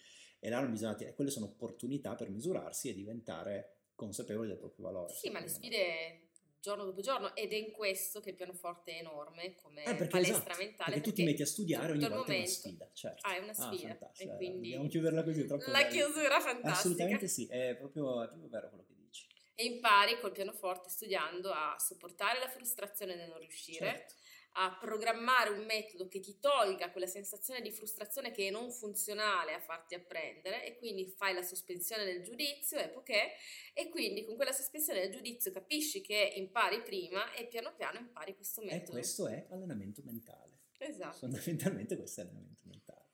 [0.40, 4.86] E là non bisogna, e quelle sono opportunità per misurarsi e diventare consapevoli del proprio
[4.86, 5.12] valore.
[5.12, 6.28] Sì, ma le sfide
[6.60, 10.20] giorno dopo giorno ed è in questo che il pianoforte è enorme come eh, palestra
[10.20, 10.76] esatto, mentale.
[10.76, 13.26] Perché, perché tu ti metti a studiare ogni volta momento, una sfida, certo.
[13.26, 13.98] Ah, è una sfida.
[13.98, 14.68] Ah, e quindi...
[14.70, 15.90] Dobbiamo chiuderla così, troppo La bello.
[15.90, 16.70] chiusura fantastica.
[16.70, 19.26] Assolutamente sì, è proprio, è proprio vero quello che dici
[19.60, 24.14] e impari col pianoforte studiando a sopportare la frustrazione nel non riuscire, certo.
[24.54, 29.54] A programmare un metodo che ti tolga quella sensazione di frustrazione che è non funzionale
[29.54, 33.32] a farti apprendere e quindi fai la sospensione del giudizio e poiché
[33.74, 38.34] e quindi con quella sospensione del giudizio capisci che impari prima e piano piano impari
[38.34, 38.90] questo metodo.
[38.90, 40.58] E questo è allenamento mentale.
[40.78, 41.18] Esatto.
[41.28, 43.08] Fondamentalmente questo è allenamento mentale.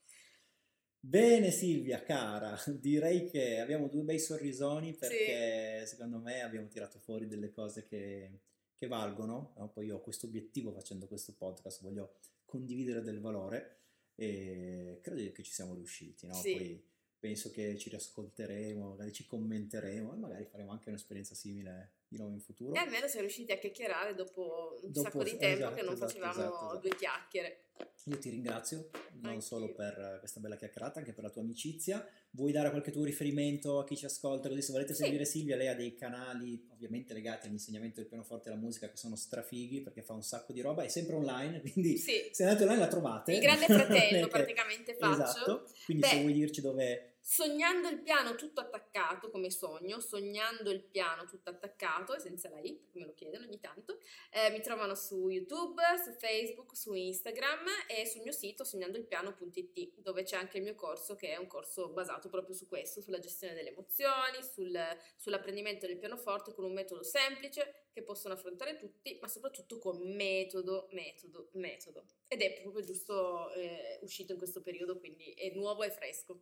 [0.98, 5.86] Bene Silvia, cara, direi che abbiamo due bei sorrisoni perché sì.
[5.86, 8.40] secondo me abbiamo tirato fuori delle cose che,
[8.76, 9.54] che valgono.
[9.56, 9.70] No?
[9.70, 13.80] Poi io ho questo obiettivo facendo questo podcast, voglio condividere del valore
[14.14, 16.26] e credo che ci siamo riusciti.
[16.26, 16.34] No?
[16.34, 16.54] Sì.
[16.54, 16.84] Poi
[17.18, 22.32] penso che ci riascolteremo, magari ci commenteremo e magari faremo anche un'esperienza simile di nuovo
[22.32, 22.74] in futuro.
[22.74, 25.94] E almeno siamo riusciti a chiacchierare dopo un dopo, sacco di tempo esatto, che non
[25.94, 26.78] esatto, facevamo esatto, esatto.
[26.78, 27.60] due chiacchiere.
[28.04, 29.40] Io ti ringrazio non Anch'io.
[29.40, 32.06] solo per questa bella chiacchierata, anche per la tua amicizia.
[32.30, 34.48] Vuoi dare qualche tuo riferimento a chi ci ascolta?
[34.48, 35.02] Così se volete sì.
[35.02, 38.96] seguire Silvia, lei ha dei canali ovviamente legati all'insegnamento del pianoforte e alla musica che
[38.96, 42.28] sono strafighi perché fa un sacco di roba, è sempre online, quindi sì.
[42.30, 43.32] se andate online la trovate.
[43.32, 45.22] Il grande fratello praticamente faccio.
[45.22, 50.70] Esatto, quindi Beh, se vuoi dirci dove Sognando il piano tutto attaccato come sogno, sognando
[50.70, 53.98] il piano tutto attaccato e senza la i, me lo chiedono ogni tanto,
[54.30, 60.22] eh, mi trovano su YouTube, su Facebook, su Instagram e sul mio sito sognandoilpiano.it dove
[60.22, 63.54] c'è anche il mio corso che è un corso basato proprio su questo, sulla gestione
[63.54, 64.78] delle emozioni, sul,
[65.16, 70.86] sull'apprendimento del pianoforte con un metodo semplice che possono affrontare tutti, ma soprattutto con metodo,
[70.92, 72.04] metodo, metodo.
[72.28, 76.40] Ed è proprio giusto eh, uscito in questo periodo, quindi è nuovo e fresco.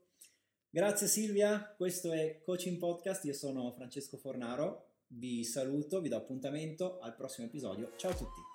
[0.75, 6.99] Grazie Silvia, questo è Coaching Podcast, io sono Francesco Fornaro, vi saluto, vi do appuntamento
[6.99, 8.54] al prossimo episodio, ciao a tutti!